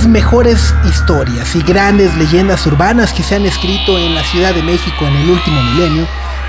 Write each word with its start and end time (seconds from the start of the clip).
Las 0.00 0.08
mejores 0.08 0.74
historias 0.88 1.54
y 1.54 1.60
grandes 1.60 2.16
leyendas 2.16 2.64
urbanas 2.66 3.12
que 3.12 3.22
se 3.22 3.34
han 3.34 3.44
escrito 3.44 3.98
en 3.98 4.14
la 4.14 4.24
Ciudad 4.24 4.54
de 4.54 4.62
México 4.62 5.06
en 5.06 5.14
el 5.14 5.28
último 5.28 5.62
milenio 5.62 6.06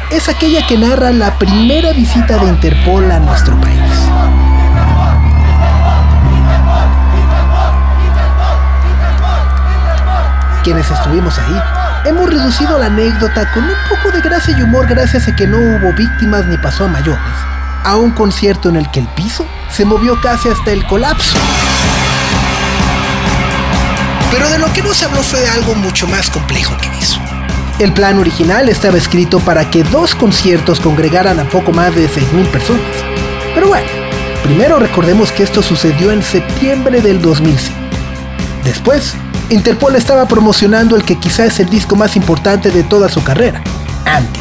es 0.10 0.30
aquella 0.30 0.66
que 0.68 0.78
narra 0.78 1.12
la 1.12 1.38
primera 1.38 1.92
visita 1.92 2.38
de 2.38 2.48
Interpol 2.48 3.12
a 3.12 3.20
nuestro 3.20 3.60
país. 3.60 3.82
Quienes 10.64 10.90
estuvimos 10.90 11.38
ahí, 11.38 11.62
hemos 12.06 12.30
reducido 12.30 12.80
la 12.80 12.86
anécdota 12.86 13.52
con 13.52 13.66
un 13.66 13.76
poco 13.90 14.16
de 14.16 14.22
gracia 14.22 14.56
y 14.58 14.62
humor 14.62 14.88
gracias 14.88 15.28
a 15.28 15.36
que 15.36 15.46
no 15.46 15.58
hubo 15.58 15.94
víctimas 15.94 16.46
ni 16.46 16.58
pasó 16.58 16.86
a 16.86 16.88
mayores, 16.88 17.20
a 17.84 17.98
un 17.98 18.12
concierto 18.12 18.70
en 18.70 18.78
el 18.78 18.90
que 18.92 19.02
el 19.02 19.08
piso 19.08 19.46
se 19.70 19.84
movió 19.84 20.22
casi 20.22 20.48
hasta 20.48 20.72
el 20.72 20.88
colapso. 20.88 21.38
Pero 24.32 24.50
de 24.50 24.58
lo 24.58 24.72
que 24.74 24.82
no 24.82 24.94
se 24.94 25.06
habló 25.06 25.22
fue 25.22 25.42
de 25.42 25.50
algo 25.50 25.76
mucho 25.76 26.08
más 26.08 26.30
complejo 26.30 26.76
que 26.78 26.88
eso. 27.00 27.20
El 27.80 27.94
plan 27.94 28.18
original 28.20 28.70
estaba 28.70 28.98
escrito 28.98 29.40
para 29.40 29.70
que 29.70 29.84
dos 29.84 30.16
conciertos 30.16 30.80
congregaran 30.80 31.40
a 31.40 31.50
poco 31.50 31.72
más 31.72 31.96
de 31.96 32.08
6.000 32.08 32.48
personas. 32.48 32.82
Pero 33.54 33.68
bueno, 33.68 33.88
primero 34.44 34.80
recordemos 34.80 35.32
que 35.32 35.44
esto 35.44 35.62
sucedió 35.62 36.12
en 36.12 36.24
septiembre 36.24 37.02
del 37.02 37.22
2005. 37.22 37.76
Después, 38.64 39.16
Interpol 39.50 39.96
estaba 39.96 40.28
promocionando 40.28 40.96
el 40.96 41.04
que 41.04 41.20
quizá 41.20 41.46
es 41.46 41.60
el 41.60 41.70
disco 41.70 41.96
más 41.96 42.16
importante 42.16 42.72
de 42.72 42.84
toda 42.84 43.10
su 43.10 43.24
carrera, 43.24 43.62
Antics. 44.06 44.41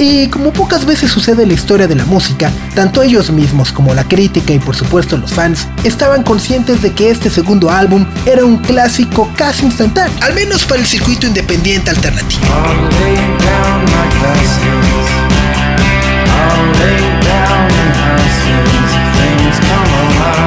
Y 0.00 0.28
como 0.28 0.50
pocas 0.50 0.86
veces 0.86 1.10
sucede 1.10 1.42
en 1.42 1.48
la 1.48 1.54
historia 1.54 1.86
de 1.86 1.94
la 1.94 2.06
música, 2.06 2.50
tanto 2.74 3.02
ellos 3.02 3.30
mismos 3.30 3.70
como 3.70 3.92
la 3.92 4.04
crítica 4.04 4.54
y 4.54 4.58
por 4.58 4.74
supuesto 4.74 5.18
los 5.18 5.30
fans 5.30 5.68
estaban 5.84 6.22
conscientes 6.22 6.80
de 6.80 6.92
que 6.94 7.10
este 7.10 7.28
segundo 7.28 7.70
álbum 7.70 8.06
era 8.24 8.42
un 8.46 8.56
clásico 8.56 9.30
casi 9.36 9.66
instantáneo, 9.66 10.16
al 10.22 10.32
menos 10.32 10.64
para 10.64 10.80
el 10.80 10.86
circuito 10.86 11.26
independiente 11.26 11.90
alternativo. 11.90 12.40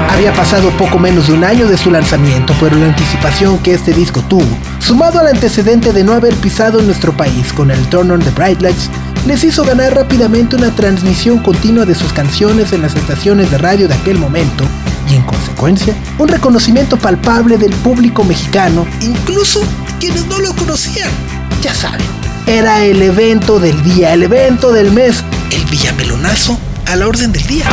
Había 0.10 0.34
pasado 0.34 0.72
poco 0.72 0.98
menos 0.98 1.28
de 1.28 1.34
un 1.34 1.44
año 1.44 1.68
de 1.68 1.78
su 1.78 1.92
lanzamiento, 1.92 2.56
pero 2.60 2.76
la 2.76 2.88
anticipación 2.88 3.60
que 3.60 3.76
este 3.76 3.94
disco 3.94 4.22
tuvo, 4.22 4.58
sumado 4.80 5.20
al 5.20 5.28
antecedente 5.28 5.94
de 5.94 6.04
no 6.04 6.14
haber 6.14 6.34
pisado 6.38 6.80
en 6.80 6.88
nuestro 6.88 7.16
país 7.16 7.54
con 7.54 7.70
el 7.70 7.80
Turn 7.90 8.10
on 8.10 8.20
the 8.20 8.32
Bright 8.32 8.60
Lights, 8.60 8.90
les 9.26 9.44
hizo 9.44 9.64
ganar 9.64 9.96
rápidamente 9.96 10.56
una 10.56 10.76
transmisión 10.76 11.40
continua 11.40 11.86
de 11.86 11.96
sus 11.96 12.12
canciones 12.12 12.74
en 12.74 12.82
las 12.82 12.96
estaciones 12.96 13.50
de 13.52 13.58
radio 13.58 13.88
de 13.88 13.94
aquel 13.94 14.18
momento 14.18 14.66
y 15.10 15.16
en 15.16 15.24
consecuencia 15.24 15.96
un 16.18 16.28
reconocimiento 16.28 16.98
palpable 16.98 17.58
del 17.58 17.74
público 17.76 18.24
mexicano, 18.24 18.86
incluso 19.02 19.62
quienes 20.00 20.26
no 20.28 20.40
lo 20.40 20.54
conocían. 20.56 21.10
Ya 21.62 21.74
saben, 21.74 22.02
era 22.48 22.84
el 22.84 23.02
evento 23.02 23.60
del 23.60 23.82
día, 23.84 24.14
el 24.14 24.24
evento 24.24 24.72
del 24.72 24.92
mes, 24.92 25.24
el 25.52 25.64
Villamelonazo 25.66 26.60
a 26.88 26.96
la 26.96 27.08
orden 27.08 27.32
del 27.32 27.46
día. 27.48 27.66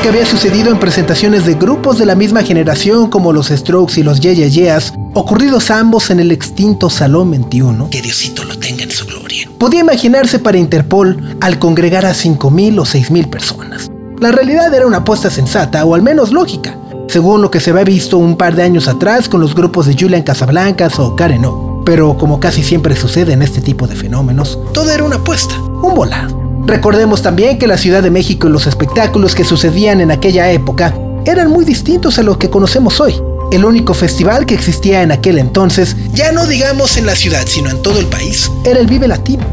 Lo 0.00 0.04
que 0.04 0.08
había 0.16 0.24
sucedido 0.24 0.70
en 0.70 0.78
presentaciones 0.78 1.44
de 1.44 1.56
grupos 1.56 1.98
de 1.98 2.06
la 2.06 2.14
misma 2.14 2.42
generación 2.42 3.10
como 3.10 3.34
los 3.34 3.48
Strokes 3.48 4.00
y 4.00 4.02
los 4.02 4.18
Yeah 4.18 4.32
Yeah 4.32 4.46
Yeahs, 4.46 4.94
ocurridos 5.12 5.70
ambos 5.70 6.08
en 6.08 6.20
el 6.20 6.32
extinto 6.32 6.88
Salón 6.88 7.30
21, 7.32 7.90
que 7.90 8.00
Diosito 8.00 8.44
lo 8.44 8.58
tenga 8.58 8.84
en 8.84 8.90
su 8.90 9.04
gloria, 9.04 9.50
podía 9.58 9.80
imaginarse 9.80 10.38
para 10.38 10.56
Interpol 10.56 11.36
al 11.42 11.58
congregar 11.58 12.06
a 12.06 12.12
5.000 12.12 12.78
o 12.78 12.84
6.000 12.84 13.28
personas. 13.28 13.90
La 14.18 14.32
realidad 14.32 14.72
era 14.72 14.86
una 14.86 14.96
apuesta 14.96 15.28
sensata, 15.28 15.84
o 15.84 15.94
al 15.94 16.00
menos 16.00 16.32
lógica, 16.32 16.78
según 17.08 17.42
lo 17.42 17.50
que 17.50 17.60
se 17.60 17.68
había 17.68 17.84
visto 17.84 18.16
un 18.16 18.38
par 18.38 18.56
de 18.56 18.62
años 18.62 18.88
atrás 18.88 19.28
con 19.28 19.42
los 19.42 19.54
grupos 19.54 19.84
de 19.84 19.96
Julian 20.00 20.22
Casablancas 20.22 20.98
o 20.98 21.14
Karen 21.14 21.44
O. 21.44 21.82
Pero 21.84 22.16
como 22.16 22.40
casi 22.40 22.62
siempre 22.62 22.96
sucede 22.96 23.34
en 23.34 23.42
este 23.42 23.60
tipo 23.60 23.86
de 23.86 23.96
fenómenos, 23.96 24.58
todo 24.72 24.90
era 24.92 25.04
una 25.04 25.16
apuesta, 25.16 25.60
un 25.60 25.94
volado. 25.94 26.39
Recordemos 26.66 27.22
también 27.22 27.58
que 27.58 27.66
la 27.66 27.78
Ciudad 27.78 28.02
de 28.02 28.10
México 28.10 28.46
y 28.46 28.50
los 28.50 28.66
espectáculos 28.66 29.34
que 29.34 29.44
sucedían 29.44 30.00
en 30.00 30.10
aquella 30.10 30.50
época 30.50 30.94
eran 31.24 31.50
muy 31.50 31.64
distintos 31.64 32.18
a 32.18 32.22
lo 32.22 32.38
que 32.38 32.50
conocemos 32.50 33.00
hoy. 33.00 33.14
El 33.50 33.64
único 33.64 33.94
festival 33.94 34.46
que 34.46 34.54
existía 34.54 35.02
en 35.02 35.10
aquel 35.10 35.38
entonces, 35.38 35.96
ya 36.12 36.32
no 36.32 36.46
digamos 36.46 36.96
en 36.96 37.06
la 37.06 37.16
ciudad, 37.16 37.44
sino 37.46 37.70
en 37.70 37.82
todo 37.82 37.98
el 37.98 38.06
país, 38.06 38.50
era 38.64 38.78
el 38.78 38.86
Vive 38.86 39.08
Latino. 39.08 39.44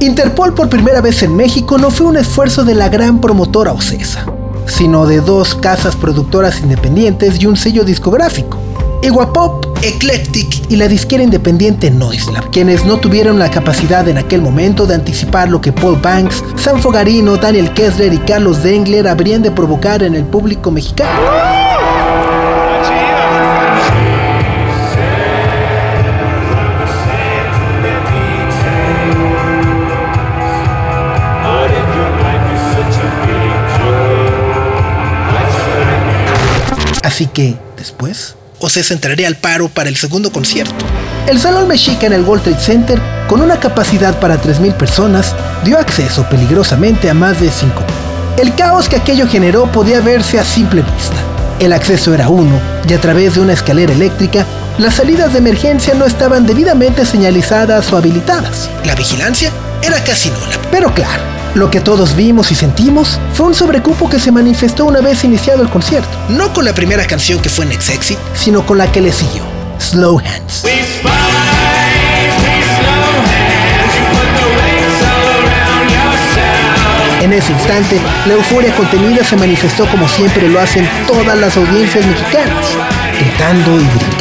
Interpol 0.00 0.54
por 0.54 0.68
primera 0.68 1.00
vez 1.00 1.22
en 1.22 1.36
México 1.36 1.78
no 1.78 1.90
fue 1.90 2.06
un 2.06 2.16
esfuerzo 2.16 2.64
de 2.64 2.74
la 2.74 2.88
gran 2.88 3.20
promotora 3.20 3.72
Ocesa, 3.72 4.26
sino 4.66 5.06
de 5.06 5.20
dos 5.20 5.54
casas 5.54 5.96
productoras 5.96 6.60
independientes 6.60 7.40
y 7.40 7.46
un 7.46 7.56
sello 7.56 7.84
discográfico. 7.84 8.58
Iguapop, 9.02 9.64
Eclectic 9.82 10.70
y 10.70 10.76
la 10.76 10.88
disquera 10.88 11.22
independiente 11.22 11.90
Noiselab, 11.90 12.50
quienes 12.50 12.84
no 12.84 12.98
tuvieron 12.98 13.38
la 13.38 13.50
capacidad 13.50 14.06
en 14.08 14.18
aquel 14.18 14.42
momento 14.42 14.86
de 14.86 14.94
anticipar 14.94 15.48
lo 15.48 15.60
que 15.60 15.72
Paul 15.72 16.00
Banks, 16.00 16.42
Sam 16.56 16.80
Fogarino, 16.80 17.36
Daniel 17.36 17.72
Kessler 17.72 18.12
y 18.12 18.18
Carlos 18.18 18.62
Dengler 18.62 19.06
habrían 19.06 19.42
de 19.42 19.50
provocar 19.50 20.02
en 20.02 20.14
el 20.14 20.24
público 20.24 20.70
mexicano. 20.70 21.20
Así 37.04 37.26
que, 37.26 37.56
después, 37.76 38.36
Ocesa 38.60 38.94
entraría 38.94 39.28
al 39.28 39.36
paro 39.36 39.68
para 39.68 39.88
el 39.88 39.96
segundo 39.96 40.32
concierto. 40.32 40.84
El 41.26 41.38
Salón 41.38 41.68
Mexica 41.68 42.06
en 42.06 42.12
el 42.12 42.22
World 42.22 42.42
Trade 42.42 42.60
Center, 42.60 43.00
con 43.28 43.40
una 43.40 43.60
capacidad 43.60 44.18
para 44.18 44.40
3.000 44.40 44.74
personas, 44.74 45.34
dio 45.64 45.78
acceso 45.78 46.28
peligrosamente 46.28 47.08
a 47.08 47.14
más 47.14 47.40
de 47.40 47.48
5.000. 47.48 47.52
El 48.38 48.54
caos 48.54 48.88
que 48.88 48.96
aquello 48.96 49.28
generó 49.28 49.70
podía 49.70 50.00
verse 50.00 50.38
a 50.38 50.44
simple 50.44 50.82
vista. 50.82 51.16
El 51.60 51.72
acceso 51.72 52.14
era 52.14 52.28
uno, 52.28 52.60
y 52.88 52.92
a 52.94 53.00
través 53.00 53.34
de 53.34 53.40
una 53.40 53.52
escalera 53.52 53.92
eléctrica, 53.92 54.46
las 54.78 54.94
salidas 54.94 55.32
de 55.32 55.40
emergencia 55.40 55.94
no 55.94 56.06
estaban 56.06 56.46
debidamente 56.46 57.04
señalizadas 57.04 57.92
o 57.92 57.96
habilitadas. 57.96 58.70
La 58.84 58.94
vigilancia 58.94 59.50
era 59.82 60.02
casi 60.04 60.30
nula. 60.30 60.56
Pero 60.70 60.94
claro, 60.94 61.37
lo 61.54 61.70
que 61.70 61.80
todos 61.80 62.14
vimos 62.14 62.50
y 62.52 62.54
sentimos 62.54 63.18
fue 63.32 63.46
un 63.46 63.54
sobrecupo 63.54 64.08
que 64.08 64.18
se 64.18 64.32
manifestó 64.32 64.84
una 64.84 65.00
vez 65.00 65.24
iniciado 65.24 65.62
el 65.62 65.68
concierto. 65.68 66.08
No 66.28 66.52
con 66.52 66.64
la 66.64 66.74
primera 66.74 67.06
canción 67.06 67.40
que 67.40 67.48
fue 67.48 67.66
Next 67.66 67.90
Exit, 67.90 68.18
sino 68.34 68.64
con 68.64 68.78
la 68.78 68.90
que 68.90 69.00
le 69.00 69.12
siguió, 69.12 69.42
Slow 69.78 70.18
Hands. 70.18 70.64
En 77.20 77.32
ese 77.32 77.52
instante, 77.52 78.00
la 78.26 78.34
euforia 78.34 78.74
contenida 78.74 79.24
se 79.24 79.36
manifestó 79.36 79.86
como 79.88 80.08
siempre 80.08 80.48
lo 80.48 80.60
hacen 80.60 80.88
todas 81.06 81.36
las 81.36 81.56
audiencias 81.56 82.06
mexicanas, 82.06 82.66
gritando 83.18 83.72
y 83.72 83.84
brincando. 83.84 84.17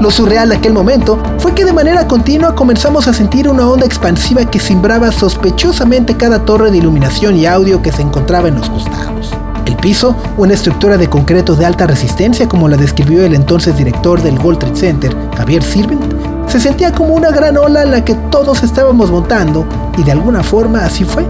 Lo 0.00 0.12
surreal 0.12 0.50
de 0.50 0.56
aquel 0.56 0.72
momento 0.72 1.18
fue 1.38 1.54
que 1.54 1.64
de 1.64 1.72
manera 1.72 2.06
continua 2.06 2.54
comenzamos 2.54 3.08
a 3.08 3.12
sentir 3.12 3.48
una 3.48 3.68
onda 3.68 3.84
expansiva 3.84 4.44
que 4.44 4.60
cimbraba 4.60 5.10
sospechosamente 5.10 6.16
cada 6.16 6.44
torre 6.44 6.70
de 6.70 6.78
iluminación 6.78 7.36
y 7.36 7.46
audio 7.46 7.82
que 7.82 7.90
se 7.90 8.02
encontraba 8.02 8.46
en 8.46 8.54
los 8.54 8.70
costados. 8.70 9.32
El 9.66 9.74
piso, 9.76 10.14
una 10.36 10.54
estructura 10.54 10.96
de 10.96 11.10
concreto 11.10 11.56
de 11.56 11.66
alta 11.66 11.88
resistencia 11.88 12.48
como 12.48 12.68
la 12.68 12.76
describió 12.76 13.24
el 13.24 13.34
entonces 13.34 13.76
director 13.76 14.22
del 14.22 14.38
World 14.38 14.60
Trade 14.60 14.76
Center, 14.76 15.16
Javier 15.36 15.64
Sirvent, 15.64 16.48
se 16.48 16.60
sentía 16.60 16.92
como 16.92 17.14
una 17.14 17.30
gran 17.30 17.56
ola 17.56 17.82
en 17.82 17.90
la 17.90 18.04
que 18.04 18.14
todos 18.30 18.62
estábamos 18.62 19.10
montando 19.10 19.66
y 19.98 20.04
de 20.04 20.12
alguna 20.12 20.44
forma 20.44 20.84
así 20.84 21.04
fue. 21.04 21.26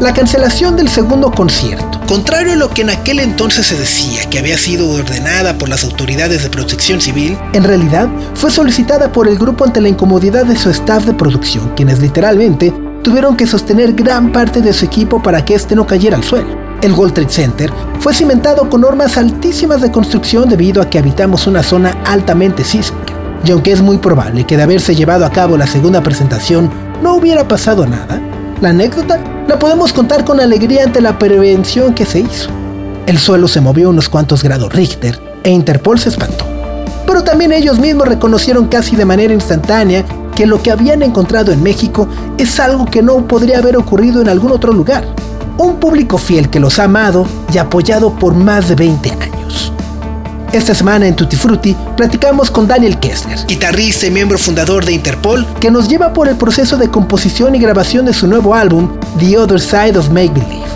La 0.00 0.14
cancelación 0.14 0.76
del 0.76 0.88
segundo 0.88 1.32
concierto, 1.32 2.00
contrario 2.06 2.52
a 2.52 2.56
lo 2.56 2.70
que 2.70 2.82
en 2.82 2.90
aquel 2.90 3.18
entonces 3.18 3.66
se 3.66 3.76
decía 3.76 4.30
que 4.30 4.38
había 4.38 4.56
sido 4.56 4.88
ordenada 4.88 5.58
por 5.58 5.68
las 5.68 5.82
autoridades 5.82 6.44
de 6.44 6.50
protección 6.50 7.00
civil, 7.00 7.36
en 7.52 7.64
realidad 7.64 8.08
fue 8.34 8.52
solicitada 8.52 9.10
por 9.10 9.26
el 9.26 9.36
grupo 9.36 9.64
ante 9.64 9.80
la 9.80 9.88
incomodidad 9.88 10.46
de 10.46 10.54
su 10.54 10.70
staff 10.70 11.04
de 11.04 11.14
producción, 11.14 11.72
quienes 11.74 11.98
literalmente 11.98 12.72
tuvieron 13.02 13.36
que 13.36 13.48
sostener 13.48 13.92
gran 13.92 14.30
parte 14.30 14.60
de 14.60 14.72
su 14.72 14.84
equipo 14.84 15.20
para 15.20 15.44
que 15.44 15.56
éste 15.56 15.74
no 15.74 15.84
cayera 15.84 16.16
al 16.16 16.22
suelo. 16.22 16.56
El 16.80 16.92
World 16.92 17.14
Trade 17.14 17.30
Center 17.30 17.72
fue 17.98 18.14
cimentado 18.14 18.70
con 18.70 18.82
normas 18.82 19.16
altísimas 19.16 19.80
de 19.80 19.90
construcción 19.90 20.48
debido 20.48 20.80
a 20.80 20.88
que 20.88 21.00
habitamos 21.00 21.48
una 21.48 21.64
zona 21.64 21.96
altamente 22.06 22.62
sísmica. 22.62 23.14
Y 23.44 23.50
aunque 23.50 23.72
es 23.72 23.82
muy 23.82 23.98
probable 23.98 24.44
que 24.44 24.56
de 24.56 24.62
haberse 24.62 24.94
llevado 24.94 25.26
a 25.26 25.32
cabo 25.32 25.56
la 25.56 25.66
segunda 25.66 26.04
presentación 26.04 26.70
no 27.02 27.16
hubiera 27.16 27.48
pasado 27.48 27.84
nada, 27.84 28.20
la 28.60 28.68
anécdota 28.68 29.20
la 29.48 29.58
podemos 29.58 29.94
contar 29.94 30.24
con 30.24 30.40
alegría 30.40 30.84
ante 30.84 31.00
la 31.00 31.18
prevención 31.18 31.94
que 31.94 32.04
se 32.04 32.20
hizo. 32.20 32.50
El 33.06 33.18
suelo 33.18 33.48
se 33.48 33.62
movió 33.62 33.88
unos 33.88 34.10
cuantos 34.10 34.42
grados 34.42 34.72
Richter 34.74 35.18
e 35.42 35.50
Interpol 35.50 35.98
se 35.98 36.10
espantó. 36.10 36.44
Pero 37.06 37.24
también 37.24 37.52
ellos 37.52 37.78
mismos 37.78 38.06
reconocieron 38.06 38.68
casi 38.68 38.94
de 38.94 39.06
manera 39.06 39.32
instantánea 39.32 40.04
que 40.36 40.44
lo 40.44 40.62
que 40.62 40.70
habían 40.70 41.02
encontrado 41.02 41.50
en 41.50 41.62
México 41.62 42.06
es 42.36 42.60
algo 42.60 42.84
que 42.84 43.02
no 43.02 43.26
podría 43.26 43.58
haber 43.58 43.78
ocurrido 43.78 44.20
en 44.20 44.28
algún 44.28 44.52
otro 44.52 44.72
lugar. 44.74 45.06
Un 45.56 45.80
público 45.80 46.18
fiel 46.18 46.50
que 46.50 46.60
los 46.60 46.78
ha 46.78 46.84
amado 46.84 47.26
y 47.52 47.56
apoyado 47.56 48.14
por 48.14 48.34
más 48.34 48.68
de 48.68 48.74
20 48.74 49.10
años. 49.10 49.27
Esta 50.52 50.74
semana 50.74 51.06
en 51.06 51.14
Tutti 51.14 51.36
Frutti 51.36 51.76
platicamos 51.94 52.50
con 52.50 52.66
Daniel 52.66 52.98
Kessler, 52.98 53.38
guitarrista 53.46 54.06
y 54.06 54.10
miembro 54.10 54.38
fundador 54.38 54.82
de 54.82 54.92
Interpol, 54.92 55.46
que 55.60 55.70
nos 55.70 55.88
lleva 55.88 56.14
por 56.14 56.26
el 56.26 56.36
proceso 56.36 56.78
de 56.78 56.88
composición 56.88 57.54
y 57.54 57.58
grabación 57.58 58.06
de 58.06 58.14
su 58.14 58.26
nuevo 58.26 58.54
álbum, 58.54 58.98
The 59.18 59.36
Other 59.36 59.60
Side 59.60 59.98
of 59.98 60.08
Make 60.08 60.30
Believe. 60.30 60.66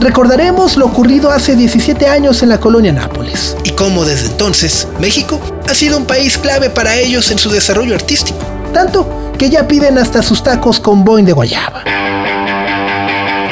Recordaremos 0.00 0.76
lo 0.76 0.86
ocurrido 0.86 1.32
hace 1.32 1.56
17 1.56 2.06
años 2.06 2.44
en 2.44 2.50
la 2.50 2.60
colonia 2.60 2.92
Nápoles 2.92 3.56
y 3.64 3.70
cómo 3.72 4.04
desde 4.04 4.28
entonces 4.28 4.86
México 5.00 5.40
ha 5.68 5.74
sido 5.74 5.98
un 5.98 6.04
país 6.04 6.38
clave 6.38 6.70
para 6.70 6.96
ellos 6.96 7.28
en 7.32 7.38
su 7.38 7.50
desarrollo 7.50 7.96
artístico, 7.96 8.38
tanto 8.72 9.32
que 9.36 9.50
ya 9.50 9.66
piden 9.66 9.98
hasta 9.98 10.22
sus 10.22 10.44
tacos 10.44 10.78
con 10.78 11.04
boing 11.04 11.24
de 11.24 11.32
guayaba. 11.32 11.82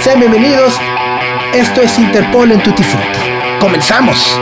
Sean 0.00 0.20
bienvenidos, 0.20 0.74
esto 1.52 1.80
es 1.80 1.98
Interpol 1.98 2.52
en 2.52 2.62
Tutti 2.62 2.84
Frutti. 2.84 3.18
¡Comenzamos! 3.58 4.38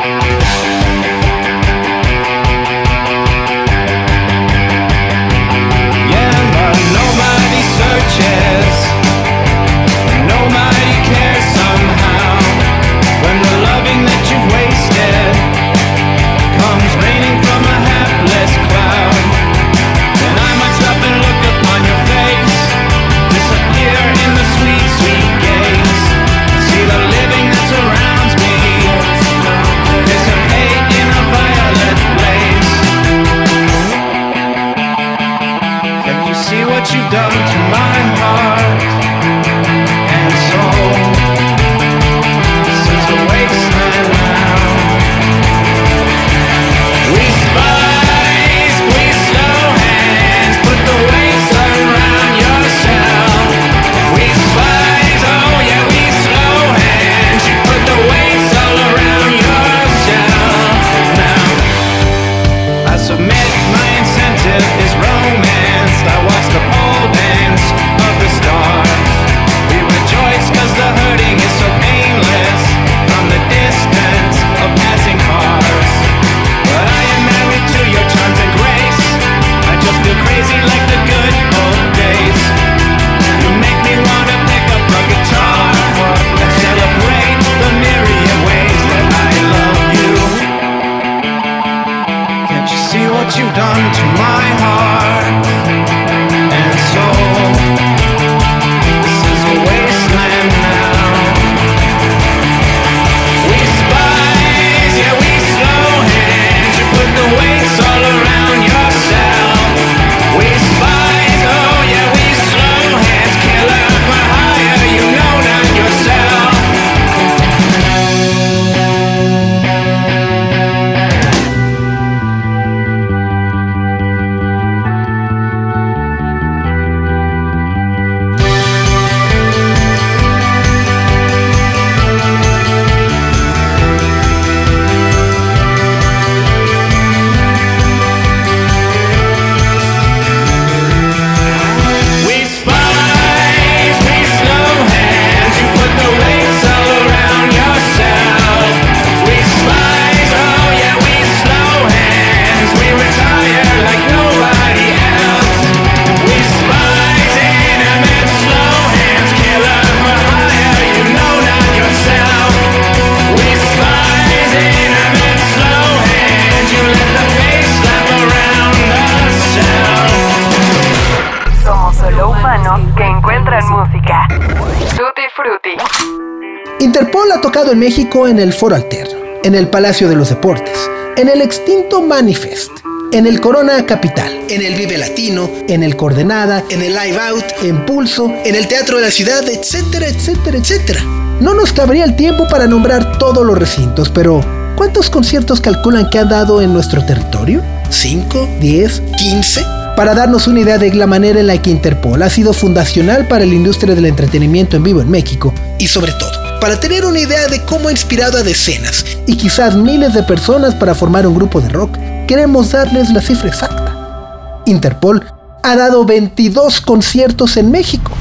El 178.43 178.53
Foro 178.53 178.75
Alterno, 178.75 179.19
en 179.45 179.55
el 179.55 179.69
Palacio 179.69 180.09
de 180.09 180.17
los 180.17 180.29
Deportes, 180.29 180.77
en 181.17 181.29
el 181.29 181.41
extinto 181.41 182.03
Manifest, 182.03 182.73
en 183.13 183.27
el 183.27 183.41
Corona 183.41 183.87
Capital, 183.87 184.33
en 184.49 184.63
el 184.63 184.75
Vive 184.75 184.99
Latino, 184.99 185.49
en 185.69 185.83
el 185.85 185.97
Coordenada, 185.97 186.65
en 186.69 186.83
el 186.83 186.93
Live 186.93 187.21
Out, 187.21 187.45
en 187.63 187.87
Pulso, 187.87 188.33
en 188.45 188.57
el 188.57 188.67
Teatro 188.67 188.97
de 188.97 189.05
la 189.05 189.11
Ciudad, 189.11 189.49
etcétera, 189.49 190.09
etcétera, 190.09 190.59
etcétera. 190.59 191.05
No 191.41 191.55
nos 191.55 191.73
cabría 191.73 192.05
el 192.05 192.17
tiempo 192.17 192.49
para 192.49 192.67
nombrar 192.67 193.19
todos 193.19 193.47
los 193.47 193.57
recintos, 193.57 194.09
pero 194.09 194.41
¿cuántos 194.77 195.09
conciertos 195.09 195.61
calculan 195.61 196.11
que 196.11 196.19
han 196.19 196.29
dado 196.29 196.63
en 196.63 196.73
nuestro 196.73 197.05
territorio? 197.07 197.63
¿5? 197.91 198.61
¿10? 198.61 199.03
¿15? 199.13 199.95
Para 199.95 200.15
darnos 200.15 200.49
una 200.49 200.61
idea 200.61 200.79
de 200.79 200.93
la 200.95 201.07
manera 201.07 201.39
en 201.39 201.47
la 201.47 201.63
que 201.63 201.71
Interpol 201.71 202.23
ha 202.23 202.31
sido 202.31 202.53
fundacional 202.53 203.29
para 203.29 203.47
la 203.47 203.55
industria 203.55 203.95
del 203.95 204.07
entretenimiento 204.07 204.77
en 204.77 204.83
vivo 204.83 205.01
en 205.01 205.11
México 205.11 205.55
y 205.79 205.87
sobre 205.87 206.13
todo 206.13 206.42
para 206.63 206.79
tener 206.79 207.05
una 207.05 207.19
idea 207.19 207.49
de 207.49 207.61
cómo 207.65 207.89
ha 207.89 207.91
inspirado 207.91 208.39
a 208.39 208.45
decenas 208.45 209.05
y 209.27 209.35
quizás 209.35 209.75
miles 209.75 210.15
de 210.15 210.23
personas 210.23 210.77
para 210.77 210.95
formar 210.95 211.27
un 211.27 211.35
grupo 211.35 211.61
de 211.61 211.69
rock, 211.69 211.99
queremos 212.29 212.71
darles 212.71 213.11
la 213.11 213.21
cifra 213.21 213.49
exacta. 213.49 214.63
Interpol 214.67 215.25
ha 215.65 215.75
dado 215.75 216.05
22 216.05 216.81
conciertos 216.81 217.57
en 217.57 217.73
México. 217.73 218.13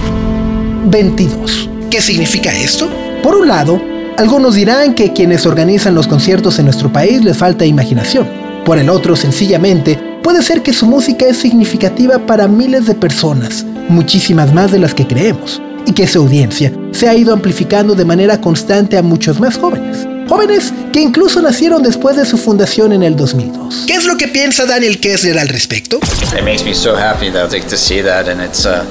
22. 0.87 1.69
¿Qué 1.91 2.01
significa 2.01 2.51
esto? 2.51 2.89
Por 3.21 3.35
un 3.35 3.47
lado, 3.47 3.79
algunos 4.17 4.55
dirán 4.55 4.95
que 4.95 5.13
quienes 5.13 5.45
organizan 5.45 5.93
los 5.93 6.07
conciertos 6.07 6.57
en 6.57 6.65
nuestro 6.65 6.91
país 6.91 7.23
les 7.23 7.37
falta 7.37 7.63
imaginación. 7.63 8.27
Por 8.65 8.79
el 8.79 8.89
otro, 8.89 9.15
sencillamente, 9.15 9.99
puede 10.23 10.41
ser 10.41 10.63
que 10.63 10.73
su 10.73 10.87
música 10.87 11.27
es 11.27 11.37
significativa 11.37 12.17
para 12.25 12.47
miles 12.47 12.87
de 12.87 12.95
personas, 12.95 13.67
muchísimas 13.87 14.51
más 14.51 14.71
de 14.71 14.79
las 14.79 14.95
que 14.95 15.05
creemos, 15.05 15.61
y 15.85 15.91
que 15.91 16.07
su 16.07 16.17
audiencia 16.17 16.73
se 16.91 17.07
ha 17.07 17.15
ido 17.15 17.33
amplificando 17.33 17.95
de 17.95 18.05
manera 18.05 18.39
constante 18.39 18.97
a 18.97 19.01
muchos 19.01 19.39
más 19.39 19.57
jóvenes. 19.57 20.07
Jóvenes 20.27 20.73
que 20.93 21.01
incluso 21.01 21.41
nacieron 21.41 21.83
después 21.83 22.15
de 22.15 22.25
su 22.25 22.37
fundación 22.37 22.93
en 22.93 23.03
el 23.03 23.15
2002. 23.15 23.83
¿Qué 23.87 23.95
es 23.95 24.05
lo 24.05 24.15
que 24.15 24.27
piensa 24.27 24.65
Daniel 24.65 24.99
Kessler 24.99 25.37
al 25.37 25.49
respecto? 25.49 25.97
It 26.37 26.43
makes 26.43 26.63
me 26.63 26.73
so 26.73 26.95
happy 26.95 27.29
that 27.31 27.51
like, 27.51 27.67
to 27.67 27.77
see 27.77 28.01
that 28.01 28.27
and 28.27 28.41
it's 28.41 28.65
uh, 28.65 28.85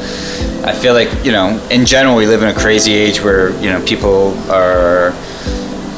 I 0.67 0.73
feel 0.73 0.93
like, 0.95 1.11
you 1.25 1.33
know, 1.33 1.59
in 1.71 1.87
general 1.87 2.15
we 2.15 2.27
live 2.27 2.43
in 2.43 2.49
a 2.49 2.55
crazy 2.55 2.93
age 2.93 3.23
where, 3.23 3.51
you 3.63 3.71
know, 3.71 3.81
people 3.87 4.35
are 4.51 5.15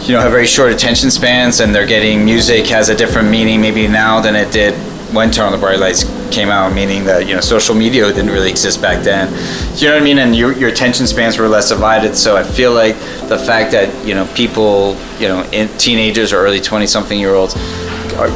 you 0.07 0.15
know, 0.15 0.21
have 0.21 0.33
very 0.33 0.47
short 0.47 0.73
attention 0.73 1.11
spans 1.11 1.61
and 1.61 1.75
they're 1.75 1.87
getting 1.87 2.25
music 2.25 2.67
has 2.67 2.89
a 2.89 2.95
different 2.95 3.29
meaning 3.29 3.61
maybe 3.61 3.87
now 3.87 4.21
than 4.21 4.35
it 4.35 4.53
did 4.53 4.75
when 5.13 5.31
Turn 5.31 5.47
on 5.47 5.53
the 5.53 5.59
Bright 5.59 5.79
Lights 5.79 6.05
came 6.33 6.49
out, 6.49 6.73
meaning 6.73 7.05
that 7.05 7.29
you 7.29 7.35
know 7.35 7.41
social 7.41 7.75
media 7.75 8.07
didn't 8.09 8.31
really 8.31 8.51
exist 8.51 8.81
back 8.81 9.05
then. 9.05 9.29
You 9.77 9.89
know 9.89 9.95
what 9.95 10.03
I 10.03 10.05
mean? 10.05 10.19
And 10.19 10.35
your, 10.35 10.53
your 10.53 10.71
attention 10.71 11.07
spans 11.07 11.39
were 11.39 11.49
less 11.49 11.69
divided. 11.69 12.17
So 12.17 12.37
I 12.37 12.43
feel 12.43 12.73
like 12.73 12.95
the 13.29 13.39
fact 13.39 13.73
that 13.73 14.07
you 14.07 14.15
know 14.15 14.27
people, 14.35 14.97
you 15.19 15.29
know, 15.29 15.43
in 15.53 15.69
teenagers 15.79 16.33
or 16.33 16.39
early 16.39 16.61
twenty 16.61 16.87
something 16.87 17.19
year 17.19 17.35
olds, 17.35 17.55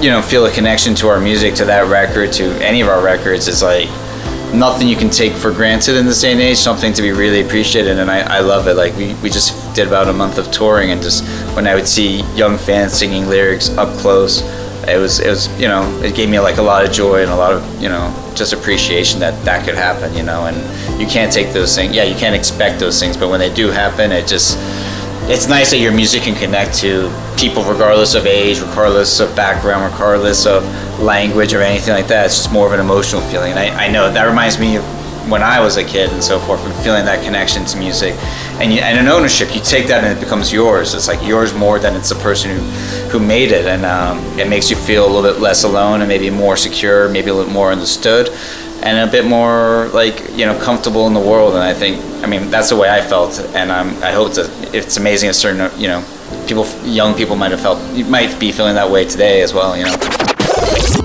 you 0.03 0.11
know, 0.11 0.23
feel 0.23 0.47
a 0.47 0.53
connection 0.53 0.95
to 0.97 1.09
our 1.09 1.21
music, 1.21 1.55
to 1.57 1.65
that 1.65 1.89
record, 1.89 2.33
to 2.35 2.45
any 2.65 2.81
of 2.81 2.89
our 2.89 3.03
records 3.03 3.49
is 3.49 3.63
like 3.63 3.89
nothing 4.55 4.87
you 4.87 4.97
can 4.97 5.11
take 5.11 5.33
for 5.33 5.51
granted 5.51 5.97
in 5.97 6.07
this 6.07 6.21
day 6.21 6.33
and 6.33 6.41
age. 6.41 6.57
Something 6.59 6.93
to 6.93 7.03
be 7.03 7.13
really 7.13 7.43
appreciated, 7.43 7.99
and 7.99 8.11
I, 8.11 8.39
I 8.39 8.41
love 8.41 8.69
it. 8.69 8.75
Like 8.75 8.95
we, 8.97 9.15
we 9.15 9.31
just 9.31 9.75
did 9.75 9.89
about 9.89 10.09
a 10.09 10.13
month 10.13 10.39
of 10.39 10.51
touring, 10.51 10.91
and 10.91 11.03
just 11.03 11.25
when 11.57 11.67
I 11.67 11.75
would 11.75 11.89
see 11.89 12.23
young 12.35 12.59
fans 12.59 12.93
singing 12.93 13.29
lyrics 13.29 13.71
up 13.77 13.97
close 13.99 14.43
it 14.89 14.99
was 14.99 15.21
it 15.21 15.29
was 15.29 15.49
you 15.61 15.69
know 15.69 15.83
it 16.03 16.15
gave 16.15 16.29
me 16.29 16.39
like 16.39 16.59
a 16.59 16.63
lot 16.63 16.85
of 16.85 16.93
joy 16.93 17.23
and 17.23 17.31
a 17.31 17.37
lot 17.37 17.53
of 17.53 17.83
you 17.83 17.89
know 17.89 18.13
just 18.35 18.53
appreciation 18.53 19.21
that 19.21 19.35
that 19.45 19.65
could 19.65 19.75
happen 19.75 20.15
you 20.15 20.23
know 20.23 20.47
and 20.47 20.57
you 21.01 21.07
can't 21.07 21.33
take 21.33 21.53
those 21.53 21.75
things 21.75 21.95
yeah 21.95 22.05
you 22.05 22.15
can't 22.17 22.35
expect 22.35 22.79
those 22.79 22.99
things 23.01 23.17
but 23.17 23.29
when 23.29 23.41
they 23.41 23.53
do 23.53 23.69
happen 23.69 24.13
it 24.13 24.27
just 24.27 24.59
it's 25.29 25.49
nice 25.49 25.71
that 25.71 25.79
your 25.79 25.93
music 25.93 26.23
can 26.23 26.37
connect 26.37 26.75
to 26.75 27.11
people 27.37 27.65
regardless 27.65 28.15
of 28.15 28.27
age 28.27 28.61
regardless 28.61 29.19
of 29.21 29.35
background 29.35 29.93
regardless 29.93 30.47
of 30.47 30.63
language 30.99 31.53
or 31.53 31.63
anything 31.63 31.95
like 31.95 32.09
that. 32.09 32.27
It's 32.27 32.37
just 32.37 32.53
more 32.53 32.67
of 32.67 32.73
an 32.73 32.81
emotional 32.81 33.21
feeling. 33.23 33.53
And 33.53 33.61
I, 33.61 33.87
I 33.87 33.89
know 33.89 34.11
that 34.11 34.25
reminds 34.25 34.59
me 34.59 34.77
of 34.77 34.85
when 35.31 35.43
I 35.43 35.61
was 35.61 35.77
a 35.77 35.85
kid 35.85 36.11
and 36.11 36.23
so 36.23 36.39
forth, 36.39 36.65
and 36.65 36.75
feeling 36.85 37.05
that 37.07 37.25
connection 37.25 37.65
to 37.67 37.79
music, 37.79 38.15
and 38.61 38.73
you, 38.73 38.81
and 38.81 38.99
an 38.99 39.09
ownership, 39.09 39.55
you 39.55 39.61
take 39.61 39.87
that 39.89 40.03
and 40.03 40.17
it 40.17 40.21
becomes 40.21 40.53
yours. 40.53 40.95
It's 40.95 41.09
like 41.09 41.23
yours 41.27 41.53
more 41.53 41.79
than 41.79 41.95
it's 41.95 42.09
the 42.09 42.15
person 42.17 42.51
who, 42.51 42.63
who 43.11 43.19
made 43.19 43.53
it, 43.53 43.67
and 43.67 43.85
um, 43.85 44.19
it 44.39 44.49
makes 44.49 44.71
you 44.71 44.77
feel 44.77 45.05
a 45.05 45.11
little 45.11 45.31
bit 45.31 45.41
less 45.41 45.65
alone 45.65 46.01
and 46.01 46.09
maybe 46.09 46.31
more 46.31 46.57
secure, 46.57 47.09
maybe 47.09 47.31
a 47.31 47.35
little 47.35 47.53
more 47.53 47.71
understood, 47.71 48.31
and 48.83 49.09
a 49.09 49.11
bit 49.11 49.27
more 49.27 49.89
like 49.93 50.31
you 50.31 50.47
know 50.47 50.59
comfortable 50.59 51.07
in 51.07 51.15
the 51.15 51.21
world. 51.21 51.55
And 51.55 51.63
I 51.63 51.75
think, 51.75 52.03
I 52.25 52.27
mean, 52.27 52.51
that's 52.51 52.71
the 52.71 52.77
way 52.77 52.89
I 52.89 53.03
felt, 53.03 53.39
and 53.55 53.71
um, 53.71 53.89
I 54.03 54.13
hope 54.13 54.35
that 54.35 54.75
it's 54.75 54.97
amazing. 54.97 55.31
A 55.31 55.35
certain 55.35 55.79
you 55.79 55.89
know 55.89 56.05
people, 56.47 56.67
young 56.85 57.15
people 57.15 57.37
might 57.37 57.51
have 57.51 57.61
felt, 57.61 57.79
might 58.09 58.39
be 58.41 58.53
feeling 58.53 58.75
that 58.75 58.91
way 58.91 59.05
today 59.05 59.43
as 59.43 59.53
well. 59.53 59.77
You 59.77 59.85
know. 59.85 60.96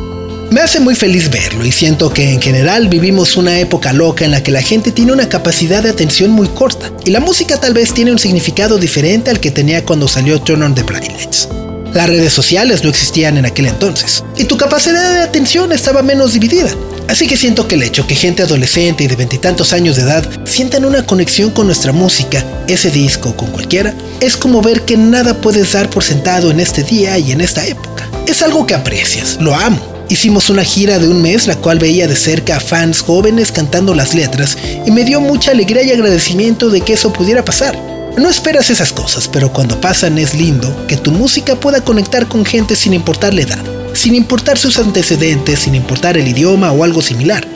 Me 0.62 0.66
hace 0.66 0.80
muy 0.80 0.94
feliz 0.94 1.32
verlo 1.32 1.66
y 1.66 1.72
siento 1.72 2.14
que 2.14 2.34
en 2.34 2.40
general 2.40 2.88
vivimos 2.88 3.36
una 3.36 3.60
época 3.60 3.94
loca 3.94 4.26
en 4.26 4.30
la 4.30 4.44
que 4.44 4.52
la 4.52 4.62
gente 4.62 4.92
tiene 4.92 5.12
una 5.12 5.28
capacidad 5.28 5.82
de 5.82 5.90
atención 5.90 6.30
muy 6.30 6.48
corta 6.50 6.92
y 7.04 7.10
la 7.10 7.20
música 7.20 7.60
tal 7.60 7.74
vez 7.74 7.96
tiene 7.96 8.12
un 8.12 8.20
significado 8.20 8.78
diferente 8.78 9.32
al 9.32 9.40
que 9.40 9.50
tenía 9.50 9.84
cuando 9.84 10.08
salió 10.08 10.40
Turn 10.40 10.62
on 10.62 10.76
the 10.76 10.84
Bright 10.84 11.08
Lights. 11.08 11.50
Las 11.96 12.08
redes 12.08 12.32
sociales 12.32 12.84
no 12.84 12.92
existían 12.92 13.40
en 13.40 13.48
aquel 13.48 13.66
entonces 13.66 14.24
y 14.38 14.44
tu 14.44 14.56
capacidad 14.56 15.16
de 15.16 15.22
atención 15.22 15.72
estaba 15.72 16.04
menos 16.04 16.34
dividida. 16.34 16.70
Así 17.08 17.26
que 17.26 17.38
siento 17.38 17.68
que 17.68 17.74
el 17.74 17.82
hecho 17.82 18.06
que 18.06 18.14
gente 18.14 18.44
adolescente 18.44 19.04
y 19.04 19.08
de 19.08 19.16
veintitantos 19.16 19.74
años 19.74 19.96
de 19.96 20.04
edad 20.04 20.30
sientan 20.46 20.86
una 20.86 21.04
conexión 21.08 21.50
con 21.50 21.66
nuestra 21.66 21.92
música, 21.92 22.46
ese 22.68 22.92
disco 22.92 23.30
o 23.30 23.36
con 23.36 23.50
cualquiera, 23.50 23.96
es 24.20 24.38
como 24.38 24.62
ver 24.62 24.84
que 24.84 24.96
nada 24.96 25.42
puedes 25.42 25.72
dar 25.72 25.90
por 25.90 26.04
sentado 26.04 26.52
en 26.52 26.60
este 26.60 26.84
día 26.84 27.18
y 27.18 27.32
en 27.32 27.42
esta 27.42 27.66
época. 27.66 28.08
Es 28.28 28.44
algo 28.44 28.68
que 28.68 28.76
aprecias, 28.76 29.40
lo 29.42 29.56
amo 29.56 30.01
Hicimos 30.12 30.50
una 30.50 30.66
gira 30.66 31.00
de 31.00 31.08
un 31.08 31.22
mes, 31.22 31.48
la 31.48 31.56
cual 31.56 31.80
veía 31.80 32.06
de 32.06 32.18
cerca 32.18 32.58
a 32.58 32.60
fans 32.60 33.00
jóvenes 33.00 33.50
cantando 33.50 33.96
las 33.96 34.14
letras 34.14 34.58
y 34.86 34.92
me 34.92 35.06
dio 35.06 35.22
mucha 35.22 35.52
alegría 35.52 35.84
y 35.84 35.92
agradecimiento 35.92 36.70
de 36.70 36.82
que 36.82 36.92
eso 36.92 37.14
pudiera 37.14 37.46
pasar. 37.46 37.80
No 38.18 38.30
esperas 38.30 38.70
esas 38.70 38.92
cosas, 38.92 39.30
pero 39.30 39.54
cuando 39.54 39.80
pasan 39.80 40.18
es 40.18 40.34
lindo 40.34 40.86
que 40.86 40.98
tu 40.98 41.12
música 41.12 41.56
pueda 41.56 41.80
conectar 41.80 42.28
con 42.28 42.44
gente 42.44 42.76
sin 42.76 42.94
importar 42.94 43.34
la 43.34 43.44
edad, 43.44 43.64
sin 43.94 44.14
importar 44.14 44.58
sus 44.58 44.80
antecedentes, 44.80 45.60
sin 45.60 45.76
importar 45.76 46.18
el 46.18 46.28
idioma 46.28 46.74
o 46.74 46.84
algo 46.84 47.02
similar. 47.02 47.48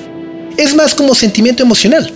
Es 0.55 0.73
más 0.75 0.95
como 0.95 1.13
sentimiento 1.13 1.61
emocional. 1.61 2.13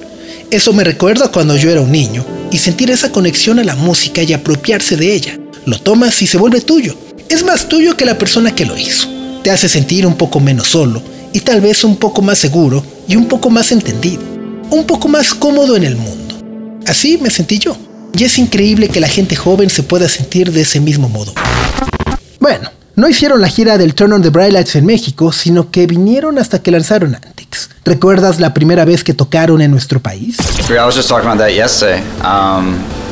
Eso 0.52 0.72
me 0.72 0.86
recuerda 0.86 1.28
cuando 1.28 1.58
yo 1.58 1.70
era 1.70 1.82
un 1.82 1.92
niño 1.92 2.26
y 2.50 2.60
sentir 2.60 2.92
esa 2.92 3.12
conexión 3.12 3.60
a 3.60 3.66
la 3.66 3.76
música 3.76 4.24
y 4.24 4.32
apropiarse 4.32 4.96
de 4.96 5.14
ella. 5.14 5.38
Lo 5.66 5.82
tomas 5.82 6.22
y 6.22 6.28
se 6.28 6.38
vuelve 6.38 6.62
tuyo. 6.62 6.96
Es 7.28 7.44
más 7.44 7.68
tuyo 7.68 7.98
que 7.98 8.06
la 8.06 8.18
persona 8.18 8.56
que 8.56 8.66
lo 8.66 8.78
hizo 8.78 9.19
te 9.50 9.54
hace 9.54 9.68
sentir 9.68 10.06
un 10.06 10.14
poco 10.14 10.40
menos 10.40 10.68
solo 10.68 11.02
y 11.34 11.40
tal 11.40 11.60
vez 11.60 11.84
un 11.84 11.96
poco 11.96 12.22
más 12.22 12.38
seguro 12.38 12.84
y 13.08 13.16
un 13.16 13.28
poco 13.28 13.50
más 13.50 13.72
entendido, 13.72 14.22
un 14.70 14.86
poco 14.86 15.08
más 15.08 15.34
cómodo 15.34 15.76
en 15.76 15.86
el 15.86 15.96
mundo. 15.96 16.36
Así 16.86 17.18
me 17.18 17.32
sentí 17.32 17.58
yo. 17.58 17.76
Y 18.14 18.26
es 18.26 18.38
increíble 18.38 18.90
que 18.90 19.00
la 19.00 19.08
gente 19.08 19.36
joven 19.36 19.72
se 19.72 19.82
pueda 19.82 20.08
sentir 20.08 20.52
de 20.52 20.62
ese 20.62 20.80
mismo 20.80 21.10
modo. 21.10 21.34
Bueno, 22.40 22.70
no 22.96 23.10
hicieron 23.10 23.42
la 23.42 23.48
gira 23.48 23.80
del 23.80 23.96
Turn 23.96 24.14
on 24.14 24.22
the 24.22 24.30
Bright 24.30 24.54
Lights 24.54 24.76
en 24.76 24.86
México, 24.86 25.32
sino 25.32 25.72
que 25.72 25.88
vinieron 25.88 26.38
hasta 26.38 26.62
que 26.62 26.70
lanzaron 26.70 27.16
Antics. 27.16 27.72
¿Recuerdas 27.86 28.40
la 28.40 28.54
primera 28.54 28.86
vez 28.86 29.04
que 29.04 29.16
tocaron 29.16 29.64
en 29.64 29.72
nuestro 29.72 30.00
país? 30.00 30.38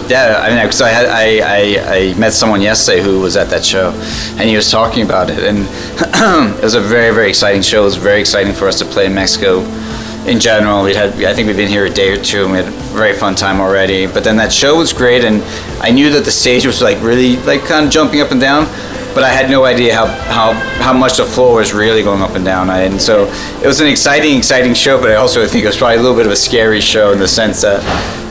Yeah, 0.10 0.40
I 0.42 0.50
mean, 0.50 0.64
because 0.64 0.82
I, 0.82 0.92
I, 0.92 1.42
I, 1.44 2.14
I, 2.14 2.14
met 2.18 2.32
someone 2.32 2.62
yesterday 2.62 3.02
who 3.02 3.20
was 3.20 3.36
at 3.36 3.50
that 3.50 3.66
show, 3.66 3.92
and 4.40 4.50
he 4.50 4.56
was 4.56 4.72
talking 4.72 5.04
about 5.04 5.30
it, 5.30 5.40
and 5.40 5.60
it 6.58 6.64
was 6.64 6.76
a 6.76 6.80
very, 6.80 7.14
very 7.14 7.28
exciting 7.28 7.62
show. 7.62 7.82
It 7.82 7.86
was 7.86 7.98
very 7.98 8.22
exciting 8.22 8.54
for 8.54 8.70
us 8.70 8.80
to 8.80 8.86
play 8.86 9.08
in 9.08 9.14
Mexico. 9.14 9.60
In 10.26 10.40
general, 10.40 10.84
we 10.84 10.94
had, 10.94 11.22
I 11.26 11.34
think 11.34 11.48
we've 11.48 11.58
been 11.58 11.68
here 11.68 11.86
a 11.86 11.90
day 11.90 12.14
or 12.14 12.22
two, 12.22 12.44
and 12.44 12.52
we 12.54 12.58
had 12.60 12.68
a 12.68 12.78
very 12.96 13.14
fun 13.14 13.36
time 13.36 13.60
already. 13.60 14.08
But 14.08 14.24
then 14.24 14.38
that 14.38 14.54
show 14.54 14.78
was 14.78 14.94
great, 14.94 15.26
and 15.26 15.44
I 15.82 15.92
knew 15.92 16.10
that 16.12 16.24
the 16.24 16.32
stage 16.32 16.66
was 16.66 16.82
like 16.82 17.02
really, 17.02 17.36
like 17.38 17.66
kind 17.66 17.86
of 17.86 17.92
jumping 17.92 18.22
up 18.22 18.32
and 18.32 18.40
down 18.40 18.66
but 19.18 19.24
I 19.24 19.30
had 19.30 19.50
no 19.50 19.66
idea 19.66 19.96
how, 19.96 20.06
how, 20.06 20.54
how 20.80 20.94
much 20.94 21.18
the 21.18 21.26
floor 21.26 21.56
was 21.56 21.74
really 21.74 22.04
going 22.04 22.22
up 22.22 22.36
and 22.36 22.46
down. 22.46 22.70
And 22.70 23.02
so 23.02 23.26
it 23.64 23.66
was 23.66 23.82
an 23.82 23.88
exciting, 23.88 24.38
exciting 24.38 24.76
show, 24.76 25.02
but 25.02 25.10
I 25.10 25.16
also 25.16 25.44
think 25.48 25.64
it 25.64 25.68
was 25.68 25.78
probably 25.78 25.98
a 25.98 26.02
little 26.04 26.16
bit 26.16 26.28
of 26.28 26.32
a 26.32 26.36
scary 26.36 26.80
show 26.80 27.14
in 27.14 27.18
the 27.18 27.28
sense 27.28 27.64
that 27.64 27.82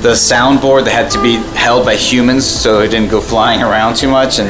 the 0.00 0.10
soundboard 0.10 0.84
that 0.84 0.92
had 0.92 1.10
to 1.10 1.20
be 1.20 1.38
held 1.58 1.84
by 1.84 1.96
humans 1.96 2.46
so 2.46 2.82
it 2.82 2.92
didn't 2.92 3.10
go 3.10 3.20
flying 3.20 3.62
around 3.62 3.96
too 3.96 4.08
much. 4.08 4.38
And 4.38 4.48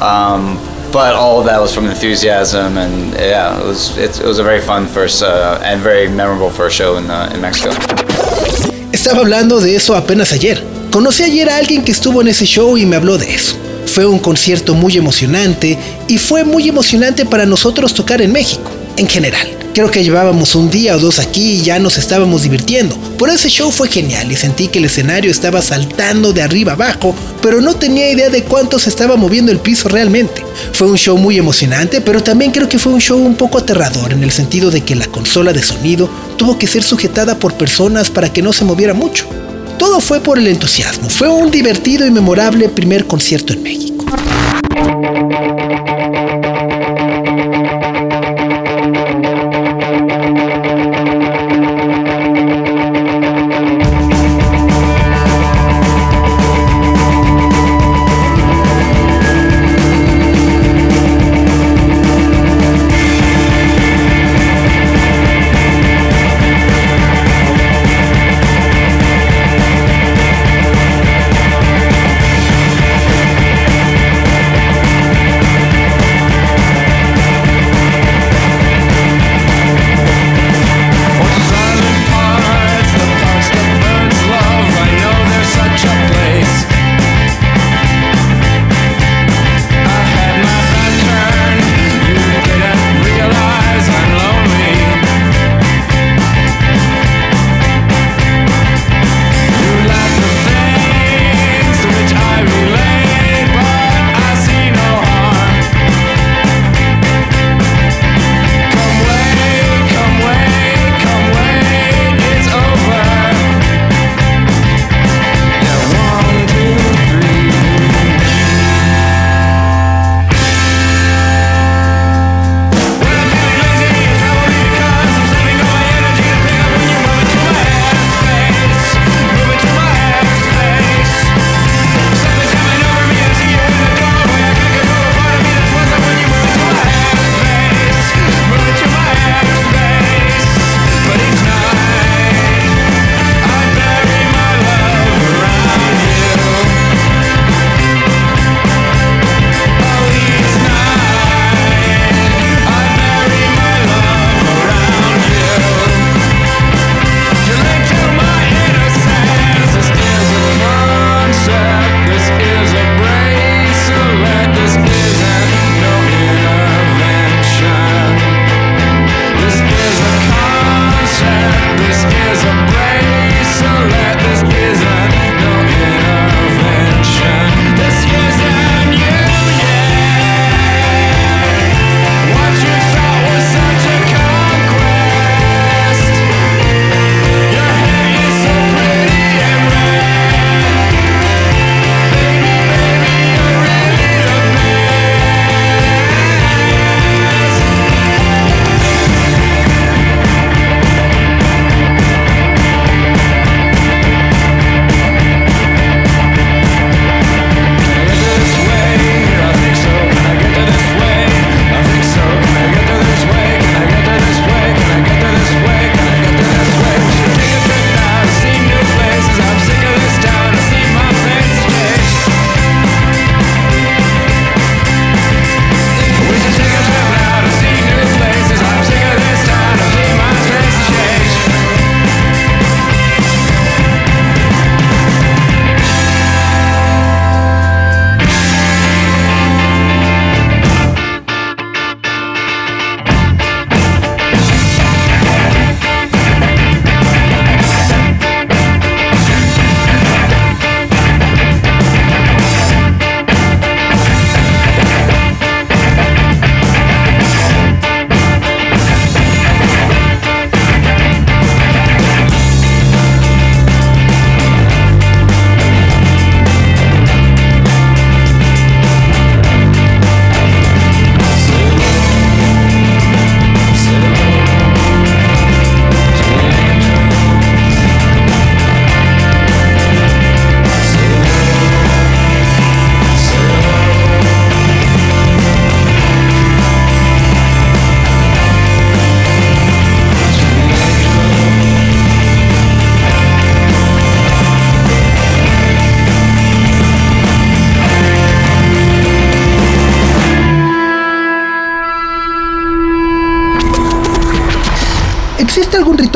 um, 0.00 0.58
but 0.90 1.14
all 1.14 1.38
of 1.38 1.46
that 1.46 1.60
was 1.60 1.72
from 1.72 1.86
enthusiasm, 1.86 2.76
and 2.76 3.12
yeah, 3.14 3.56
it 3.60 3.64
was 3.64 3.96
it, 3.96 4.18
it 4.18 4.26
was 4.26 4.40
a 4.40 4.42
very 4.42 4.60
fun 4.60 4.88
first 4.88 5.22
uh, 5.22 5.60
and 5.62 5.80
very 5.80 6.08
memorable 6.08 6.50
first 6.50 6.74
show 6.74 6.96
in, 6.96 7.08
uh, 7.08 7.30
in 7.32 7.40
Mexico. 7.40 7.70
Estaba 8.90 9.20
hablando 9.20 9.60
de 9.60 9.76
eso 9.76 9.94
apenas 9.94 10.32
ayer. 10.32 10.64
Conocí 10.90 11.22
ayer 11.22 11.48
a 11.48 11.58
alguien 11.58 11.84
que 11.84 11.92
estuvo 11.92 12.22
en 12.22 12.26
ese 12.26 12.44
show 12.44 12.76
y 12.76 12.86
me 12.86 12.96
habló 12.96 13.18
de 13.18 13.32
eso. 13.32 13.69
Fue 13.90 14.06
un 14.06 14.20
concierto 14.20 14.74
muy 14.74 14.96
emocionante 14.96 15.76
y 16.06 16.16
fue 16.16 16.44
muy 16.44 16.68
emocionante 16.68 17.26
para 17.26 17.44
nosotros 17.44 17.92
tocar 17.92 18.22
en 18.22 18.30
México, 18.30 18.70
en 18.96 19.08
general. 19.08 19.48
Creo 19.74 19.90
que 19.90 20.04
llevábamos 20.04 20.54
un 20.54 20.70
día 20.70 20.94
o 20.94 21.00
dos 21.00 21.18
aquí 21.18 21.54
y 21.54 21.62
ya 21.62 21.80
nos 21.80 21.98
estábamos 21.98 22.44
divirtiendo. 22.44 22.96
Por 23.18 23.30
ese 23.30 23.48
show 23.48 23.72
fue 23.72 23.88
genial 23.88 24.30
y 24.30 24.36
sentí 24.36 24.68
que 24.68 24.78
el 24.78 24.84
escenario 24.84 25.28
estaba 25.28 25.60
saltando 25.60 26.32
de 26.32 26.40
arriba 26.40 26.74
abajo, 26.74 27.16
pero 27.42 27.60
no 27.60 27.74
tenía 27.74 28.08
idea 28.08 28.30
de 28.30 28.44
cuánto 28.44 28.78
se 28.78 28.90
estaba 28.90 29.16
moviendo 29.16 29.50
el 29.50 29.58
piso 29.58 29.88
realmente. 29.88 30.44
Fue 30.72 30.86
un 30.86 30.96
show 30.96 31.18
muy 31.18 31.36
emocionante, 31.36 32.00
pero 32.00 32.22
también 32.22 32.52
creo 32.52 32.68
que 32.68 32.78
fue 32.78 32.92
un 32.92 33.00
show 33.00 33.18
un 33.18 33.34
poco 33.34 33.58
aterrador 33.58 34.12
en 34.12 34.22
el 34.22 34.30
sentido 34.30 34.70
de 34.70 34.82
que 34.82 34.94
la 34.94 35.08
consola 35.08 35.52
de 35.52 35.64
sonido 35.64 36.08
tuvo 36.36 36.58
que 36.58 36.68
ser 36.68 36.84
sujetada 36.84 37.40
por 37.40 37.54
personas 37.54 38.08
para 38.08 38.32
que 38.32 38.40
no 38.40 38.52
se 38.52 38.64
moviera 38.64 38.94
mucho. 38.94 39.26
Todo 39.80 39.98
fue 39.98 40.20
por 40.20 40.38
el 40.38 40.46
entusiasmo. 40.46 41.08
Fue 41.08 41.26
un 41.30 41.50
divertido 41.50 42.06
y 42.06 42.10
memorable 42.10 42.68
primer 42.68 43.06
concierto 43.06 43.54
en 43.54 43.62
México. 43.62 44.04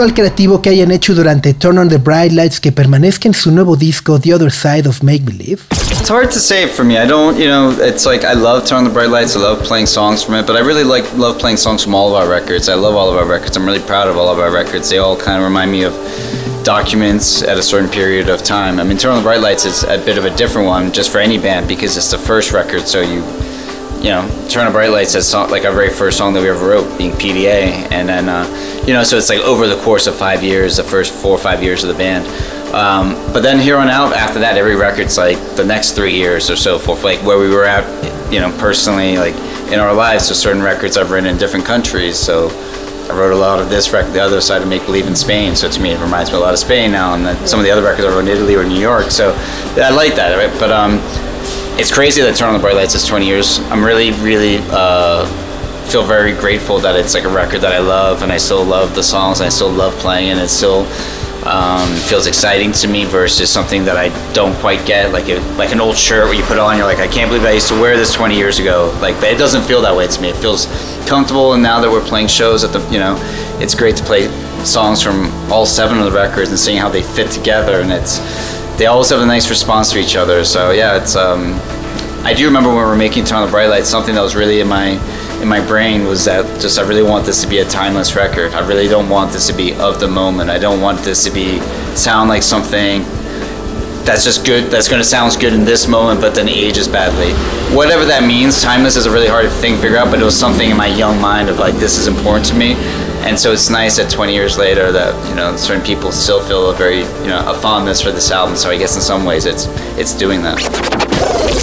¿Existe 0.05 0.21
creativo 0.21 0.61
que 0.61 0.69
hayan 0.69 0.91
hecho 0.91 1.15
durante 1.15 1.55
Turn 1.55 1.79
on 1.79 1.89
the 1.89 1.97
Bright 1.97 2.33
Lights 2.33 2.61
que 2.61 2.71
permanezca 2.71 3.27
en 3.27 3.33
su 3.33 3.51
nuevo 3.51 3.75
disco 3.75 4.21
The 4.21 4.35
Other 4.35 4.53
Side 4.53 4.87
of 4.87 5.03
Make 5.03 5.25
Believe? 5.25 5.63
It's 5.99 6.11
hard 6.11 6.31
to 6.31 6.39
say 6.39 6.67
for 6.67 6.85
me. 6.85 6.99
I 6.99 7.07
don't, 7.07 7.39
you 7.39 7.49
know, 7.49 7.75
it's 7.81 8.05
like 8.05 8.23
I 8.23 8.35
love 8.35 8.67
Turn 8.67 8.81
on 8.81 8.85
the 8.85 8.91
Bright 8.91 9.09
Lights. 9.09 9.35
I 9.35 9.41
love 9.41 9.65
playing 9.65 9.87
songs 9.87 10.23
from 10.23 10.35
it, 10.35 10.47
but 10.47 10.57
I 10.57 10.61
really 10.61 10.85
like 10.85 11.11
love 11.17 11.39
playing 11.39 11.57
songs 11.57 11.83
from 11.83 11.95
all 11.95 12.15
of 12.15 12.17
our 12.17 12.29
records. 12.29 12.69
I 12.69 12.75
love 12.75 12.95
all 12.95 13.11
of 13.11 13.17
our 13.17 13.25
records. 13.25 13.57
I'm 13.57 13.65
really 13.65 13.81
proud 13.81 14.07
of 14.09 14.19
all 14.19 14.29
of 14.29 14.39
our 14.39 14.53
records. 14.53 14.91
They 14.91 14.99
all 14.99 15.17
kind 15.17 15.39
of 15.39 15.45
remind 15.45 15.73
me 15.73 15.85
of 15.85 15.95
documents 16.65 17.43
at 17.43 17.57
a 17.57 17.63
certain 17.63 17.89
period 17.89 18.29
of 18.29 18.43
time. 18.43 18.79
I 18.81 18.85
mean, 18.85 18.99
Turn 18.99 19.13
on 19.13 19.17
the 19.17 19.23
Bright 19.23 19.41
Lights 19.41 19.65
is 19.65 19.85
a 19.85 19.97
bit 20.05 20.19
of 20.19 20.27
a 20.27 20.37
different 20.37 20.69
one 20.69 20.93
just 20.93 21.11
for 21.11 21.19
any 21.19 21.39
band 21.39 21.67
because 21.67 21.97
it's 21.97 22.11
the 22.11 22.19
first 22.19 22.53
record, 22.53 22.83
so 22.83 23.01
you 23.01 23.23
you 24.05 24.11
know, 24.11 24.47
Turn 24.51 24.67
on 24.67 24.73
Bright 24.73 24.91
Lights 24.91 25.15
is 25.15 25.33
like 25.33 25.65
our 25.65 25.73
very 25.73 25.89
first 25.89 26.19
song 26.19 26.35
that 26.35 26.43
we 26.43 26.51
ever 26.51 26.69
wrote, 26.69 26.99
being 26.99 27.13
PDA, 27.13 27.91
and 27.91 28.07
then 28.07 28.29
uh, 28.29 28.45
you 28.87 28.93
know, 28.93 29.03
so 29.03 29.17
it's 29.17 29.31
like 29.31 29.41
over 29.41 29.67
the 29.67 29.81
course 29.81 30.07
of 30.07 30.15
five 30.15 30.43
years, 30.45 30.77
the 30.77 30.85
first 30.85 31.15
four 31.15 31.31
or 31.31 31.39
five 31.39 31.63
years 31.63 31.83
of 31.85 31.89
the 31.89 31.97
band. 31.97 32.27
Um, 32.75 33.15
but 33.33 33.41
then 33.41 33.59
here 33.59 33.79
on 33.79 33.89
out, 33.89 34.13
after 34.13 34.41
that, 34.41 34.59
every 34.59 34.77
record's 34.77 35.17
like 35.17 35.39
the 35.57 35.65
next 35.65 35.93
three 35.93 36.13
years 36.13 36.51
or 36.51 36.57
so 36.57 36.79
forth, 36.79 37.03
like 37.03 37.21
where 37.21 37.39
we 37.39 37.49
were 37.49 37.65
at, 37.65 37.83
you 38.31 38.41
know, 38.41 38.51
personally, 38.59 39.17
like 39.17 39.35
in 39.73 39.79
our 39.81 39.95
lives. 39.95 40.29
So 40.29 40.35
certain 40.35 40.63
records 40.63 40.99
I've 40.99 41.11
written 41.11 41.31
in 41.31 41.39
different 41.39 41.65
countries. 41.65 42.19
So 42.19 42.51
I 43.09 43.17
wrote 43.17 43.33
a 43.33 43.37
lot 43.37 43.59
of 43.59 43.71
this 43.71 43.91
record, 43.91 44.13
the 44.13 44.21
other 44.21 44.43
side 44.43 44.61
of 44.61 44.69
Make 44.69 44.85
Believe 44.85 45.07
in 45.07 45.17
Spain. 45.17 45.57
So 45.57 45.71
to 45.71 45.81
me, 45.81 45.93
it 45.93 46.01
reminds 46.01 46.31
me 46.31 46.37
a 46.37 46.41
lot 46.41 46.53
of 46.53 46.59
Spain 46.59 46.93
now. 46.93 47.15
And 47.15 47.25
then 47.25 47.47
some 47.47 47.59
of 47.59 47.65
the 47.65 47.71
other 47.71 47.83
records 47.83 48.07
I 48.07 48.11
wrote 48.11 48.21
in 48.21 48.29
Italy 48.29 48.55
or 48.55 48.65
New 48.65 48.81
York. 48.81 49.11
So 49.11 49.33
I 49.77 49.89
like 49.89 50.15
that, 50.17 50.37
right? 50.37 50.61
But 50.61 50.73
um, 50.73 50.99
it's 51.77 51.93
crazy 51.93 52.23
that 52.23 52.37
Turn 52.37 52.49
on 52.49 52.55
the 52.55 52.61
Bright 52.61 52.77
Lights 52.77 52.95
is 52.95 53.05
20 53.05 53.27
years. 53.27 53.59
I'm 53.71 53.85
really, 53.85 54.13
really 54.13 54.59
uh, 54.71 55.27
feel 55.91 56.05
very 56.05 56.33
grateful 56.33 56.79
that 56.79 56.95
it's 56.95 57.15
like 57.15 57.25
a 57.25 57.29
record 57.29 57.63
that 57.63 57.73
I 57.73 57.79
love, 57.79 58.23
and 58.23 58.31
I 58.31 58.37
still 58.37 58.65
love 58.65 58.95
the 58.95 59.03
songs, 59.03 59.41
and 59.41 59.47
I 59.47 59.49
still 59.49 59.71
love 59.71 59.93
playing, 59.95 60.31
and 60.31 60.39
it 60.39 60.49
still 60.49 60.87
um, 61.45 61.93
feels 62.09 62.29
exciting 62.29 62.71
to 62.73 62.87
me 62.87 63.05
versus 63.05 63.51
something 63.51 63.85
that 63.87 63.97
I 63.97 64.09
don't 64.33 64.55
quite 64.61 64.87
get, 64.87 65.13
like 65.13 65.29
a, 65.29 65.41
like 65.57 65.73
an 65.73 65.81
old 65.81 65.97
shirt 65.97 66.27
where 66.27 66.35
you 66.35 66.45
put 66.45 66.59
on, 66.59 66.77
you're 66.77 66.87
like, 66.87 66.99
I 66.99 67.09
can't 67.09 67.29
believe 67.29 67.45
I 67.45 67.51
used 67.51 67.69
to 67.69 67.81
wear 67.81 67.97
this 67.97 68.15
20 68.15 68.37
years 68.37 68.61
ago. 68.61 68.97
Like 69.03 69.17
it 69.25 69.37
doesn't 69.37 69.63
feel 69.63 69.83
that 69.83 69.97
way 69.97 70.07
to 70.07 70.21
me. 70.23 70.29
It 70.29 70.37
feels 70.37 70.67
comfortable, 71.09 71.55
and 71.55 71.63
now 71.63 71.81
that 71.81 71.91
we're 71.91 72.07
playing 72.07 72.29
shows 72.29 72.63
at 72.63 72.73
the, 72.73 72.81
you 72.91 73.01
know, 73.01 73.19
it's 73.61 73.75
great 73.75 73.97
to 73.97 74.05
play 74.05 74.29
songs 74.65 75.03
from 75.03 75.27
all 75.51 75.67
seven 75.67 75.99
of 75.99 76.05
the 76.05 76.13
records 76.13 76.51
and 76.51 76.59
seeing 76.59 76.79
how 76.79 76.89
they 76.89 77.03
fit 77.03 77.33
together, 77.33 77.81
and 77.81 77.91
it's 77.91 78.21
they 78.77 78.87
always 78.87 79.11
have 79.11 79.21
a 79.21 79.27
nice 79.27 79.51
response 79.51 79.93
to 79.93 79.99
each 79.99 80.17
other. 80.17 80.45
So 80.45 80.71
yeah, 80.71 81.01
it's. 81.01 81.17
Um, 81.17 81.61
I 82.25 82.33
do 82.33 82.47
remember 82.47 82.71
when 82.71 82.79
we 82.79 82.85
were 82.85 82.97
making 82.97 83.27
Turn 83.27 83.41
on 83.41 83.47
the 83.47 83.51
Bright 83.51 83.69
Lights, 83.69 83.89
something 83.89 84.15
that 84.15 84.23
was 84.23 84.35
really 84.35 84.61
in 84.61 84.69
my 84.69 84.99
in 85.43 85.49
my 85.49 85.65
brain 85.65 86.05
was 86.05 86.25
that 86.25 86.45
just 86.61 86.79
I 86.79 86.83
really 86.83 87.03
want 87.03 87.27
this 87.27 87.43
to 87.43 87.49
be 87.49 87.59
a 87.59 87.65
timeless 87.65 88.17
record. 88.17 88.55
I 88.55 88.67
really 88.67 88.89
don't 88.89 89.09
want 89.09 89.33
this 89.33 89.47
to 89.49 89.53
be 89.53 89.75
of 89.75 90.01
the 90.01 90.09
moment. 90.09 90.49
I 90.49 90.59
don't 90.59 90.81
want 90.81 91.01
this 91.01 91.25
to 91.25 91.31
be 91.31 91.61
sound 91.95 92.31
like 92.31 92.43
something 92.43 93.03
that's 94.05 94.25
just 94.25 94.45
good. 94.45 94.71
That's 94.71 94.89
going 94.89 95.01
to 95.01 95.09
sound 95.09 95.35
good 95.41 95.53
in 95.53 95.65
this 95.65 95.89
moment, 95.89 96.21
but 96.21 96.35
then 96.35 96.49
ages 96.49 96.89
badly. 96.89 97.33
Whatever 97.75 98.05
that 98.05 98.23
means, 98.23 98.63
timeless 98.63 98.97
is 98.97 99.07
a 99.07 99.11
really 99.11 99.29
hard 99.29 99.51
thing 99.51 99.77
to 99.77 99.81
figure 99.81 99.97
out. 99.97 100.11
But 100.11 100.21
it 100.21 100.25
was 100.25 100.39
something 100.39 100.71
in 100.71 100.77
my 100.77 100.87
young 100.87 101.21
mind 101.21 101.49
of 101.49 101.59
like 101.59 101.75
this 101.75 101.99
is 101.99 102.07
important 102.07 102.47
to 102.47 102.55
me 102.55 102.75
and 103.23 103.39
so 103.39 103.53
it's 103.53 103.71
nice 103.71 103.97
that 103.97 104.11
20 104.11 104.33
years 104.33 104.59
later 104.59 104.93
that 104.93 105.15
you 105.29 105.35
know 105.35 105.57
certain 105.57 105.83
people 105.83 106.13
still 106.13 106.41
feel 106.41 106.71
a 106.71 106.75
very 106.75 107.01
you 107.23 107.29
know 107.29 107.43
a 107.47 107.55
fondness 107.55 108.03
for 108.03 108.13
this 108.13 108.31
album. 108.31 108.57
So 108.57 108.71
i 108.71 108.77
guess 108.77 108.97
in 108.97 109.03
some 109.03 109.25
ways 109.25 109.47
it's 109.47 109.67
it's 109.99 110.17
doing 110.19 110.43
that. 110.43 110.59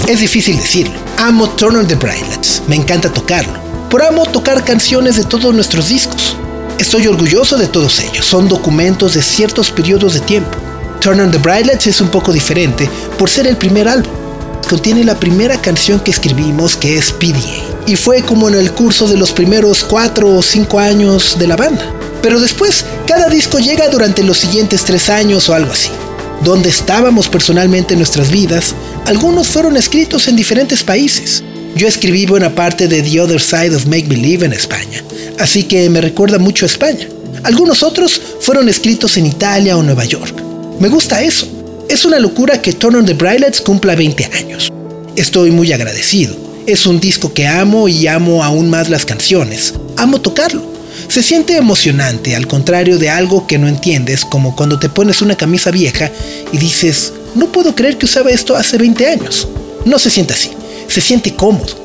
Es 0.08 0.20
difícil 0.20 0.58
decirlo. 0.58 0.96
Amo 1.18 1.48
turn 1.56 1.76
on 1.76 1.88
the 1.88 1.96
lights. 1.96 2.62
Me 2.68 2.76
encanta 2.76 3.12
tocarlo. 3.12 3.60
Por 3.90 4.02
amo 4.04 4.26
tocar 4.26 4.64
canciones 4.64 5.18
de 5.18 5.24
todos 5.24 5.54
nuestros 5.54 5.90
discos. 5.90 6.36
Estoy 6.80 7.08
orgulloso 7.08 7.58
de 7.58 7.68
todos 7.68 8.00
ellos. 8.00 8.26
Son 8.26 8.48
documentos 8.48 9.14
de 9.14 9.22
ciertos 9.22 9.70
periodos 9.70 10.14
de 10.14 10.22
tiempo. 10.22 10.58
Turn 11.00 11.20
on 11.20 11.32
the 11.32 11.40
lights 11.40 11.88
es 11.88 12.02
un 12.02 12.10
poco 12.10 12.32
diferente 12.32 12.90
por 13.18 13.30
ser 13.30 13.48
el 13.48 13.58
primer 13.58 13.88
álbum 13.88 14.21
contiene 14.72 15.04
la 15.04 15.20
primera 15.20 15.60
canción 15.60 16.00
que 16.00 16.12
escribimos 16.12 16.78
que 16.78 16.98
es 16.98 17.12
PDA 17.12 17.86
y 17.88 17.98
fue 17.98 18.22
como 18.22 18.48
en 18.48 18.56
el 18.56 18.72
curso 18.72 19.06
de 19.06 19.18
los 19.18 19.34
primeros 19.34 19.84
cuatro 19.84 20.30
o 20.30 20.42
cinco 20.42 20.80
años 20.80 21.36
de 21.38 21.46
la 21.46 21.58
banda. 21.58 21.84
Pero 22.22 22.40
después, 22.40 22.86
cada 23.06 23.28
disco 23.28 23.60
llega 23.60 23.90
durante 23.90 24.24
los 24.24 24.38
siguientes 24.38 24.86
tres 24.86 25.10
años 25.10 25.50
o 25.50 25.56
algo 25.56 25.74
así. 25.74 25.90
Donde 26.46 26.70
estábamos 26.70 27.28
personalmente 27.28 27.96
en 27.96 28.00
nuestras 28.00 28.32
vidas, 28.32 28.74
algunos 29.08 29.48
fueron 29.48 29.76
escritos 29.76 30.30
en 30.30 30.38
diferentes 30.38 30.84
países. 30.84 31.44
Yo 31.76 31.86
escribí 31.86 32.26
buena 32.26 32.56
parte 32.56 32.88
de 32.88 33.02
The 33.02 33.20
Other 33.20 33.42
Side 33.42 33.76
of 33.76 33.88
Make 33.88 34.08
Believe 34.08 34.46
en 34.46 34.54
España, 34.54 35.04
así 35.38 35.64
que 35.64 35.90
me 35.90 36.00
recuerda 36.00 36.38
mucho 36.38 36.64
a 36.64 36.68
España. 36.68 37.10
Algunos 37.44 37.84
otros 37.84 38.22
fueron 38.40 38.70
escritos 38.70 39.18
en 39.18 39.26
Italia 39.26 39.76
o 39.76 39.84
Nueva 39.84 40.06
York. 40.06 40.42
Me 40.80 40.88
gusta 40.88 41.22
eso. 41.22 41.46
Es 41.92 42.06
una 42.06 42.18
locura 42.18 42.60
que 42.62 42.74
Turn 42.74 42.96
on 42.96 43.06
the 43.06 43.14
Brightlets 43.14 43.62
cumpla 43.62 43.96
20 43.96 44.26
años. 44.34 44.72
Estoy 45.16 45.52
muy 45.52 45.72
agradecido 45.72 46.52
es 46.68 46.86
un 46.86 47.00
disco 47.00 47.34
que 47.34 47.48
amo 47.48 47.88
y 47.88 48.08
amo 48.08 48.44
aún 48.44 48.70
más 48.70 48.90
las 48.90 49.06
canciones. 49.06 49.74
Amo 49.98 50.22
tocarlo. 50.22 50.64
Se 51.08 51.24
siente 51.24 51.58
emocionante, 51.58 52.36
al 52.36 52.48
contrario 52.48 52.98
de 52.98 53.10
algo 53.10 53.48
que 53.48 53.58
no 53.58 53.68
entiendes, 53.68 54.24
como 54.24 54.56
cuando 54.56 54.80
te 54.80 54.90
pones 54.90 55.22
una 55.22 55.36
camisa 55.36 55.72
vieja 55.72 56.12
y 56.52 56.58
dices, 56.58 57.14
no 57.36 57.52
puedo 57.52 57.76
creer 57.76 57.98
que 57.98 58.06
usaba 58.06 58.30
esto 58.30 58.56
hace 58.56 58.78
20 58.78 59.08
años. 59.08 59.48
No 59.86 60.00
se 60.00 60.10
siente 60.10 60.34
así, 60.34 60.52
se 60.88 61.02
siente 61.02 61.36
cómodo. 61.36 61.80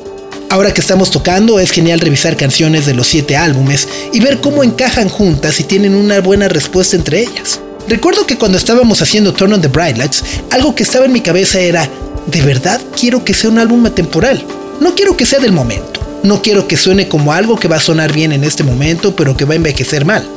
Ahora 0.50 0.72
que 0.72 0.80
estamos 0.80 1.10
tocando, 1.10 1.58
es 1.58 1.72
genial 1.72 1.98
revisar 1.98 2.36
canciones 2.36 2.86
de 2.86 2.94
los 2.94 3.08
siete 3.08 3.36
álbumes 3.36 3.88
y 4.12 4.20
ver 4.20 4.40
cómo 4.40 4.62
encajan 4.62 5.08
juntas 5.08 5.58
y 5.58 5.64
tienen 5.64 5.94
una 5.94 6.20
buena 6.20 6.48
respuesta 6.48 6.94
entre 6.94 7.22
ellas. 7.22 7.60
Recuerdo 7.88 8.26
que 8.26 8.36
cuando 8.36 8.58
estábamos 8.58 9.00
haciendo 9.00 9.32
Turn 9.32 9.52
on 9.52 9.60
the 9.60 9.68
Bright 9.68 9.96
Lights, 9.96 10.24
algo 10.50 10.74
que 10.74 10.82
estaba 10.82 11.04
en 11.04 11.12
mi 11.12 11.20
cabeza 11.20 11.60
era, 11.60 11.88
de 12.26 12.42
verdad 12.42 12.80
quiero 12.98 13.24
que 13.24 13.32
sea 13.32 13.48
un 13.48 13.60
álbum 13.60 13.86
atemporal. 13.86 14.44
No 14.80 14.96
quiero 14.96 15.16
que 15.16 15.24
sea 15.24 15.38
del 15.38 15.52
momento. 15.52 16.00
No 16.24 16.42
quiero 16.42 16.66
que 16.66 16.76
suene 16.76 17.06
como 17.06 17.32
algo 17.32 17.56
que 17.56 17.68
va 17.68 17.76
a 17.76 17.80
sonar 17.80 18.12
bien 18.12 18.32
en 18.32 18.42
este 18.42 18.64
momento, 18.64 19.14
pero 19.14 19.36
que 19.36 19.44
va 19.44 19.52
a 19.52 19.56
envejecer 19.56 20.04
mal. 20.04 20.28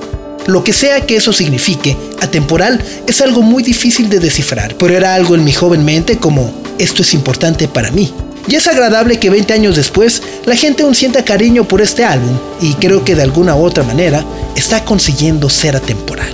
Lo 0.45 0.63
que 0.63 0.73
sea 0.73 1.07
que 1.07 1.15
eso 1.15 1.33
signifique, 1.33 1.97
atemporal, 2.21 2.83
es 3.07 3.19
algo 3.21 3.41
muy 3.41 3.63
difícil 3.63 4.09
de 4.09 4.19
descifrar, 4.19 4.75
pero 4.75 4.95
era 4.95 5.15
algo 5.15 5.33
en 5.33 5.43
mi 5.43 5.51
joven 5.51 5.83
mente 5.83 6.17
como, 6.17 6.53
esto 6.77 7.01
es 7.01 7.15
importante 7.15 7.67
para 7.67 7.89
mí. 7.89 8.13
Y 8.47 8.55
es 8.55 8.67
agradable 8.67 9.19
que 9.19 9.31
20 9.31 9.53
años 9.53 9.75
después 9.75 10.21
la 10.45 10.55
gente 10.55 10.83
aún 10.83 10.93
sienta 10.93 11.25
cariño 11.25 11.67
por 11.67 11.81
este 11.81 12.05
álbum 12.05 12.37
y 12.61 12.73
creo 12.75 13.03
que 13.03 13.15
de 13.15 13.23
alguna 13.23 13.55
u 13.55 13.63
otra 13.63 13.83
manera 13.83 14.23
está 14.55 14.85
consiguiendo 14.85 15.49
ser 15.49 15.75
atemporal. 15.75 16.29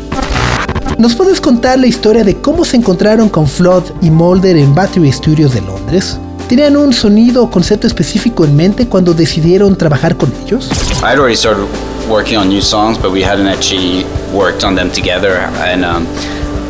¿Nos 0.98 1.14
puedes 1.14 1.42
contar 1.42 1.78
la 1.78 1.88
historia 1.88 2.24
de 2.24 2.36
cómo 2.36 2.64
se 2.64 2.78
encontraron 2.78 3.28
con 3.28 3.50
Flood 3.50 3.84
y 4.02 4.10
Mulder 4.10 4.56
en 4.56 4.74
Battery 4.74 5.12
Studios 5.12 5.54
de 5.54 5.60
Londres? 5.60 6.18
¿Tenían 6.48 6.78
un 6.78 6.94
sonido 6.94 7.44
o 7.44 7.52
concepto 7.52 7.86
específico 7.86 8.46
en 8.46 8.56
mente 8.56 8.88
cuando 8.88 9.14
decidieron 9.14 9.76
trabajar 9.76 10.16
con 10.16 10.32
ellos? 10.46 10.70
I'd 11.04 11.20
already 11.20 11.36
started 11.36 11.66
working 12.08 12.38
on 12.38 12.48
new 12.48 12.62
songs, 12.62 12.98
but 12.98 13.12
we 13.12 13.22
hadn't 13.22 13.48
actually 13.48 14.06
worked 14.34 14.64
on 14.64 14.74
them 14.74 14.90
together. 14.90 15.36
And 15.60 15.84
um, 15.84 16.08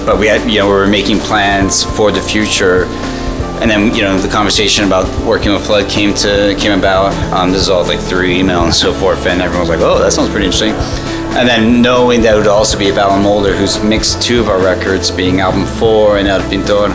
but 0.07 0.17
we 0.17 0.27
had, 0.27 0.41
you 0.49 0.57
know, 0.57 0.65
we 0.65 0.73
were 0.73 0.87
making 0.87 1.19
plans 1.19 1.83
for 1.83 2.11
the 2.11 2.21
future. 2.21 2.87
And 3.61 3.69
then, 3.69 3.93
you 3.93 4.01
know, 4.01 4.17
the 4.17 4.27
conversation 4.27 4.85
about 4.85 5.05
working 5.23 5.53
with 5.53 5.65
Flood 5.67 5.87
came 5.87 6.15
to 6.15 6.55
came 6.57 6.73
about. 6.77 7.13
Um, 7.31 7.51
this 7.51 7.61
is 7.61 7.69
all 7.69 7.85
like 7.85 7.99
through 7.99 8.31
email 8.31 8.63
and 8.63 8.73
so 8.73 8.91
forth, 8.91 9.27
and 9.27 9.39
everyone 9.39 9.67
was 9.67 9.69
like, 9.69 9.85
"Oh, 9.85 9.99
that 9.99 10.13
sounds 10.13 10.31
pretty 10.31 10.47
interesting." 10.47 10.73
And 11.35 11.49
then 11.49 11.81
knowing 11.81 12.21
that 12.21 12.35
it 12.35 12.37
would 12.37 12.47
also 12.47 12.79
be 12.79 12.89
Alan 12.91 13.21
Mulder, 13.21 13.53
who's 13.53 13.83
mixed 13.83 14.21
two 14.21 14.39
of 14.39 14.47
our 14.47 14.61
records, 14.63 15.11
being 15.11 15.41
album 15.41 15.65
four 15.65 16.17
and 16.17 16.29
El 16.29 16.39
Pintor, 16.49 16.85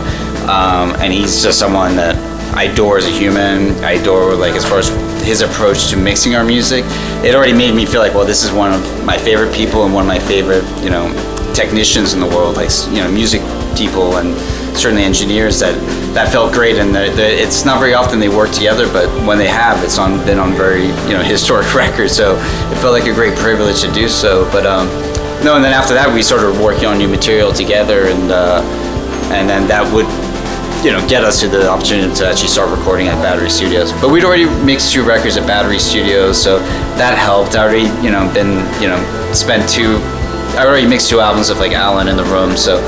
um, 0.49 0.95
and 0.99 1.13
he's 1.13 1.43
just 1.43 1.59
someone 1.59 1.95
that 1.97 2.15
I 2.55 2.63
adore 2.63 2.97
as 2.97 3.05
a 3.05 3.11
human. 3.11 3.71
I 3.83 3.91
adore 3.91 4.33
like 4.33 4.55
as 4.55 4.67
far 4.67 4.79
as 4.79 4.89
his 5.23 5.41
approach 5.41 5.89
to 5.91 5.95
mixing 5.95 6.33
our 6.33 6.43
music. 6.43 6.83
It 7.23 7.35
already 7.35 7.53
made 7.53 7.75
me 7.75 7.85
feel 7.85 8.01
like, 8.01 8.15
well, 8.15 8.25
this 8.25 8.43
is 8.43 8.51
one 8.51 8.73
of 8.73 9.05
my 9.05 9.15
favorite 9.15 9.53
people 9.53 9.85
and 9.85 9.93
one 9.93 10.03
of 10.03 10.07
my 10.07 10.19
favorite, 10.19 10.65
you 10.83 10.89
know, 10.89 11.07
technicians 11.53 12.13
in 12.13 12.19
the 12.19 12.25
world, 12.25 12.55
like 12.55 12.69
you 12.87 12.97
know, 12.97 13.11
music 13.11 13.41
people 13.77 14.17
and 14.17 14.35
certainly 14.75 15.03
engineers. 15.03 15.59
That 15.59 15.75
that 16.13 16.31
felt 16.31 16.53
great, 16.53 16.77
and 16.77 16.93
the, 16.93 17.11
the, 17.15 17.25
it's 17.25 17.65
not 17.65 17.79
very 17.79 17.93
often 17.93 18.19
they 18.19 18.29
work 18.29 18.51
together, 18.51 18.91
but 18.91 19.07
when 19.25 19.37
they 19.37 19.47
have, 19.47 19.83
it's 19.83 19.97
on 19.97 20.23
been 20.25 20.39
on 20.39 20.53
very 20.53 20.87
you 20.87 21.13
know 21.13 21.23
historic 21.35 21.73
records. 21.75 22.15
So 22.15 22.35
it 22.35 22.77
felt 22.79 22.93
like 22.93 23.07
a 23.07 23.13
great 23.13 23.37
privilege 23.37 23.81
to 23.81 23.91
do 23.91 24.07
so. 24.07 24.49
But 24.51 24.65
um, 24.65 24.87
no, 25.43 25.55
and 25.55 25.63
then 25.63 25.73
after 25.73 25.93
that, 25.93 26.13
we 26.13 26.21
started 26.21 26.59
working 26.61 26.85
on 26.85 26.97
new 26.97 27.07
material 27.07 27.51
together, 27.51 28.07
and 28.07 28.31
uh, 28.31 28.61
and 29.31 29.49
then 29.49 29.67
that 29.67 29.91
would 29.93 30.07
you 30.83 30.91
know, 30.91 31.07
get 31.07 31.23
us 31.23 31.39
to 31.41 31.47
the 31.47 31.69
opportunity 31.69 32.13
to 32.15 32.27
actually 32.27 32.47
start 32.47 32.75
recording 32.75 33.07
at 33.07 33.21
Battery 33.21 33.49
Studios. 33.49 33.91
But 33.93 34.09
we'd 34.09 34.23
already 34.23 34.45
mixed 34.65 34.91
two 34.91 35.03
records 35.03 35.37
at 35.37 35.45
Battery 35.45 35.77
Studios, 35.77 36.41
so 36.41 36.57
that 36.97 37.17
helped. 37.17 37.55
I 37.55 37.63
already, 37.63 37.85
you 38.03 38.11
know, 38.11 38.31
been, 38.33 38.65
you 38.81 38.87
know, 38.87 38.97
spent 39.31 39.69
two. 39.69 39.97
I 40.57 40.65
already 40.65 40.87
mixed 40.87 41.07
two 41.09 41.19
albums 41.19 41.49
of 41.49 41.59
like 41.59 41.71
Alan 41.71 42.07
in 42.07 42.17
the 42.17 42.25
room, 42.25 42.57
so 42.57 42.81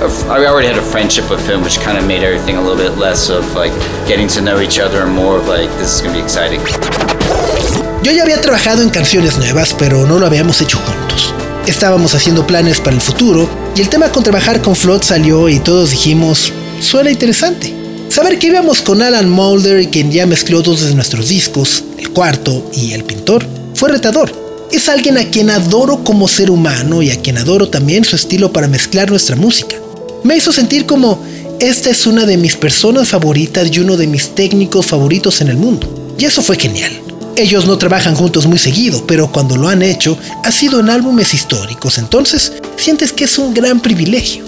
I 0.00 0.46
already 0.46 0.66
had 0.66 0.78
a 0.78 0.82
friendship 0.82 1.28
with 1.28 1.46
him, 1.46 1.62
which 1.62 1.78
kind 1.80 1.98
of 1.98 2.06
made 2.06 2.22
everything 2.22 2.56
a 2.56 2.62
little 2.62 2.78
bit 2.78 2.96
less 2.96 3.28
of 3.28 3.44
like 3.54 3.72
getting 4.08 4.28
to 4.28 4.40
know 4.40 4.58
each 4.62 4.78
other 4.80 5.02
and 5.02 5.12
more 5.12 5.36
of 5.36 5.46
like 5.46 5.68
this 5.76 5.96
is 5.96 6.00
gonna 6.00 6.14
be 6.14 6.22
exciting. 6.22 6.58
Yo 8.02 8.10
ya 8.10 8.22
había 8.22 8.40
trabajado 8.40 8.80
en 8.80 8.88
canciones 8.88 9.36
nuevas, 9.36 9.74
pero 9.78 10.06
no 10.06 10.18
lo 10.18 10.24
habíamos 10.24 10.62
hecho 10.62 10.78
juntos. 10.78 11.34
Estábamos 11.66 12.14
haciendo 12.14 12.46
planes 12.46 12.80
para 12.80 12.96
el 12.96 13.02
futuro 13.02 13.46
y 13.76 13.82
el 13.82 13.90
tema 13.90 14.10
con 14.10 14.22
trabajar 14.22 14.62
con 14.62 14.74
Flood 14.74 15.02
salió 15.02 15.50
y 15.50 15.58
todos 15.58 15.90
dijimos, 15.90 16.50
suena 16.80 17.10
interesante. 17.10 17.74
Saber 18.08 18.38
que 18.38 18.46
íbamos 18.46 18.80
con 18.80 19.02
Alan 19.02 19.28
Mulder, 19.28 19.90
quien 19.90 20.10
ya 20.10 20.24
mezcló 20.24 20.62
dos 20.62 20.80
de 20.80 20.94
nuestros 20.94 21.28
discos, 21.28 21.84
El 21.98 22.08
Cuarto 22.10 22.70
y 22.72 22.92
El 22.92 23.04
Pintor, 23.04 23.44
fue 23.74 23.90
retador. 23.90 24.32
Es 24.72 24.88
alguien 24.88 25.18
a 25.18 25.24
quien 25.24 25.50
adoro 25.50 26.02
como 26.04 26.26
ser 26.26 26.50
humano 26.50 27.02
y 27.02 27.10
a 27.10 27.20
quien 27.20 27.36
adoro 27.36 27.68
también 27.68 28.04
su 28.04 28.16
estilo 28.16 28.50
para 28.50 28.66
mezclar 28.66 29.10
nuestra 29.10 29.36
música. 29.36 29.76
Me 30.22 30.36
hizo 30.36 30.52
sentir 30.52 30.86
como, 30.86 31.22
esta 31.60 31.90
es 31.90 32.06
una 32.06 32.26
de 32.26 32.36
mis 32.36 32.56
personas 32.56 33.08
favoritas 33.08 33.68
y 33.72 33.80
uno 33.80 33.96
de 33.96 34.06
mis 34.06 34.34
técnicos 34.34 34.86
favoritos 34.86 35.40
en 35.40 35.48
el 35.48 35.56
mundo. 35.56 36.14
Y 36.18 36.24
eso 36.24 36.42
fue 36.42 36.58
genial. 36.58 36.92
Ellos 37.36 37.66
no 37.66 37.78
trabajan 37.78 38.14
juntos 38.14 38.46
muy 38.46 38.58
seguido, 38.58 39.06
pero 39.06 39.32
cuando 39.32 39.56
lo 39.56 39.68
han 39.68 39.82
hecho, 39.82 40.18
ha 40.44 40.52
sido 40.52 40.80
en 40.80 40.90
álbumes 40.90 41.32
históricos, 41.32 41.96
entonces 41.96 42.52
sientes 42.76 43.12
que 43.12 43.24
es 43.24 43.38
un 43.38 43.54
gran 43.54 43.80
privilegio. 43.80 44.44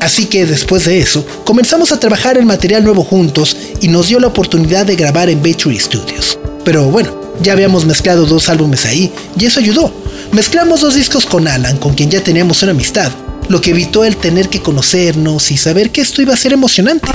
Así 0.00 0.26
que 0.26 0.44
después 0.44 0.84
de 0.84 0.98
eso, 0.98 1.24
comenzamos 1.44 1.90
a 1.90 1.98
trabajar 1.98 2.36
el 2.36 2.44
material 2.44 2.84
nuevo 2.84 3.02
juntos 3.02 3.56
y 3.80 3.88
nos 3.88 4.08
dio 4.08 4.20
la 4.20 4.26
oportunidad 4.26 4.84
de 4.84 4.96
grabar 4.96 5.30
en 5.30 5.42
Battery 5.42 5.78
Studios. 5.78 6.38
Pero 6.64 6.90
bueno, 6.90 7.18
ya 7.42 7.54
habíamos 7.54 7.86
mezclado 7.86 8.26
dos 8.26 8.50
álbumes 8.50 8.84
ahí 8.84 9.10
y 9.38 9.46
eso 9.46 9.60
ayudó. 9.60 9.90
Mezclamos 10.32 10.82
dos 10.82 10.94
discos 10.94 11.24
con 11.24 11.48
Alan, 11.48 11.78
con 11.78 11.94
quien 11.94 12.10
ya 12.10 12.22
teníamos 12.22 12.62
una 12.62 12.72
amistad, 12.72 13.10
lo 13.54 13.60
que 13.60 13.70
evitó 13.70 14.04
el 14.04 14.16
tener 14.16 14.48
que 14.48 14.60
conocernos 14.60 15.52
y 15.52 15.56
saber 15.56 15.92
que 15.92 16.00
esto 16.00 16.20
iba 16.20 16.34
a 16.34 16.36
ser 16.36 16.52
emocionante. 16.52 17.08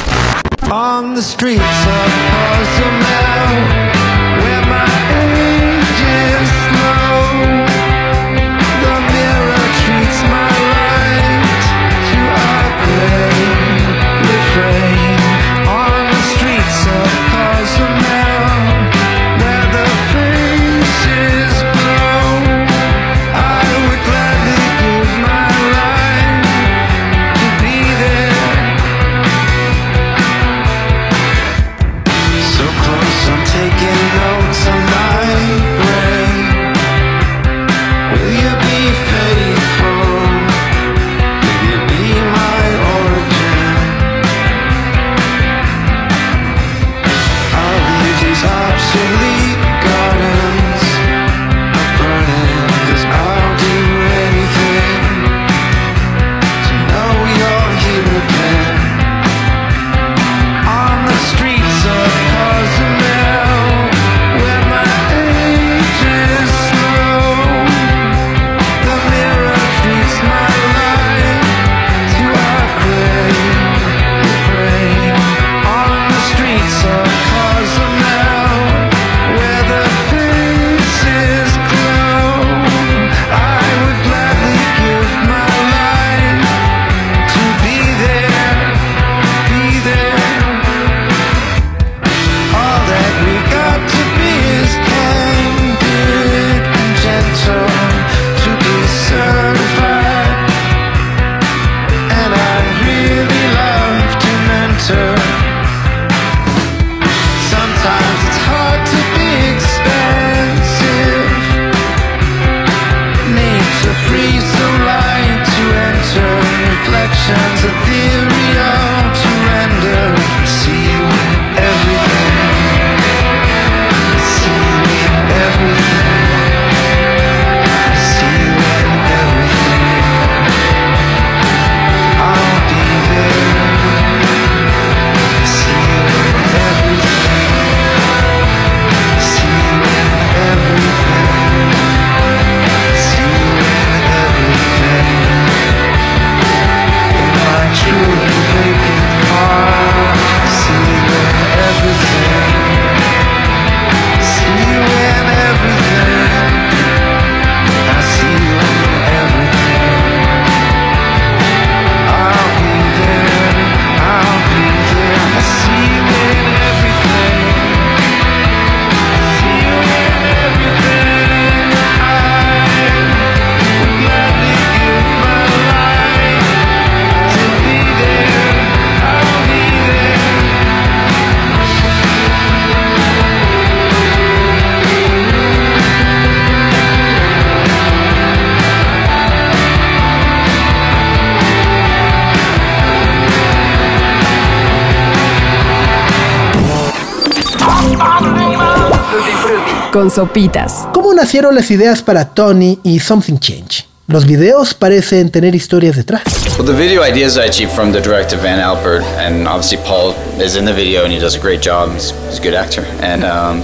Con 200.10 200.28
sopitas. 200.28 200.88
¿Cómo 200.94 201.14
nacieron 201.14 201.56
las 201.56 201.70
ideas 201.72 202.02
para 202.02 202.26
Tony 202.26 202.80
y 202.84 203.00
Something 203.00 203.38
Change? 203.38 203.88
Los 204.08 204.26
videos 204.26 204.74
parecen 204.74 205.30
tener 205.30 205.54
historias 205.54 205.96
detrás. 205.96 206.24
Well, 206.58 206.66
the 206.66 206.74
video 206.74 207.04
ideas 207.04 207.38
I 207.38 207.46
achieved 207.46 207.72
from 207.74 207.92
the 207.92 208.02
director 208.02 208.38
Van 208.38 208.60
Alpert, 208.60 209.04
and 209.20 209.48
obviously 209.48 209.78
Paul 209.86 210.16
is 210.42 210.56
in 210.56 210.66
the 210.66 210.74
video 210.74 211.04
and 211.04 211.14
he 211.14 211.20
does 211.20 211.36
a 211.36 211.40
great 211.40 211.62
job. 211.62 211.92
He's, 211.94 212.10
he's 212.26 212.40
a 212.40 212.42
good 212.42 212.56
actor, 212.56 212.82
and 213.02 213.24
um, 213.24 213.62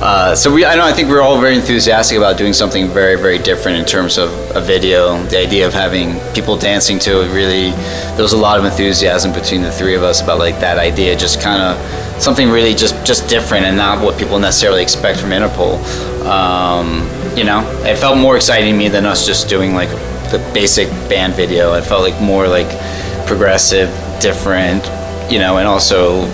uh, 0.00 0.34
so 0.34 0.52
we, 0.52 0.64
I 0.64 0.74
know, 0.74 0.84
I 0.84 0.92
think 0.92 1.08
we're 1.08 1.22
all 1.22 1.40
very 1.40 1.54
enthusiastic 1.54 2.18
about 2.18 2.38
doing 2.38 2.52
something 2.52 2.88
very, 2.88 3.14
very 3.14 3.38
different 3.38 3.78
in 3.78 3.84
terms 3.84 4.18
of 4.18 4.30
a 4.56 4.60
video. 4.60 5.22
The 5.28 5.38
idea 5.38 5.64
of 5.64 5.74
having 5.74 6.18
people 6.34 6.56
dancing 6.56 6.98
to 7.00 7.22
it 7.22 7.32
really, 7.32 7.70
there 8.16 8.24
was 8.24 8.32
a 8.32 8.36
lot 8.36 8.58
of 8.58 8.64
enthusiasm 8.64 9.32
between 9.32 9.62
the 9.62 9.70
three 9.70 9.94
of 9.94 10.02
us 10.02 10.20
about 10.20 10.40
like 10.40 10.58
that 10.58 10.76
idea, 10.76 11.14
just 11.14 11.40
kind 11.40 11.62
of 11.62 11.76
something 12.18 12.50
really 12.50 12.74
just 12.74 12.94
just 13.06 13.28
different 13.28 13.66
and 13.66 13.76
not 13.76 14.02
what 14.02 14.18
people 14.18 14.38
necessarily 14.38 14.82
expect 14.82 15.20
from 15.20 15.30
Interpol. 15.30 15.78
Um, 16.24 17.08
you 17.36 17.44
know, 17.44 17.60
it 17.84 17.98
felt 17.98 18.16
more 18.18 18.36
exciting 18.36 18.72
to 18.72 18.78
me 18.78 18.88
than 18.88 19.04
us 19.04 19.26
just 19.26 19.48
doing 19.48 19.74
like 19.74 19.90
the 20.30 20.38
basic 20.54 20.88
band 21.08 21.34
video. 21.34 21.74
It 21.74 21.82
felt 21.82 22.02
like 22.02 22.20
more 22.20 22.48
like 22.48 22.68
progressive, 23.26 23.88
different, 24.20 24.84
you 25.30 25.38
know, 25.38 25.58
and 25.58 25.66
also 25.66 26.24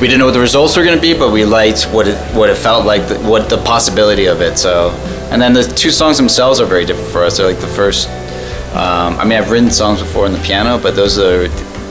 we 0.00 0.06
didn't 0.06 0.18
know 0.18 0.26
what 0.26 0.32
the 0.32 0.40
results 0.40 0.76
were 0.76 0.84
going 0.84 0.96
to 0.96 1.02
be, 1.02 1.12
but 1.12 1.30
we 1.30 1.44
liked 1.44 1.84
what 1.92 2.08
it 2.08 2.16
what 2.34 2.48
it 2.48 2.56
felt 2.56 2.86
like, 2.86 3.02
what 3.22 3.48
the 3.50 3.58
possibility 3.58 4.26
of 4.26 4.40
it. 4.40 4.58
So, 4.58 4.90
and 5.30 5.40
then 5.40 5.52
the 5.52 5.62
two 5.62 5.90
songs 5.90 6.16
themselves 6.16 6.58
are 6.60 6.66
very 6.66 6.84
different 6.84 7.10
for 7.10 7.22
us. 7.22 7.36
They're 7.36 7.46
like 7.46 7.60
the 7.60 7.66
first 7.66 8.08
Um, 8.70 9.18
I 9.18 9.24
mean, 9.24 9.36
I've 9.36 9.50
written 9.50 9.68
songs 9.70 9.98
before 9.98 10.26
on 10.26 10.32
the 10.32 10.38
piano, 10.38 10.78
but 10.78 10.94
those 10.94 11.18
are 11.18 11.48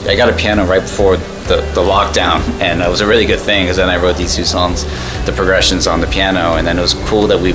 I 0.07 0.15
got 0.15 0.29
a 0.29 0.35
piano 0.35 0.65
right 0.65 0.81
before 0.81 1.17
the, 1.49 1.57
the 1.73 1.81
lockdown, 1.81 2.39
and 2.62 2.81
it 2.81 2.88
was 2.88 3.01
a 3.01 3.07
really 3.07 3.25
good 3.25 3.39
thing 3.39 3.65
because 3.65 3.77
then 3.77 3.89
I 3.89 3.97
wrote 3.97 4.15
these 4.15 4.35
two 4.35 4.45
songs, 4.45 4.85
the 5.25 5.33
progressions 5.35 5.88
on 5.88 5.99
the 5.99 6.07
piano, 6.07 6.55
and 6.55 6.65
then 6.65 6.77
it 6.77 6.81
was 6.81 6.93
cool 7.09 7.27
that 7.27 7.39
we, 7.39 7.49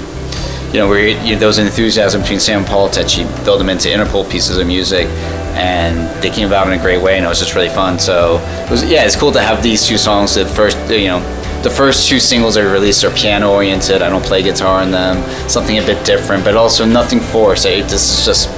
you 0.75 0.81
know, 0.81 0.91
we 0.91 1.13
you 1.23 1.35
know, 1.35 1.39
those 1.39 1.59
enthusiasm 1.59 2.21
between 2.21 2.41
Sam 2.41 2.59
and 2.59 2.67
Paul 2.67 2.89
Techi 2.89 3.25
built 3.45 3.59
them 3.59 3.71
into 3.71 3.89
Interpol 3.89 4.29
pieces 4.29 4.59
of 4.59 4.67
music, 4.67 5.07
and 5.55 6.23
they 6.23 6.31
came 6.31 6.49
about 6.49 6.67
in 6.67 6.79
a 6.79 6.83
great 6.83 7.01
way, 7.01 7.17
and 7.17 7.25
it 7.25 7.29
was 7.29 7.39
just 7.39 7.55
really 7.55 7.69
fun. 7.69 7.99
So 7.99 8.39
it 8.67 8.71
was, 8.71 8.85
yeah, 8.85 9.07
it's 9.07 9.17
cool 9.17 9.33
to 9.33 9.41
have 9.41 9.63
these 9.63 9.87
two 9.87 9.97
songs. 9.97 10.35
The 10.35 10.45
first, 10.45 10.77
you 10.91 11.07
know, 11.07 11.21
the 11.63 11.71
first 11.71 12.09
two 12.09 12.19
singles 12.19 12.57
I 12.57 12.63
released 12.63 13.05
are 13.05 13.11
piano 13.13 13.53
oriented. 13.53 14.03
I 14.03 14.11
don't 14.11 14.25
play 14.25 14.43
guitar 14.43 14.83
in 14.83 14.91
them. 14.91 15.23
Something 15.49 15.79
a 15.79 15.87
bit 15.87 16.05
different, 16.05 16.45
but 16.45 16.57
also 16.57 16.85
nothing 16.85 17.21
forced. 17.21 17.65
I, 17.65 17.83
this 17.83 18.19
is 18.19 18.27
just, 18.27 18.51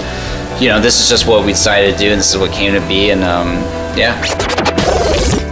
you 0.60 0.70
know, 0.70 0.80
this 0.80 1.00
is 1.00 1.10
just 1.10 1.26
what 1.26 1.44
we 1.44 1.52
decided 1.52 1.92
to 1.92 1.98
do, 1.98 2.10
and 2.10 2.18
this 2.18 2.34
is 2.34 2.38
what 2.40 2.50
came 2.50 2.72
to 2.72 2.88
be, 2.88 3.10
and 3.10 3.22
um, 3.22 3.48
yeah. 3.96 4.55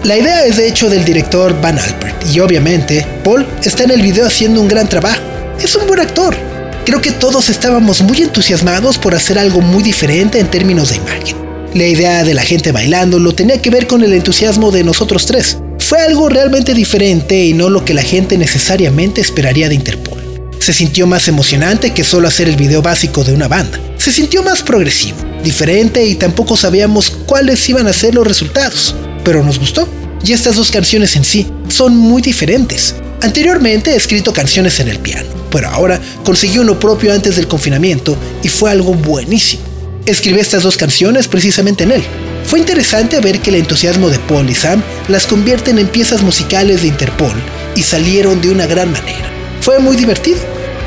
La 0.04 0.18
idea 0.18 0.44
es 0.44 0.58
de 0.58 0.68
hecho 0.68 0.90
del 0.90 1.02
director 1.02 1.58
Van 1.62 1.78
Alpert 1.78 2.26
y 2.30 2.38
obviamente 2.40 3.06
Paul 3.24 3.46
está 3.64 3.84
en 3.84 3.90
el 3.90 4.02
video 4.02 4.26
haciendo 4.26 4.60
un 4.60 4.68
gran 4.68 4.86
trabajo. 4.86 5.22
Es 5.58 5.74
un 5.76 5.86
buen 5.86 5.98
actor. 5.98 6.36
Creo 6.84 7.00
que 7.00 7.10
todos 7.10 7.48
estábamos 7.48 8.02
muy 8.02 8.20
entusiasmados 8.20 8.98
por 8.98 9.14
hacer 9.14 9.38
algo 9.38 9.62
muy 9.62 9.82
diferente 9.82 10.38
en 10.38 10.50
términos 10.50 10.90
de 10.90 10.96
imagen. 10.96 11.36
La 11.72 11.86
idea 11.86 12.22
de 12.22 12.34
la 12.34 12.42
gente 12.42 12.70
bailando 12.70 13.18
lo 13.18 13.34
tenía 13.34 13.62
que 13.62 13.70
ver 13.70 13.86
con 13.86 14.04
el 14.04 14.12
entusiasmo 14.12 14.70
de 14.70 14.84
nosotros 14.84 15.24
tres. 15.24 15.56
Fue 15.78 15.98
algo 16.02 16.28
realmente 16.28 16.74
diferente 16.74 17.42
y 17.42 17.54
no 17.54 17.70
lo 17.70 17.86
que 17.86 17.94
la 17.94 18.02
gente 18.02 18.36
necesariamente 18.36 19.22
esperaría 19.22 19.70
de 19.70 19.76
Interpol. 19.76 20.22
Se 20.58 20.74
sintió 20.74 21.06
más 21.06 21.28
emocionante 21.28 21.94
que 21.94 22.04
solo 22.04 22.28
hacer 22.28 22.46
el 22.46 22.56
video 22.56 22.82
básico 22.82 23.24
de 23.24 23.32
una 23.32 23.48
banda. 23.48 23.80
Se 23.96 24.12
sintió 24.12 24.42
más 24.42 24.62
progresivo, 24.62 25.16
diferente 25.42 26.04
y 26.04 26.16
tampoco 26.16 26.58
sabíamos 26.58 27.10
cuáles 27.24 27.66
iban 27.70 27.86
a 27.86 27.94
ser 27.94 28.14
los 28.14 28.26
resultados. 28.26 28.94
Pero 29.24 29.42
nos 29.42 29.58
gustó. 29.58 29.88
Y 30.24 30.32
estas 30.32 30.56
dos 30.56 30.70
canciones 30.70 31.16
en 31.16 31.24
sí 31.24 31.46
son 31.68 31.96
muy 31.96 32.22
diferentes. 32.22 32.94
Anteriormente 33.20 33.92
he 33.92 33.96
escrito 33.96 34.32
canciones 34.32 34.80
en 34.80 34.88
el 34.88 34.98
piano, 34.98 35.28
pero 35.50 35.68
ahora 35.68 36.00
conseguí 36.24 36.58
uno 36.58 36.78
propio 36.78 37.12
antes 37.12 37.36
del 37.36 37.48
confinamiento 37.48 38.16
y 38.42 38.48
fue 38.48 38.70
algo 38.70 38.94
buenísimo. 38.94 39.62
Escribí 40.06 40.40
estas 40.40 40.62
dos 40.62 40.76
canciones 40.76 41.28
precisamente 41.28 41.84
en 41.84 41.92
él. 41.92 42.02
Fue 42.44 42.58
interesante 42.58 43.20
ver 43.20 43.40
que 43.40 43.50
el 43.50 43.56
entusiasmo 43.56 44.10
de 44.10 44.18
Paul 44.18 44.48
y 44.48 44.54
Sam 44.54 44.82
las 45.08 45.26
convierten 45.26 45.78
en 45.78 45.88
piezas 45.88 46.22
musicales 46.22 46.82
de 46.82 46.88
Interpol 46.88 47.34
y 47.74 47.82
salieron 47.82 48.40
de 48.40 48.50
una 48.50 48.66
gran 48.66 48.92
manera. 48.92 49.30
Fue 49.60 49.78
muy 49.78 49.96
divertido. 49.96 50.38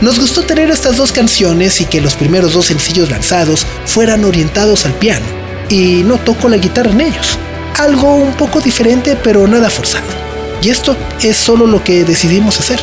Nos 0.02 0.20
gustó 0.20 0.44
tener 0.44 0.70
estas 0.70 0.98
dos 0.98 1.12
canciones 1.12 1.82
y 1.82 1.86
que 1.86 2.02
los 2.02 2.14
primeros 2.14 2.54
dos 2.54 2.68
sencillos 2.68 3.10
lanzados 3.10 3.66
fueran 3.86 4.26
orientados 4.26 4.86
al 4.86 4.94
piano, 4.94 5.26
y 5.70 6.04
no 6.06 6.20
toco 6.20 6.50
la 6.50 6.58
guitarra 6.58 6.92
en 6.92 7.02
ellos. 7.02 7.40
Algo 7.80 8.16
un 8.16 8.34
poco 8.34 8.60
diferente 8.60 9.16
pero 9.24 9.48
nada 9.48 9.70
forzado. 9.70 10.08
Y 10.64 10.70
esto 10.70 10.98
es 11.22 11.38
solo 11.38 11.68
lo 11.68 11.84
que 11.84 12.04
decidimos 12.04 12.60
hacer. 12.60 12.80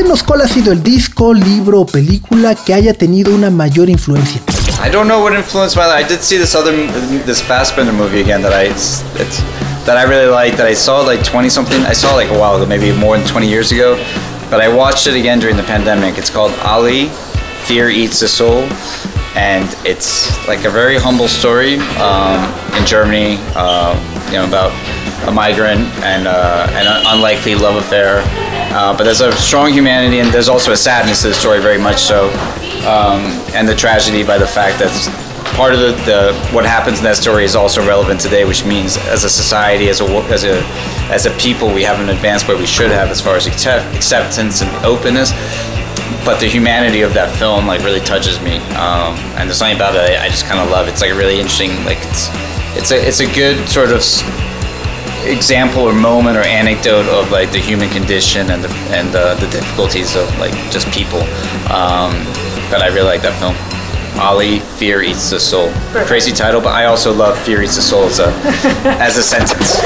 Compártenos 0.00 0.22
cuál 0.22 0.40
ha 0.40 0.48
sido 0.48 0.72
el 0.72 0.82
disco, 0.82 1.34
libro 1.34 1.80
o 1.80 1.86
película 1.86 2.54
que 2.54 2.72
haya 2.72 2.94
tenido 2.94 3.34
una 3.34 3.50
mayor 3.50 3.90
influencia. 3.90 4.40
I 4.82 4.90
don't 4.90 5.06
know 5.06 5.22
what 5.22 5.34
influenced 5.34 5.76
my 5.76 5.84
life. 5.86 6.06
I 6.06 6.08
did 6.08 6.22
see 6.22 6.38
this 6.38 6.54
other 6.54 6.72
this 7.26 7.42
Fassbender 7.42 7.92
movie 7.92 8.22
again 8.22 8.40
that 8.40 8.54
I 8.54 8.68
it's, 8.70 9.02
that 9.84 9.98
I 9.98 10.04
really 10.04 10.30
liked 10.30 10.56
that 10.56 10.66
I 10.66 10.72
saw 10.74 11.02
like 11.02 11.22
20 11.22 11.50
something. 11.50 11.82
I 11.84 11.92
saw 11.92 12.14
like 12.14 12.30
a 12.30 12.38
while 12.38 12.56
ago, 12.56 12.64
maybe 12.64 12.92
more 12.92 13.18
than 13.18 13.26
20 13.26 13.46
years 13.46 13.72
ago. 13.72 13.96
But 14.48 14.62
I 14.62 14.74
watched 14.74 15.06
it 15.06 15.16
again 15.16 15.38
during 15.38 15.58
the 15.58 15.64
pandemic. 15.64 16.16
It's 16.16 16.30
called 16.30 16.52
Ali, 16.64 17.10
Fear 17.66 17.90
Eats 17.90 18.20
the 18.20 18.28
Soul, 18.28 18.62
and 19.36 19.68
it's 19.84 20.32
like 20.48 20.64
a 20.64 20.70
very 20.70 20.96
humble 20.96 21.28
story 21.28 21.76
um, 22.00 22.40
in 22.74 22.86
Germany. 22.86 23.36
Uh, 23.54 23.92
you 24.28 24.38
know 24.38 24.48
about 24.48 24.72
a 25.26 25.32
migrant 25.32 25.80
and 26.02 26.26
uh, 26.26 26.66
an 26.72 26.86
unlikely 27.14 27.54
love 27.54 27.76
affair. 27.76 28.22
Uh, 28.72 28.96
but 28.96 29.04
there's 29.04 29.20
a 29.20 29.32
strong 29.32 29.72
humanity 29.72 30.20
and 30.20 30.32
there's 30.32 30.48
also 30.48 30.72
a 30.72 30.76
sadness 30.76 31.22
to 31.22 31.28
the 31.28 31.34
story, 31.34 31.60
very 31.60 31.78
much 31.78 31.98
so, 31.98 32.30
um, 32.86 33.20
and 33.54 33.68
the 33.68 33.74
tragedy 33.74 34.22
by 34.22 34.38
the 34.38 34.46
fact 34.46 34.78
that 34.78 34.90
part 35.54 35.74
of 35.74 35.80
the, 35.80 35.92
the, 36.06 36.32
what 36.54 36.64
happens 36.64 36.98
in 36.98 37.04
that 37.04 37.16
story 37.16 37.44
is 37.44 37.56
also 37.56 37.86
relevant 37.86 38.20
today, 38.20 38.44
which 38.44 38.64
means 38.64 38.96
as 39.08 39.24
a 39.24 39.30
society, 39.30 39.88
as 39.88 40.00
a 40.00 40.04
as 40.32 40.44
a 40.44 40.62
as 41.10 41.26
a 41.26 41.30
people, 41.36 41.72
we 41.74 41.82
haven't 41.82 42.08
advanced 42.08 42.46
where 42.48 42.56
we 42.56 42.66
should 42.66 42.90
have 42.90 43.10
as 43.10 43.20
far 43.20 43.36
as 43.36 43.46
accept, 43.46 43.94
acceptance 43.94 44.62
and 44.62 44.70
openness. 44.86 45.32
But 46.24 46.38
the 46.38 46.46
humanity 46.46 47.02
of 47.02 47.14
that 47.14 47.34
film 47.36 47.66
like 47.66 47.82
really 47.82 48.00
touches 48.00 48.40
me, 48.40 48.56
um, 48.76 49.16
and 49.36 49.48
there's 49.48 49.58
something 49.58 49.76
about 49.76 49.94
it 49.96 50.00
I, 50.00 50.24
I 50.24 50.28
just 50.28 50.46
kind 50.46 50.60
of 50.60 50.70
love. 50.70 50.88
It's 50.88 51.00
like 51.00 51.10
a 51.10 51.14
really 51.14 51.40
interesting, 51.40 51.70
like 51.84 51.98
it's 52.08 52.28
it's 52.76 52.90
a 52.92 52.98
it's 53.08 53.20
a 53.20 53.28
good 53.34 53.68
sort 53.68 53.90
of 53.90 54.02
example 55.24 55.82
or 55.82 55.92
moment 55.92 56.36
or 56.36 56.42
anecdote 56.42 57.06
of 57.06 57.30
like 57.30 57.50
the 57.52 57.58
human 57.58 57.88
condition 57.90 58.50
and 58.50 58.62
the 58.64 58.70
and 58.92 59.12
the, 59.12 59.34
the 59.40 59.50
difficulties 59.50 60.16
of 60.16 60.26
like 60.38 60.54
just 60.70 60.88
people. 60.90 61.20
Um, 61.70 62.12
but 62.70 62.82
I 62.82 62.88
really 62.88 63.08
like 63.08 63.22
that 63.22 63.34
film. 63.38 63.56
Ali, 64.18 64.60
Fear 64.78 65.02
Eats 65.02 65.30
the 65.30 65.40
Soul. 65.40 65.70
Crazy 66.06 66.32
title, 66.32 66.60
but 66.60 66.74
I 66.74 66.86
also 66.86 67.12
love 67.12 67.38
Fear 67.38 67.62
Eats 67.62 67.76
the 67.76 67.82
Soul 67.82 68.04
as 68.04 68.18
a, 68.18 68.28
as 69.00 69.16
a 69.16 69.22
sentence. 69.22 69.80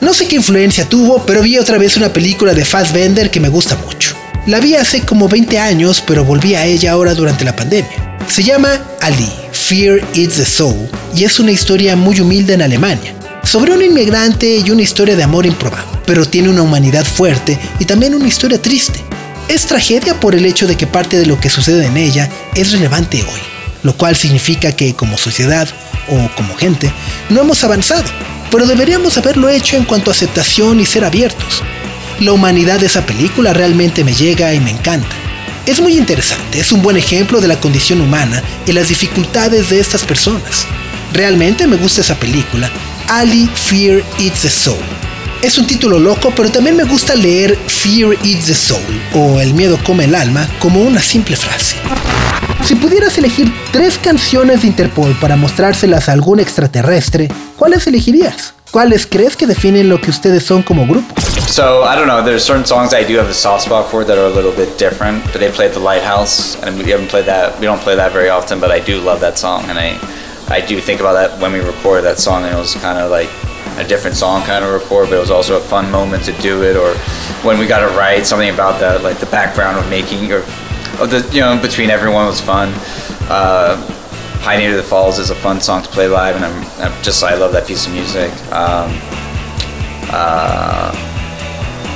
No 0.00 0.14
sé 0.14 0.26
qué 0.26 0.36
influencia 0.36 0.88
tuvo, 0.88 1.24
pero 1.26 1.42
vi 1.42 1.58
otra 1.58 1.78
vez 1.78 1.96
una 1.96 2.12
película 2.12 2.54
de 2.54 2.64
Fassbender 2.64 3.30
que 3.30 3.38
me 3.38 3.48
gusta 3.48 3.76
mucho. 3.76 4.16
La 4.46 4.58
vi 4.58 4.74
hace 4.74 5.02
como 5.02 5.28
20 5.28 5.58
años, 5.58 6.02
pero 6.06 6.24
volví 6.24 6.54
a 6.54 6.64
ella 6.64 6.92
ahora 6.92 7.14
durante 7.14 7.44
la 7.44 7.54
pandemia. 7.54 8.18
Se 8.26 8.42
llama 8.42 8.80
Ali, 9.02 9.30
Fear 9.52 10.00
Eats 10.14 10.36
the 10.36 10.46
Soul, 10.46 10.88
y 11.14 11.24
es 11.24 11.38
una 11.38 11.52
historia 11.52 11.96
muy 11.96 12.18
humilde 12.20 12.54
en 12.54 12.62
Alemania, 12.62 13.14
sobre 13.44 13.72
un 13.72 13.82
inmigrante 13.82 14.62
y 14.64 14.70
una 14.70 14.82
historia 14.82 15.16
de 15.16 15.22
amor 15.22 15.46
improbable, 15.46 15.86
pero 16.06 16.24
tiene 16.24 16.48
una 16.48 16.62
humanidad 16.62 17.04
fuerte 17.04 17.58
y 17.78 17.84
también 17.84 18.14
una 18.14 18.28
historia 18.28 18.60
triste. 18.60 19.00
Es 19.48 19.66
tragedia 19.66 20.18
por 20.20 20.34
el 20.34 20.46
hecho 20.46 20.66
de 20.66 20.76
que 20.76 20.86
parte 20.86 21.18
de 21.18 21.26
lo 21.26 21.40
que 21.40 21.50
sucede 21.50 21.86
en 21.86 21.96
ella 21.96 22.30
es 22.54 22.72
relevante 22.72 23.22
hoy, 23.22 23.40
lo 23.82 23.96
cual 23.96 24.14
significa 24.14 24.72
que 24.72 24.94
como 24.94 25.18
sociedad 25.18 25.68
o 26.08 26.34
como 26.36 26.54
gente 26.56 26.92
no 27.28 27.40
hemos 27.40 27.64
avanzado, 27.64 28.04
pero 28.50 28.66
deberíamos 28.66 29.16
haberlo 29.18 29.48
hecho 29.48 29.76
en 29.76 29.84
cuanto 29.84 30.10
a 30.10 30.14
aceptación 30.14 30.80
y 30.80 30.86
ser 30.86 31.04
abiertos. 31.04 31.62
La 32.20 32.32
humanidad 32.32 32.78
de 32.78 32.86
esa 32.86 33.06
película 33.06 33.52
realmente 33.52 34.04
me 34.04 34.14
llega 34.14 34.52
y 34.54 34.60
me 34.60 34.70
encanta. 34.70 35.08
Es 35.66 35.80
muy 35.80 35.96
interesante, 35.96 36.60
es 36.60 36.72
un 36.72 36.82
buen 36.82 36.96
ejemplo 36.96 37.40
de 37.40 37.48
la 37.48 37.60
condición 37.60 38.00
humana 38.00 38.42
y 38.66 38.72
las 38.72 38.88
dificultades 38.88 39.70
de 39.70 39.80
estas 39.80 40.04
personas. 40.04 40.66
Realmente 41.12 41.66
me 41.66 41.76
gusta 41.76 42.00
esa 42.00 42.14
película, 42.16 42.70
Ali 43.12 43.48
Fear 43.52 44.04
Eats 44.20 44.42
the 44.42 44.48
Soul. 44.48 44.78
Es 45.42 45.58
un 45.58 45.66
título 45.66 45.98
loco, 45.98 46.32
pero 46.36 46.48
también 46.48 46.76
me 46.76 46.84
gusta 46.84 47.16
leer 47.16 47.56
Fear 47.56 48.12
Eats 48.24 48.46
the 48.46 48.54
Soul 48.54 49.02
o 49.14 49.40
El 49.40 49.52
miedo 49.54 49.76
come 49.82 50.04
el 50.04 50.14
alma 50.14 50.48
como 50.60 50.80
una 50.80 51.00
simple 51.00 51.34
frase. 51.34 51.74
Si 52.64 52.76
pudieras 52.76 53.18
elegir 53.18 53.52
tres 53.72 53.98
canciones 53.98 54.62
de 54.62 54.68
Interpol 54.68 55.12
para 55.20 55.34
mostrárselas 55.34 56.08
a 56.08 56.12
algún 56.12 56.38
extraterrestre, 56.38 57.26
¿cuáles 57.56 57.84
elegirías? 57.88 58.54
¿Cuáles 58.70 59.08
crees 59.08 59.36
que 59.36 59.48
definen 59.48 59.88
lo 59.88 60.00
que 60.00 60.10
ustedes 60.10 60.44
son 60.44 60.62
como 60.62 60.86
grupo? 60.86 61.12
So 61.48 61.82
I 61.82 61.96
don't 61.96 62.06
know. 62.06 62.22
There's 62.22 62.44
certain 62.44 62.64
songs 62.64 62.92
I 62.92 63.02
do 63.02 63.18
have 63.18 63.28
a 63.28 63.34
soft 63.34 63.64
spot 63.64 63.90
for 63.90 64.06
that 64.06 64.16
are 64.16 64.26
a 64.26 64.32
little 64.32 64.52
bit 64.52 64.78
different. 64.78 65.24
But 65.32 65.40
they 65.40 65.50
played 65.50 65.72
the 65.72 65.80
Lighthouse, 65.80 66.56
and 66.62 66.78
we 66.78 66.92
haven't 66.92 67.08
played 67.08 67.26
that. 67.26 67.58
We 67.58 67.66
don't 67.66 67.82
play 67.82 67.96
that 67.96 68.12
very 68.12 68.30
often, 68.30 68.60
but 68.60 68.70
I 68.70 68.78
do 68.78 69.00
love 69.00 69.18
that 69.22 69.36
song, 69.36 69.64
and 69.68 69.76
I, 69.76 69.98
I 70.50 70.60
do 70.60 70.80
think 70.80 70.98
about 71.00 71.12
that 71.12 71.40
when 71.40 71.52
we 71.52 71.60
recorded 71.60 72.02
that 72.02 72.18
song, 72.18 72.44
and 72.44 72.52
it 72.52 72.58
was 72.58 72.74
kind 72.74 72.98
of 72.98 73.10
like 73.10 73.30
a 73.78 73.86
different 73.86 74.16
song 74.16 74.42
kind 74.42 74.64
of 74.64 74.72
record, 74.72 75.08
but 75.08 75.16
it 75.16 75.20
was 75.20 75.30
also 75.30 75.56
a 75.56 75.60
fun 75.60 75.90
moment 75.90 76.24
to 76.24 76.32
do 76.42 76.64
it. 76.64 76.76
Or 76.76 76.94
when 77.46 77.58
we 77.58 77.66
got 77.66 77.82
it 77.82 77.96
right, 77.96 78.26
something 78.26 78.50
about 78.50 78.80
that, 78.80 79.02
like 79.02 79.18
the 79.18 79.26
background 79.26 79.78
of 79.78 79.88
making 79.88 80.32
or 80.32 80.40
the 81.06 81.28
you 81.32 81.40
know 81.40 81.60
between 81.60 81.88
everyone 81.88 82.26
was 82.26 82.40
fun. 82.40 82.72
Uh, 83.30 83.78
Pioneer 84.42 84.70
of 84.70 84.76
the 84.78 84.82
Falls 84.82 85.18
is 85.18 85.30
a 85.30 85.34
fun 85.34 85.60
song 85.60 85.82
to 85.82 85.88
play 85.90 86.08
live, 86.08 86.34
and 86.34 86.44
I'm, 86.44 86.64
I'm 86.80 87.02
just 87.02 87.22
I 87.22 87.34
love 87.36 87.52
that 87.52 87.68
piece 87.68 87.86
of 87.86 87.92
music. 87.92 88.30
Um, 88.50 88.90
uh, 90.12 90.90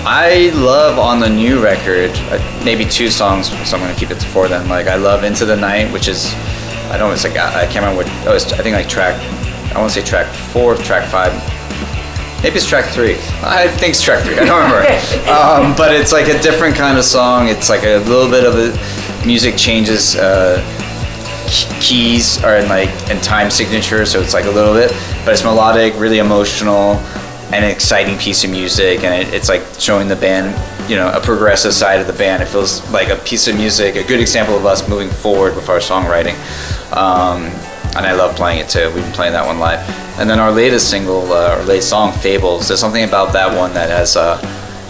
I 0.06 0.52
love 0.54 0.98
on 0.98 1.18
the 1.18 1.28
new 1.28 1.62
record 1.62 2.10
uh, 2.30 2.62
maybe 2.64 2.84
two 2.84 3.08
songs, 3.08 3.48
so 3.48 3.76
I'm 3.76 3.82
gonna 3.82 3.98
keep 3.98 4.10
it 4.10 4.20
to 4.20 4.26
four. 4.26 4.46
Then 4.46 4.68
like 4.68 4.86
I 4.86 4.96
love 4.96 5.24
Into 5.24 5.44
the 5.44 5.56
Night, 5.56 5.92
which 5.92 6.06
is 6.06 6.32
I 6.90 6.98
don't 6.98 7.08
know 7.08 7.14
it's 7.14 7.24
like 7.24 7.36
I 7.36 7.66
can't 7.66 7.84
remember 7.86 8.04
what 8.04 8.28
oh 8.28 8.34
it's, 8.34 8.52
I 8.52 8.62
think 8.62 8.74
like 8.74 8.88
track 8.88 9.14
I 9.74 9.80
want 9.80 9.92
to 9.92 10.00
say 10.00 10.06
track 10.06 10.32
four, 10.32 10.76
track 10.76 11.10
five. 11.10 11.32
Maybe 12.44 12.56
it's 12.56 12.68
track 12.68 12.92
three. 12.92 13.14
I 13.42 13.66
think 13.66 13.90
it's 13.90 14.02
track 14.02 14.22
three. 14.22 14.38
I 14.38 14.44
don't 14.44 14.62
remember. 14.62 14.86
um, 15.30 15.74
but 15.76 15.92
it's 15.92 16.12
like 16.12 16.28
a 16.28 16.40
different 16.42 16.76
kind 16.76 16.96
of 16.96 17.04
song. 17.04 17.48
It's 17.48 17.68
like 17.68 17.82
a 17.82 17.98
little 18.06 18.30
bit 18.30 18.44
of 18.44 18.54
a 18.54 19.26
music 19.26 19.56
changes. 19.56 20.14
Uh, 20.14 20.62
keys 21.80 22.42
are 22.44 22.58
in 22.58 22.68
like 22.68 22.88
in 23.10 23.20
time 23.20 23.50
signature, 23.50 24.06
so 24.06 24.20
it's 24.20 24.32
like 24.32 24.44
a 24.44 24.50
little 24.50 24.74
bit, 24.74 24.90
but 25.24 25.32
it's 25.32 25.42
melodic, 25.42 25.98
really 25.98 26.18
emotional, 26.18 26.94
and 27.52 27.64
an 27.64 27.70
exciting 27.70 28.16
piece 28.16 28.44
of 28.44 28.50
music, 28.50 29.02
and 29.02 29.26
it, 29.26 29.34
it's 29.34 29.48
like 29.48 29.62
showing 29.80 30.06
the 30.06 30.16
band, 30.16 30.54
you 30.88 30.94
know, 30.94 31.10
a 31.10 31.20
progressive 31.20 31.72
side 31.72 32.00
of 32.00 32.06
the 32.06 32.12
band. 32.12 32.44
It 32.44 32.46
feels 32.46 32.88
like 32.92 33.08
a 33.08 33.16
piece 33.16 33.48
of 33.48 33.56
music, 33.56 33.96
a 33.96 34.04
good 34.04 34.20
example 34.20 34.56
of 34.56 34.64
us 34.66 34.88
moving 34.88 35.10
forward 35.10 35.56
with 35.56 35.68
our 35.68 35.78
songwriting. 35.78 36.36
Um, 36.94 37.44
and 37.96 38.06
I 38.06 38.12
love 38.14 38.34
playing 38.36 38.60
it 38.60 38.68
too. 38.68 38.86
We've 38.94 39.04
been 39.04 39.12
playing 39.12 39.32
that 39.34 39.46
one 39.46 39.58
live. 39.58 39.80
And 40.18 40.30
then 40.30 40.38
our 40.38 40.52
latest 40.52 40.90
single, 40.90 41.32
uh, 41.32 41.56
our 41.58 41.64
latest 41.64 41.90
song, 41.90 42.12
Fables. 42.12 42.68
There's 42.68 42.80
something 42.80 43.04
about 43.04 43.32
that 43.32 43.56
one 43.56 43.74
that 43.74 43.90
has, 43.90 44.16
uh, 44.16 44.38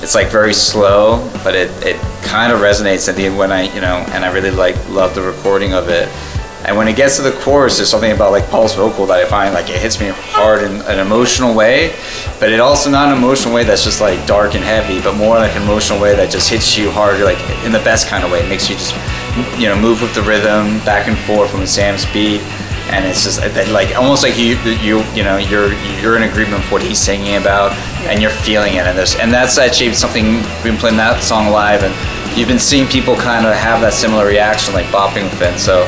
it's 0.02 0.14
like 0.14 0.28
very 0.28 0.52
slow, 0.52 1.28
but 1.42 1.54
it, 1.54 1.70
it 1.84 2.00
kind 2.22 2.52
of 2.52 2.60
resonates 2.60 3.08
at 3.08 3.16
the 3.16 3.26
end 3.26 3.38
when 3.38 3.52
I, 3.52 3.74
you 3.74 3.80
know, 3.80 4.04
and 4.12 4.24
I 4.24 4.32
really 4.32 4.50
like 4.50 4.76
love 4.90 5.14
the 5.14 5.22
recording 5.22 5.72
of 5.72 5.88
it. 5.88 6.08
And 6.66 6.78
when 6.78 6.88
it 6.88 6.96
gets 6.96 7.16
to 7.16 7.22
the 7.22 7.32
chorus, 7.32 7.76
there's 7.76 7.90
something 7.90 8.12
about 8.12 8.32
like 8.32 8.48
Paul's 8.48 8.74
vocal 8.74 9.04
that 9.06 9.18
I 9.18 9.26
find 9.26 9.52
like 9.52 9.68
it 9.68 9.78
hits 9.78 10.00
me 10.00 10.08
hard 10.08 10.62
in 10.62 10.80
an 10.82 10.98
emotional 10.98 11.54
way, 11.54 11.94
but 12.40 12.52
it 12.52 12.60
also 12.60 12.90
not 12.90 13.10
an 13.10 13.18
emotional 13.18 13.54
way 13.54 13.64
that's 13.64 13.84
just 13.84 14.00
like 14.00 14.26
dark 14.26 14.54
and 14.54 14.64
heavy, 14.64 15.00
but 15.02 15.14
more 15.14 15.36
like 15.36 15.54
an 15.56 15.62
emotional 15.62 16.00
way 16.00 16.14
that 16.16 16.30
just 16.30 16.48
hits 16.48 16.76
you 16.76 16.90
hard, 16.90 17.20
like 17.20 17.38
in 17.64 17.72
the 17.72 17.80
best 17.80 18.08
kind 18.08 18.24
of 18.24 18.32
way. 18.32 18.40
It 18.40 18.48
makes 18.48 18.70
you 18.70 18.76
just, 18.76 18.94
you 19.58 19.68
know, 19.68 19.76
move 19.76 20.00
with 20.00 20.14
the 20.14 20.22
rhythm 20.22 20.78
back 20.84 21.08
and 21.08 21.18
forth 21.18 21.50
from 21.50 21.66
Sam's 21.66 22.04
beat, 22.12 22.40
and 22.90 23.04
it's 23.04 23.24
just 23.24 23.40
like 23.72 23.96
almost 23.96 24.22
like 24.22 24.36
you, 24.38 24.56
you, 24.80 25.02
you 25.14 25.24
know, 25.24 25.36
you're 25.38 25.72
you're 26.00 26.16
in 26.16 26.22
agreement 26.24 26.62
with 26.62 26.70
what 26.72 26.82
he's 26.82 27.00
singing 27.00 27.36
about, 27.36 27.72
and 28.08 28.20
you're 28.20 28.30
feeling 28.30 28.74
it, 28.74 28.86
and 28.86 28.96
there's 28.96 29.16
and 29.16 29.32
that's 29.32 29.58
actually 29.58 29.92
something 29.94 30.34
we've 30.34 30.64
been 30.64 30.76
playing 30.76 30.96
that 30.96 31.22
song 31.22 31.50
live, 31.50 31.82
and 31.82 31.94
you've 32.36 32.48
been 32.48 32.58
seeing 32.58 32.86
people 32.86 33.16
kind 33.16 33.46
of 33.46 33.54
have 33.54 33.80
that 33.80 33.92
similar 33.92 34.26
reaction, 34.26 34.74
like 34.74 34.86
bopping 34.86 35.24
with 35.24 35.42
it, 35.42 35.58
so 35.58 35.86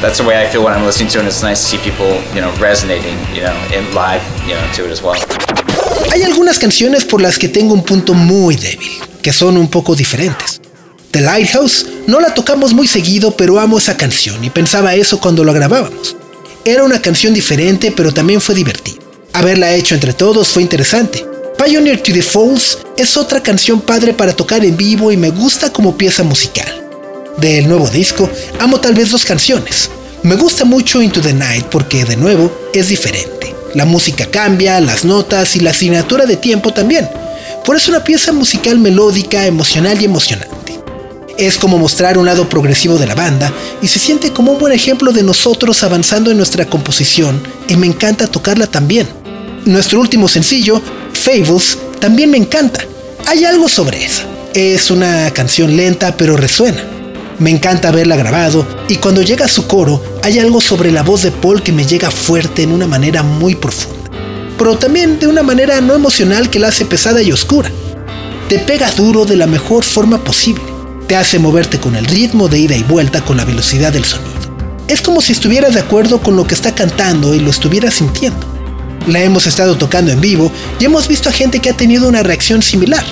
that's 0.00 0.18
the 0.18 0.24
way 0.24 0.42
I 0.42 0.48
feel 0.48 0.64
when 0.64 0.72
I'm 0.72 0.84
listening 0.84 1.08
to 1.10 1.18
it. 1.18 1.20
And 1.20 1.28
it's 1.28 1.42
nice 1.42 1.60
to 1.60 1.76
see 1.76 1.78
people, 1.78 2.20
you 2.34 2.40
know, 2.40 2.52
resonating, 2.58 3.16
you 3.34 3.42
know, 3.42 3.56
in 3.72 3.94
live, 3.94 4.22
you 4.46 4.54
know, 4.54 4.72
to 4.74 4.84
it 4.84 4.90
as 4.90 5.02
well. 5.02 5.20
Hay 6.12 6.24
algunas 6.24 6.58
canciones 6.58 7.04
por 7.04 7.20
las 7.20 7.38
que 7.38 7.48
tengo 7.48 7.72
un 7.74 7.84
punto 7.84 8.14
muy 8.14 8.56
débil, 8.56 8.90
que 9.22 9.32
son 9.32 9.56
un 9.56 9.68
poco 9.68 9.94
diferentes. 9.94 10.60
The 11.12 11.20
Lighthouse 11.20 11.86
no 12.06 12.20
la 12.20 12.34
tocamos 12.34 12.72
muy 12.72 12.86
seguido, 12.86 13.36
pero 13.36 13.60
amo 13.60 13.78
esa 13.78 13.96
canción 13.96 14.42
y 14.44 14.50
pensaba 14.50 14.94
eso 14.94 15.20
cuando 15.20 15.44
lo 15.44 15.52
grabábamos. 15.52 16.16
Era 16.64 16.84
una 16.84 17.00
canción 17.00 17.34
diferente, 17.34 17.92
pero 17.94 18.12
también 18.12 18.40
fue 18.40 18.54
divertida. 18.54 18.98
Haberla 19.32 19.74
hecho 19.74 19.94
entre 19.94 20.12
todos 20.12 20.48
fue 20.48 20.62
interesante. 20.62 21.26
Pioneer 21.62 22.00
to 22.00 22.12
the 22.12 22.22
Falls 22.22 22.78
es 22.96 23.16
otra 23.16 23.42
canción 23.42 23.80
padre 23.80 24.12
para 24.12 24.34
tocar 24.34 24.64
en 24.64 24.76
vivo 24.76 25.12
y 25.12 25.16
me 25.16 25.30
gusta 25.30 25.72
como 25.72 25.96
pieza 25.96 26.22
musical 26.22 26.82
del 27.38 27.68
nuevo 27.68 27.88
disco, 27.88 28.28
amo 28.60 28.80
tal 28.80 28.94
vez 28.94 29.10
dos 29.10 29.24
canciones. 29.24 29.90
Me 30.22 30.36
gusta 30.36 30.64
mucho 30.64 31.02
Into 31.02 31.20
the 31.20 31.32
Night 31.32 31.66
porque 31.66 32.04
de 32.04 32.16
nuevo 32.16 32.52
es 32.72 32.88
diferente. 32.88 33.54
La 33.74 33.84
música 33.84 34.26
cambia, 34.26 34.80
las 34.80 35.04
notas 35.04 35.56
y 35.56 35.60
la 35.60 35.70
asignatura 35.70 36.26
de 36.26 36.36
tiempo 36.36 36.72
también. 36.72 37.08
Por 37.64 37.76
eso 37.76 37.90
una 37.90 38.04
pieza 38.04 38.32
musical 38.32 38.78
melódica, 38.78 39.46
emocional 39.46 40.00
y 40.00 40.04
emocionante. 40.04 40.78
Es 41.38 41.58
como 41.58 41.78
mostrar 41.78 42.18
un 42.18 42.26
lado 42.26 42.48
progresivo 42.48 42.98
de 42.98 43.06
la 43.06 43.14
banda 43.14 43.52
y 43.80 43.88
se 43.88 43.98
siente 43.98 44.32
como 44.32 44.52
un 44.52 44.58
buen 44.58 44.72
ejemplo 44.72 45.12
de 45.12 45.22
nosotros 45.22 45.82
avanzando 45.82 46.30
en 46.30 46.36
nuestra 46.36 46.66
composición 46.66 47.42
y 47.68 47.76
me 47.76 47.86
encanta 47.86 48.26
tocarla 48.26 48.66
también. 48.66 49.08
Nuestro 49.64 50.00
último 50.00 50.28
sencillo, 50.28 50.80
Fables, 51.12 51.78
también 52.00 52.30
me 52.30 52.36
encanta. 52.36 52.80
Hay 53.26 53.44
algo 53.44 53.68
sobre 53.68 54.04
esa 54.04 54.24
Es 54.54 54.90
una 54.90 55.30
canción 55.32 55.76
lenta 55.76 56.16
pero 56.16 56.36
resuena. 56.36 56.82
Me 57.38 57.50
encanta 57.50 57.88
haberla 57.88 58.16
grabado 58.16 58.66
y 58.88 58.96
cuando 58.96 59.22
llega 59.22 59.48
su 59.48 59.66
coro 59.66 60.02
hay 60.22 60.38
algo 60.38 60.60
sobre 60.60 60.92
la 60.92 61.02
voz 61.02 61.22
de 61.22 61.30
Paul 61.30 61.62
que 61.62 61.72
me 61.72 61.86
llega 61.86 62.10
fuerte 62.10 62.62
en 62.62 62.72
una 62.72 62.86
manera 62.86 63.22
muy 63.22 63.54
profunda, 63.56 64.10
pero 64.58 64.76
también 64.76 65.18
de 65.18 65.26
una 65.26 65.42
manera 65.42 65.80
no 65.80 65.94
emocional 65.94 66.50
que 66.50 66.60
la 66.60 66.68
hace 66.68 66.84
pesada 66.84 67.22
y 67.22 67.32
oscura. 67.32 67.70
Te 68.48 68.58
pega 68.58 68.90
duro 68.92 69.24
de 69.24 69.36
la 69.36 69.46
mejor 69.46 69.82
forma 69.82 70.22
posible, 70.22 70.62
te 71.12 71.16
hace 71.16 71.38
moverte 71.38 71.78
con 71.78 71.94
el 71.94 72.06
ritmo 72.06 72.48
de 72.48 72.58
ida 72.58 72.74
y 72.74 72.84
vuelta 72.84 73.22
con 73.22 73.36
la 73.36 73.44
velocidad 73.44 73.92
del 73.92 74.06
sonido. 74.06 74.32
Es 74.88 75.02
como 75.02 75.20
si 75.20 75.32
estuvieras 75.32 75.74
de 75.74 75.80
acuerdo 75.80 76.22
con 76.22 76.36
lo 76.36 76.46
que 76.46 76.54
está 76.54 76.74
cantando 76.74 77.34
y 77.34 77.38
lo 77.38 77.50
estuvieras 77.50 77.92
sintiendo. 77.92 78.46
La 79.06 79.20
hemos 79.20 79.46
estado 79.46 79.76
tocando 79.76 80.10
en 80.10 80.22
vivo 80.22 80.50
y 80.80 80.86
hemos 80.86 81.08
visto 81.08 81.28
a 81.28 81.32
gente 81.32 81.60
que 81.60 81.68
ha 81.68 81.76
tenido 81.76 82.08
una 82.08 82.22
reacción 82.22 82.62
similar. 82.62 83.04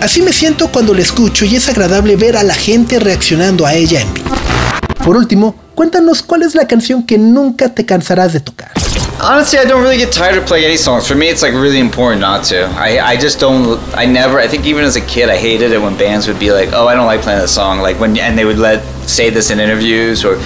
Así 0.00 0.22
me 0.22 0.32
siento 0.32 0.68
cuando 0.68 0.94
la 0.94 1.00
escucho 1.00 1.46
y 1.46 1.56
es 1.56 1.68
agradable 1.68 2.14
ver 2.14 2.36
a 2.36 2.44
la 2.44 2.54
gente 2.54 3.00
reaccionando 3.00 3.66
a 3.66 3.74
ella 3.74 4.02
en 4.02 4.14
vivo. 4.14 4.30
Por 5.04 5.16
último, 5.16 5.56
cuéntanos 5.74 6.22
cuál 6.22 6.44
es 6.44 6.54
la 6.54 6.68
canción 6.68 7.02
que 7.02 7.18
nunca 7.18 7.74
te 7.74 7.84
cansarás 7.84 8.32
de 8.34 8.38
tocar. 8.38 8.70
Honestly, 9.20 9.58
I 9.58 9.64
don't 9.64 9.82
really 9.82 9.96
get 9.96 10.12
tired 10.12 10.38
of 10.38 10.46
playing 10.46 10.64
any 10.64 10.76
songs. 10.76 11.08
For 11.08 11.16
me, 11.16 11.28
it's 11.28 11.42
like 11.42 11.52
really 11.52 11.80
important 11.80 12.20
not 12.20 12.44
to. 12.46 12.66
I, 12.66 13.04
I 13.04 13.16
just 13.16 13.40
don't. 13.40 13.80
I 13.96 14.04
never. 14.04 14.38
I 14.38 14.46
think 14.46 14.64
even 14.64 14.84
as 14.84 14.94
a 14.94 15.00
kid, 15.00 15.28
I 15.28 15.36
hated 15.36 15.72
it 15.72 15.82
when 15.82 15.98
bands 15.98 16.28
would 16.28 16.38
be 16.38 16.52
like, 16.52 16.68
"Oh, 16.72 16.86
I 16.86 16.94
don't 16.94 17.06
like 17.06 17.22
playing 17.22 17.40
that 17.40 17.48
song." 17.48 17.80
Like 17.80 17.98
when 17.98 18.16
and 18.16 18.38
they 18.38 18.44
would 18.44 18.58
let 18.58 18.84
say 19.08 19.28
this 19.28 19.50
in 19.50 19.58
interviews 19.58 20.24
or 20.24 20.36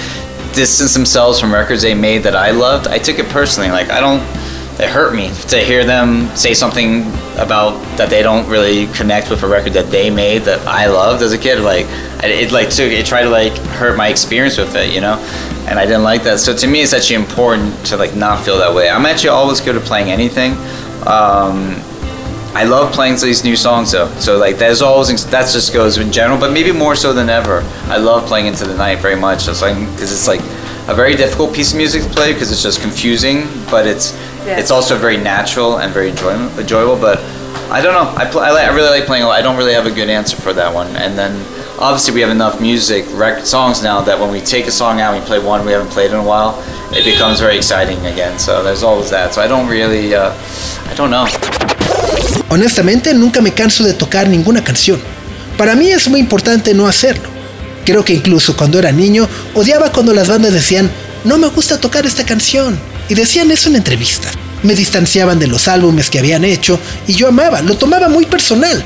distance 0.54 0.94
themselves 0.94 1.38
from 1.38 1.52
records 1.52 1.82
they 1.82 1.94
made 1.94 2.22
that 2.22 2.34
I 2.34 2.52
loved. 2.52 2.86
I 2.86 2.96
took 2.96 3.18
it 3.18 3.28
personally. 3.28 3.70
Like 3.70 3.90
I 3.90 4.00
don't 4.00 4.22
it 4.80 4.88
hurt 4.88 5.14
me 5.14 5.30
to 5.48 5.58
hear 5.58 5.84
them 5.84 6.34
say 6.34 6.54
something 6.54 7.02
about 7.36 7.78
that 7.98 8.08
they 8.08 8.22
don't 8.22 8.48
really 8.48 8.86
connect 8.88 9.28
with 9.28 9.42
a 9.42 9.46
record 9.46 9.74
that 9.74 9.90
they 9.90 10.08
made 10.08 10.42
that 10.42 10.66
I 10.66 10.86
loved 10.86 11.22
as 11.22 11.32
a 11.32 11.38
kid. 11.38 11.60
Like 11.60 11.86
it, 12.24 12.52
like 12.52 12.70
took 12.70 12.90
it 12.90 13.04
tried 13.04 13.24
to 13.24 13.30
like 13.30 13.52
hurt 13.52 13.98
my 13.98 14.08
experience 14.08 14.56
with 14.56 14.74
it, 14.74 14.94
you 14.94 15.02
know, 15.02 15.18
and 15.66 15.78
I 15.78 15.86
didn't 15.86 16.02
like 16.02 16.22
that. 16.24 16.40
So 16.40 16.54
to 16.56 16.66
me, 16.66 16.82
it's 16.82 16.92
actually 16.92 17.16
important 17.16 17.86
to 17.86 17.96
like 17.96 18.14
not 18.14 18.44
feel 18.44 18.58
that 18.58 18.74
way. 18.74 18.88
I'm 18.88 19.06
actually 19.06 19.30
always 19.30 19.60
good 19.60 19.76
at 19.76 19.82
playing 19.82 20.10
anything. 20.10 20.52
Um, 21.06 21.80
I 22.54 22.64
love 22.64 22.92
playing 22.92 23.16
these 23.16 23.44
new 23.44 23.56
songs 23.56 23.92
though. 23.92 24.08
So 24.16 24.36
like 24.38 24.58
there's 24.58 24.82
always 24.82 25.08
that 25.30 25.50
just 25.50 25.72
goes 25.72 25.96
in 25.98 26.12
general, 26.12 26.38
but 26.38 26.52
maybe 26.52 26.72
more 26.72 26.94
so 26.94 27.12
than 27.12 27.30
ever. 27.30 27.62
I 27.86 27.96
love 27.96 28.26
playing 28.26 28.46
into 28.46 28.66
the 28.66 28.76
night 28.76 28.98
very 28.98 29.16
much. 29.16 29.48
It's 29.48 29.62
like 29.62 29.76
because 29.92 30.12
it's 30.12 30.28
like 30.28 30.40
a 30.88 30.94
very 30.94 31.14
difficult 31.14 31.54
piece 31.54 31.72
of 31.72 31.78
music 31.78 32.02
to 32.02 32.10
play 32.10 32.32
because 32.32 32.52
it's 32.52 32.62
just 32.62 32.82
confusing, 32.82 33.44
but 33.70 33.86
it's 33.86 34.12
yeah. 34.44 34.58
it's 34.58 34.70
also 34.70 34.98
very 34.98 35.16
natural 35.16 35.78
and 35.78 35.92
very 35.92 36.10
enjoyable. 36.10 36.58
enjoyable 36.58 36.96
but 37.00 37.18
I 37.70 37.80
don't 37.80 37.94
know. 37.94 38.14
I, 38.20 38.30
play, 38.30 38.44
I, 38.44 38.50
like, 38.50 38.68
I 38.68 38.74
really 38.74 38.90
like 38.90 39.06
playing. 39.06 39.24
I 39.24 39.40
don't 39.40 39.56
really 39.56 39.72
have 39.72 39.86
a 39.86 39.90
good 39.90 40.10
answer 40.10 40.36
for 40.36 40.52
that 40.52 40.74
one. 40.74 40.88
And 40.96 41.16
then 41.16 41.32
obviously 41.78 42.14
we 42.14 42.20
have 42.20 42.30
enough 42.30 42.60
music, 42.60 43.04
record 43.12 43.46
songs 43.46 43.82
now 43.82 44.00
that 44.02 44.18
when 44.18 44.30
we 44.30 44.40
take 44.40 44.66
a 44.66 44.70
song 44.70 45.00
out, 45.00 45.14
and 45.14 45.22
we 45.22 45.26
play 45.26 45.38
one 45.38 45.64
we 45.64 45.72
haven't 45.72 45.90
played 45.90 46.10
in 46.10 46.16
a 46.16 46.22
while, 46.22 46.62
it 46.92 47.04
becomes 47.04 47.40
very 47.40 47.56
exciting 47.56 47.98
again. 48.06 48.38
So 48.38 48.62
there's 48.62 48.82
always 48.82 49.10
that. 49.10 49.34
So 49.34 49.42
I 49.42 49.48
don't 49.48 49.68
really, 49.68 50.14
uh, 50.14 50.32
I 50.90 50.94
don't 50.94 51.10
know. 51.10 51.26
Honestamente, 52.50 53.14
nunca 53.14 53.40
me 53.40 53.52
canso 53.52 53.84
de 53.84 53.94
tocar 53.94 54.28
ninguna 54.28 54.62
canción. 54.62 55.00
Para 55.56 55.74
mí 55.74 55.90
es 55.90 56.08
muy 56.08 56.20
importante 56.20 56.74
no 56.74 56.86
hacerlo. 56.86 57.28
Creo 57.84 58.04
que 58.04 58.14
incluso 58.14 58.56
cuando 58.56 58.78
era 58.78 58.92
niño 58.92 59.28
odiaba 59.54 59.90
cuando 59.90 60.14
las 60.14 60.28
bandas 60.28 60.52
decían, 60.52 60.90
no 61.24 61.38
me 61.38 61.48
gusta 61.48 61.78
tocar 61.78 62.06
esta 62.06 62.24
canción, 62.24 62.78
y 63.08 63.14
decían 63.14 63.50
eso 63.50 63.68
en 63.68 63.76
entrevistas. 63.76 64.32
Me 64.62 64.74
distanciaban 64.74 65.38
de 65.38 65.46
los 65.46 65.68
álbumes 65.68 66.08
que 66.08 66.18
habían 66.18 66.44
hecho 66.44 66.78
y 67.06 67.14
yo 67.14 67.28
amaba, 67.28 67.60
lo 67.62 67.76
tomaba 67.76 68.08
muy 68.08 68.26
personal. 68.26 68.82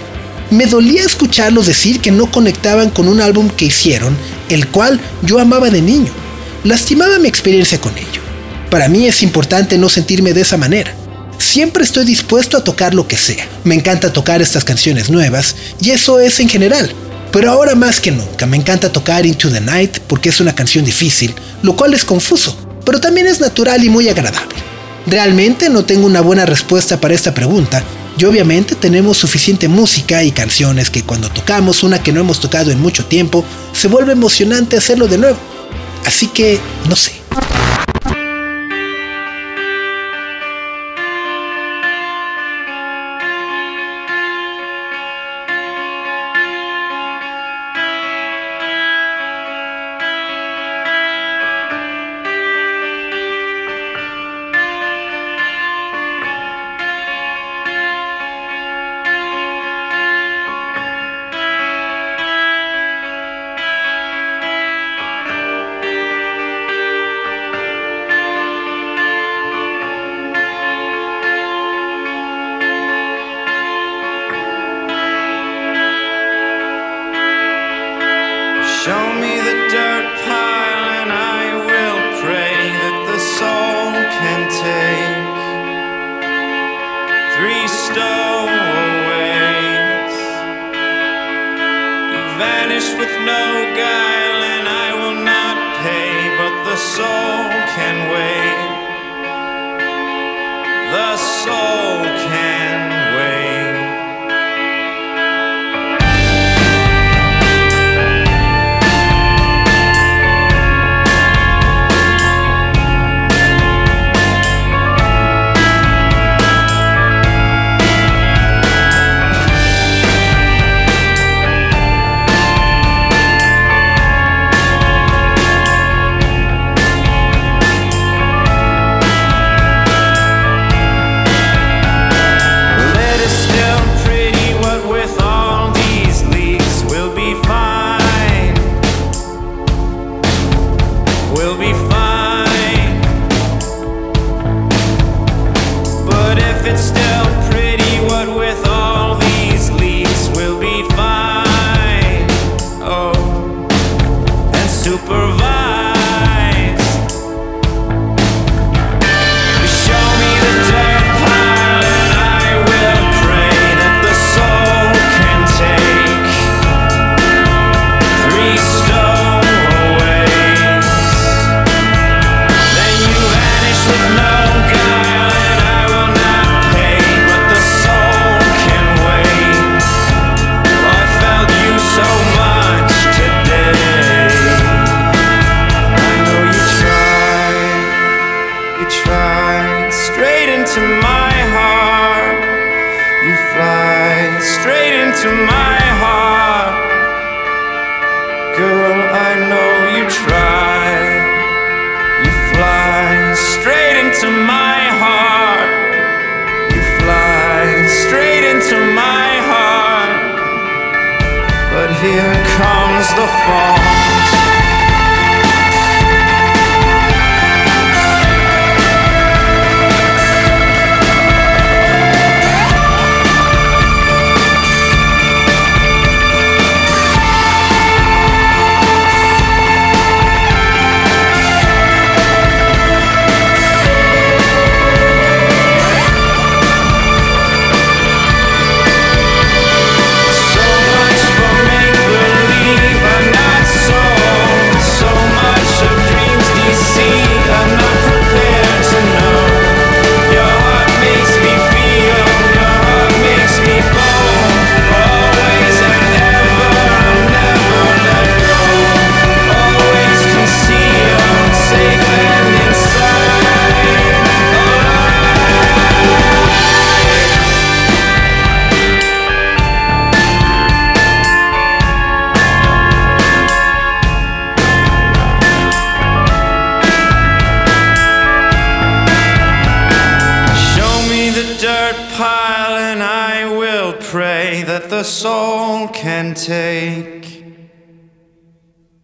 Me 0.50 0.66
dolía 0.66 1.04
escucharlos 1.04 1.66
decir 1.66 2.00
que 2.00 2.10
no 2.10 2.30
conectaban 2.30 2.90
con 2.90 3.08
un 3.08 3.20
álbum 3.20 3.48
que 3.50 3.66
hicieron, 3.66 4.16
el 4.48 4.68
cual 4.68 5.00
yo 5.22 5.38
amaba 5.38 5.70
de 5.70 5.82
niño. 5.82 6.12
Lastimaba 6.64 7.18
mi 7.18 7.28
experiencia 7.28 7.80
con 7.80 7.96
ello. 7.96 8.20
Para 8.70 8.88
mí 8.88 9.06
es 9.06 9.22
importante 9.22 9.78
no 9.78 9.88
sentirme 9.88 10.32
de 10.32 10.42
esa 10.42 10.56
manera. 10.56 10.94
Siempre 11.38 11.84
estoy 11.84 12.04
dispuesto 12.04 12.56
a 12.56 12.64
tocar 12.64 12.94
lo 12.94 13.06
que 13.06 13.16
sea. 13.16 13.46
Me 13.64 13.74
encanta 13.74 14.12
tocar 14.12 14.40
estas 14.40 14.64
canciones 14.64 15.10
nuevas 15.10 15.56
y 15.80 15.90
eso 15.90 16.20
es 16.20 16.40
en 16.40 16.48
general. 16.48 16.92
Pero 17.32 17.50
ahora 17.50 17.74
más 17.74 18.00
que 18.00 18.10
nunca 18.10 18.46
me 18.46 18.56
encanta 18.56 18.92
tocar 18.92 19.26
Into 19.26 19.50
the 19.50 19.60
Night 19.60 19.98
porque 20.06 20.30
es 20.30 20.40
una 20.40 20.54
canción 20.54 20.84
difícil, 20.84 21.34
lo 21.62 21.76
cual 21.76 21.92
es 21.92 22.04
confuso 22.04 22.56
pero 22.86 23.00
también 23.00 23.26
es 23.26 23.40
natural 23.40 23.84
y 23.84 23.90
muy 23.90 24.08
agradable. 24.08 24.54
Realmente 25.06 25.68
no 25.68 25.84
tengo 25.84 26.06
una 26.06 26.20
buena 26.20 26.46
respuesta 26.46 26.98
para 27.00 27.14
esta 27.14 27.34
pregunta, 27.34 27.82
y 28.18 28.24
obviamente 28.24 28.74
tenemos 28.74 29.18
suficiente 29.18 29.68
música 29.68 30.24
y 30.24 30.32
canciones 30.32 30.90
que 30.90 31.02
cuando 31.02 31.28
tocamos 31.28 31.82
una 31.82 32.02
que 32.02 32.12
no 32.12 32.20
hemos 32.20 32.40
tocado 32.40 32.70
en 32.70 32.80
mucho 32.80 33.04
tiempo, 33.04 33.44
se 33.72 33.88
vuelve 33.88 34.12
emocionante 34.12 34.76
hacerlo 34.76 35.06
de 35.06 35.18
nuevo. 35.18 35.38
Así 36.04 36.28
que, 36.28 36.58
no 36.88 36.96
sé. 36.96 37.25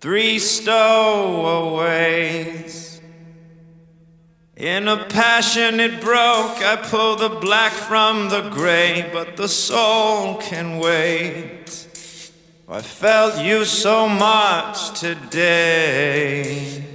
Three 0.00 0.38
stowaways. 0.38 1.92
In 4.56 4.86
a 4.86 5.04
passion 5.04 5.80
it 5.80 6.00
broke, 6.00 6.62
I 6.62 6.76
pulled 6.76 7.18
the 7.18 7.30
black 7.40 7.72
from 7.72 8.28
the 8.28 8.48
gray, 8.50 9.10
but 9.12 9.36
the 9.36 9.48
soul 9.48 10.36
can 10.36 10.78
wait. 10.78 11.88
I 12.68 12.80
felt 12.80 13.42
you 13.44 13.64
so 13.64 14.08
much 14.08 15.00
today. 15.00 16.91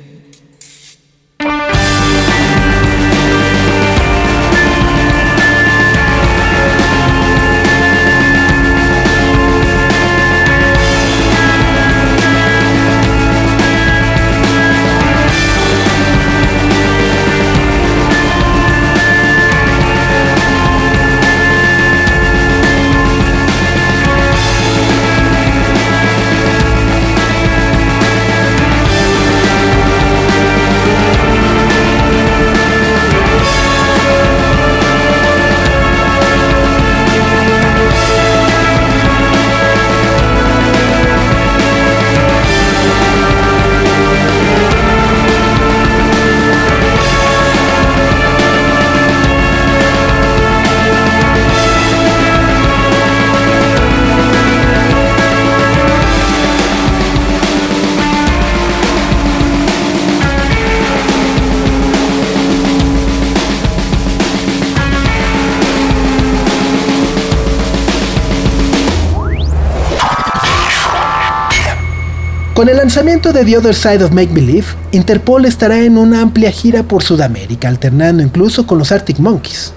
Con 72.57 72.69
el 72.69 72.77
lanzamiento 72.77 73.33
de 73.33 73.45
The 73.45 73.55
Other 73.55 73.75
Side 73.75 74.03
of 74.03 74.09
Make 74.09 74.33
Believe, 74.33 74.65
Interpol 74.91 75.45
estará 75.45 75.77
en 75.77 75.95
una 75.95 76.21
amplia 76.21 76.49
gira 76.49 76.81
por 76.81 77.03
Sudamérica, 77.03 77.67
alternando 77.67 78.23
incluso 78.23 78.65
con 78.65 78.79
los 78.79 78.91
Arctic 78.91 79.19
Monkeys. 79.19 79.73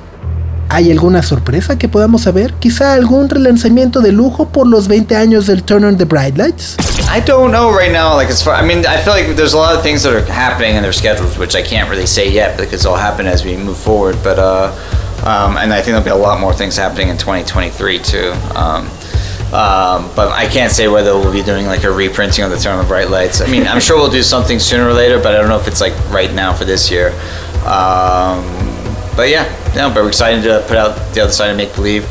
¿Hay 0.70 0.90
alguna 0.90 1.22
sorpresa 1.22 1.76
que 1.76 1.90
podamos 1.90 2.22
saber? 2.22 2.54
¿Quizá 2.54 2.94
algún 2.94 3.28
relanzamiento 3.28 4.00
de 4.00 4.12
lujo 4.12 4.48
por 4.48 4.66
los 4.66 4.88
20 4.88 5.14
años 5.14 5.46
del 5.46 5.62
Turn 5.62 5.84
on 5.84 5.98
the 5.98 6.06
Bright 6.06 6.38
Lights? 6.38 6.78
I 7.14 7.20
don't 7.20 7.52
know 7.52 7.70
right 7.70 7.92
now. 7.92 8.16
Like 8.16 8.32
as 8.32 8.42
far, 8.42 8.58
I 8.58 8.66
mean, 8.66 8.86
I 8.86 8.96
feel 8.96 9.12
like 9.12 9.36
there's 9.36 9.52
a 9.52 9.58
lot 9.58 9.76
of 9.76 9.82
things 9.82 10.02
that 10.04 10.14
are 10.14 10.24
happening 10.32 10.76
in 10.76 10.82
their 10.82 10.94
schedules, 10.94 11.36
which 11.36 11.54
I 11.54 11.60
can't 11.60 11.90
really 11.90 12.06
say 12.06 12.32
yet 12.32 12.56
because 12.56 12.86
it'll 12.86 12.96
happen 12.96 13.26
as 13.26 13.44
we 13.44 13.58
move 13.58 13.76
forward. 13.76 14.16
But 14.24 14.38
uh, 14.38 14.72
um, 15.26 15.58
and 15.58 15.74
I 15.74 15.82
think 15.82 16.02
there'll 16.02 16.02
be 16.02 16.08
a 16.08 16.16
lot 16.16 16.40
more 16.40 16.54
things 16.54 16.78
happening 16.78 17.10
in 17.10 17.18
2023 17.18 17.98
too. 17.98 18.32
Um, 18.54 18.88
Um, 19.52 20.08
but 20.14 20.28
I 20.30 20.46
can't 20.46 20.70
say 20.70 20.86
whether 20.86 21.12
we'll 21.14 21.32
be 21.32 21.42
doing 21.42 21.66
like 21.66 21.82
a 21.82 21.90
reprinting 21.90 22.44
of 22.44 22.50
the 22.52 22.56
Turn 22.56 22.78
of 22.78 22.86
Bright 22.86 23.10
Lights. 23.10 23.40
I 23.40 23.48
mean, 23.48 23.66
I'm 23.66 23.80
sure 23.80 23.96
we'll 23.96 24.10
do 24.10 24.22
something 24.22 24.60
sooner 24.60 24.86
or 24.86 24.92
later, 24.92 25.18
but 25.18 25.34
I 25.34 25.38
don't 25.38 25.48
know 25.48 25.58
if 25.58 25.66
it's 25.66 25.80
like 25.80 25.92
right 26.10 26.32
now 26.32 26.52
for 26.52 26.64
this 26.64 26.88
year. 26.88 27.08
Um, 27.66 28.44
but 29.16 29.28
yeah, 29.28 29.44
yeah, 29.74 29.92
but 29.92 30.04
we're 30.04 30.08
excited 30.08 30.44
to 30.44 30.64
put 30.68 30.76
out 30.76 30.94
the 31.14 31.22
other 31.22 31.32
side 31.32 31.50
of 31.50 31.56
Make 31.56 31.74
Believe, 31.74 32.04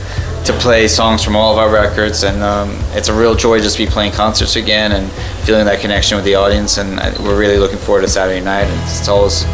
to 0.45 0.53
play 0.59 0.87
songs 0.87 1.23
from 1.23 1.37
all 1.37 1.53
of 1.53 1.57
our 1.59 1.71
records, 1.71 2.23
and 2.23 2.43
um, 2.43 2.71
it's 2.91 3.07
a 3.07 3.13
real 3.13 3.35
joy 3.35 3.59
just 3.59 3.77
to 3.77 3.85
be 3.85 3.89
playing 3.89 4.11
concerts 4.11 4.57
again 4.57 4.91
and 4.91 5.09
feeling 5.45 5.65
that 5.65 5.79
connection 5.79 6.17
with 6.17 6.25
the 6.25 6.35
audience. 6.35 6.77
And 6.77 6.99
we're 7.23 7.39
really 7.39 7.57
looking 7.57 7.77
forward 7.77 8.01
to 8.01 8.09
Saturday 8.09 8.43
night. 8.43 8.63
And 8.65 8.81
it's 8.81 9.07
always, 9.07 9.45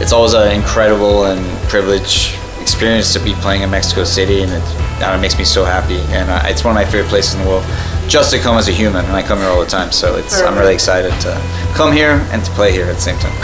it's 0.00 0.12
always 0.12 0.34
an 0.34 0.52
incredible 0.52 1.24
and 1.26 1.44
privileged 1.68 2.36
experience 2.66 3.12
to 3.12 3.20
be 3.20 3.32
playing 3.44 3.62
in 3.62 3.70
Mexico 3.70 4.02
City, 4.02 4.42
and 4.42 4.50
it, 4.50 4.66
it 4.98 5.20
makes 5.20 5.38
me 5.38 5.44
so 5.44 5.64
happy. 5.64 6.00
And 6.10 6.28
uh, 6.28 6.50
it's 6.50 6.64
one 6.64 6.72
of 6.74 6.78
my 6.82 6.84
favorite 6.84 7.08
places 7.08 7.34
in 7.34 7.42
the 7.42 7.48
world, 7.48 7.64
just 8.08 8.32
to 8.32 8.38
come 8.38 8.58
as 8.58 8.66
a 8.68 8.72
human. 8.72 9.04
And 9.06 9.14
I 9.14 9.22
come 9.22 9.38
here 9.38 9.48
all 9.48 9.60
the 9.60 9.70
time, 9.70 9.92
so 9.92 10.16
it's, 10.16 10.34
I'm 10.42 10.58
really 10.58 10.74
excited 10.74 11.12
to 11.26 11.30
come 11.78 11.92
here 11.92 12.14
and 12.32 12.44
to 12.44 12.50
play 12.58 12.72
here 12.72 12.86
at 12.90 12.96
the 12.96 13.06
same 13.08 13.18
time. 13.18 13.36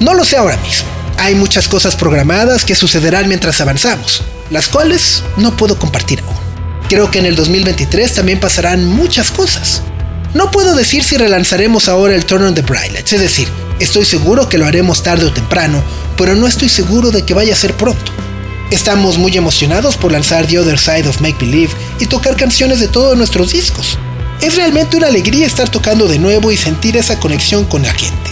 No 0.00 0.12
lo 0.12 0.24
sé 0.24 0.36
ahora 0.36 0.58
mismo. 0.58 0.86
Hay 1.18 1.34
muchas 1.34 1.66
cosas 1.66 1.96
programadas 1.96 2.64
que 2.64 2.74
sucederán 2.74 3.26
mientras 3.26 3.60
avanzamos, 3.60 4.22
las 4.50 4.68
cuales 4.68 5.24
no 5.36 5.56
puedo 5.56 5.78
compartir 5.78 6.20
aún. 6.20 6.36
Creo 6.88 7.10
que 7.10 7.18
en 7.18 7.26
el 7.26 7.36
2023 7.36 8.14
también 8.14 8.38
pasarán 8.38 8.84
muchas 8.84 9.30
cosas. 9.30 9.82
No 10.34 10.50
puedo 10.50 10.74
decir 10.76 11.02
si 11.02 11.16
relanzaremos 11.16 11.88
ahora 11.88 12.14
el 12.14 12.26
Turn 12.26 12.44
on 12.44 12.54
the 12.54 12.62
Bright 12.62 12.94
es 13.12 13.20
decir, 13.20 13.48
estoy 13.80 14.04
seguro 14.04 14.48
que 14.48 14.58
lo 14.58 14.66
haremos 14.66 15.02
tarde 15.02 15.24
o 15.24 15.32
temprano, 15.32 15.82
pero 16.18 16.34
no 16.34 16.46
estoy 16.46 16.68
seguro 16.68 17.10
de 17.10 17.24
que 17.24 17.32
vaya 17.32 17.54
a 17.54 17.56
ser 17.56 17.74
pronto. 17.74 18.12
Estamos 18.70 19.16
muy 19.16 19.34
emocionados 19.36 19.96
por 19.96 20.12
lanzar 20.12 20.46
The 20.46 20.58
Other 20.58 20.78
Side 20.78 21.08
of 21.08 21.22
Make 21.22 21.38
Believe 21.40 21.72
y 22.00 22.06
tocar 22.06 22.36
canciones 22.36 22.80
de 22.80 22.88
todos 22.88 23.16
nuestros 23.16 23.52
discos. 23.52 23.96
Es 24.42 24.56
realmente 24.56 24.96
una 24.96 25.06
alegría 25.06 25.46
estar 25.46 25.70
tocando 25.70 26.06
de 26.06 26.18
nuevo 26.18 26.52
y 26.52 26.56
sentir 26.56 26.96
esa 26.96 27.18
conexión 27.18 27.64
con 27.64 27.82
la 27.82 27.92
gente. 27.92 28.30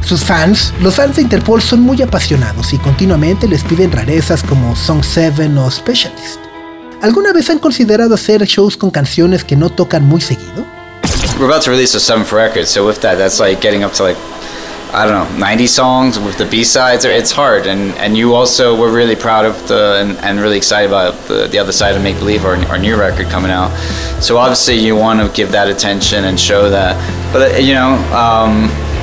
Sus 0.00 0.24
fans, 0.24 0.72
los 0.80 0.94
fans 0.94 1.16
de 1.16 1.22
Interpol 1.22 1.60
son 1.60 1.80
muy 1.80 2.00
apasionados 2.00 2.72
y 2.72 2.78
continuamente 2.78 3.48
les 3.48 3.64
piden 3.64 3.92
rarezas 3.92 4.42
como 4.42 4.74
Song 4.76 5.02
7 5.02 5.50
o 5.58 5.70
Specialist. 5.70 6.40
¿Alguna 7.02 7.32
vez 7.32 7.50
han 7.50 7.58
considerado 7.58 8.14
hacer 8.14 8.44
shows 8.44 8.76
con 8.76 8.90
canciones 8.90 9.44
que 9.44 9.56
no 9.56 9.68
tocan 9.68 10.04
muy 10.04 10.20
seguido? 10.20 10.64
We're 11.38 11.46
about 11.46 11.64
to 11.64 11.70
release 11.70 11.96
a 11.96 12.00
seventh 12.00 12.32
record, 12.32 12.66
so 12.66 12.86
with 12.86 13.00
that, 13.00 13.18
that's 13.18 13.40
like 13.40 13.60
getting 13.60 13.84
up 13.84 13.92
to 13.94 14.04
like 14.04 14.18
I 14.94 15.06
don't 15.06 15.32
know, 15.32 15.38
90 15.38 15.66
songs 15.66 16.18
with 16.18 16.38
the 16.38 16.46
B-sides. 16.46 17.04
It's 17.04 17.32
hard, 17.32 17.66
and 17.66 17.92
and 17.96 18.16
you 18.16 18.34
also 18.34 18.78
we're 18.78 18.94
really 18.94 19.16
proud 19.16 19.44
of 19.44 19.66
the 19.66 19.98
and, 20.00 20.16
and 20.18 20.40
really 20.40 20.56
excited 20.56 20.88
about 20.88 21.14
the, 21.26 21.48
the 21.48 21.58
other 21.58 21.72
side 21.72 21.96
of 21.96 22.02
Make 22.02 22.18
Believe, 22.18 22.44
our, 22.44 22.56
our 22.66 22.78
new 22.78 22.96
record 22.96 23.26
coming 23.26 23.50
out. 23.50 23.70
So 24.22 24.38
obviously 24.38 24.76
you 24.76 24.94
want 24.94 25.20
to 25.20 25.28
give 25.36 25.50
that 25.52 25.68
attention 25.68 26.24
and 26.24 26.38
show 26.38 26.70
that, 26.70 26.94
but 27.32 27.62
you 27.62 27.74
know. 27.74 27.94
Um, 28.14 28.93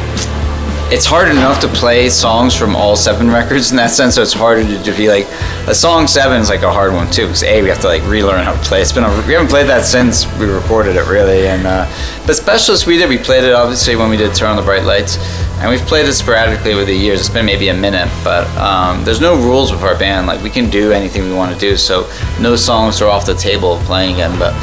it's 0.92 1.06
hard 1.06 1.30
enough 1.30 1.62
to 1.62 1.70
play 1.70 2.10
songs 2.10 2.54
from 2.54 2.76
all 2.76 2.98
seven 2.98 3.30
records 3.30 3.72
in 3.72 3.78
that 3.78 3.92
sense. 3.92 4.16
So 4.16 4.22
it's 4.22 4.34
harder 4.34 4.64
to, 4.64 4.84
to 4.84 4.92
be 4.92 5.08
like 5.08 5.26
a 5.66 5.74
song 5.74 6.06
seven 6.06 6.42
is 6.42 6.50
like 6.50 6.64
a 6.64 6.72
hard 6.72 6.92
one 6.92 7.10
too 7.10 7.28
because 7.28 7.44
a 7.44 7.62
we 7.62 7.70
have 7.70 7.80
to 7.82 7.88
like 7.88 8.04
relearn 8.04 8.44
how 8.44 8.52
to 8.52 8.60
play. 8.60 8.82
It's 8.82 8.92
been 8.92 9.06
a, 9.06 9.26
we 9.26 9.32
haven't 9.32 9.48
played 9.48 9.68
that 9.68 9.86
since 9.86 10.26
we 10.38 10.48
recorded 10.48 10.98
it 10.98 11.08
really. 11.08 11.48
And 11.48 11.66
uh, 11.66 11.86
but 12.28 12.36
Specialist 12.36 12.88
we 12.88 12.98
did 12.98 13.08
we 13.08 13.18
played 13.18 13.46
it 13.46 13.54
obviously 13.54 13.96
when 13.96 14.10
we 14.10 14.18
did 14.18 14.36
Turn 14.36 14.50
on 14.50 14.58
the 14.58 14.64
Bright 14.64 14.84
Lights, 14.84 15.18
and 15.60 15.70
we've 15.70 15.80
played 15.88 16.08
it 16.08 16.14
sporadically 16.14 16.74
over 16.74 16.84
the 16.84 16.94
years. 16.94 17.22
It's 17.22 17.30
been 17.30 17.46
maybe 17.46 17.70
a 17.70 17.74
minute, 17.74 18.10
but 18.22 18.46
um, 18.58 19.06
there's 19.06 19.22
no 19.22 19.38
rules 19.38 19.72
with 19.72 19.84
our 19.84 19.98
band. 19.98 20.28
Like 20.28 20.44
we 20.44 20.50
can 20.50 20.70
do 20.70 20.92
anything 20.92 21.24
we 21.24 21.34
want 21.34 21.54
to 21.54 21.60
do. 21.60 21.78
So 21.78 22.12
no 22.42 22.58
songs 22.58 23.02
are 23.02 23.08
off 23.08 23.26
the 23.26 23.36
table 23.36 23.76
of 23.76 23.84
playing 23.86 24.16
again, 24.16 24.38
but 24.38 24.54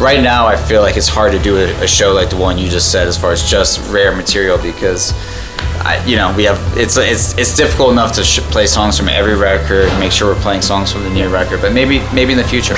right 0.00 0.20
now 0.20 0.48
I 0.48 0.56
feel 0.56 0.82
like 0.82 0.96
it's 0.96 1.08
hard 1.08 1.30
to 1.30 1.38
do 1.38 1.56
a, 1.58 1.82
a, 1.82 1.86
show 1.86 2.12
like 2.12 2.28
the 2.28 2.36
one 2.36 2.58
you 2.58 2.68
just 2.68 2.92
said 2.92 3.06
as 3.06 3.16
far 3.16 3.32
as 3.32 3.48
just 3.48 3.80
rare 3.90 4.14
material 4.14 4.58
because 4.58 5.14
I, 5.84 5.98
you 6.06 6.16
know 6.16 6.32
we 6.36 6.46
have 6.46 6.58
it's 6.76 6.96
it's 6.96 7.34
it's 7.38 7.56
difficult 7.56 7.92
enough 7.92 8.12
to 8.12 8.24
sh- 8.24 8.40
play 8.50 8.66
songs 8.66 8.96
from 8.98 9.08
every 9.08 9.36
record 9.36 9.88
make 9.98 10.10
sure 10.10 10.28
we're 10.28 10.42
playing 10.42 10.62
songs 10.62 10.90
from 10.92 11.04
the 11.04 11.10
new 11.10 11.28
record 11.28 11.60
but 11.60 11.72
maybe 11.72 12.00
maybe 12.12 12.32
in 12.32 12.38
the 12.38 12.48
future 12.48 12.76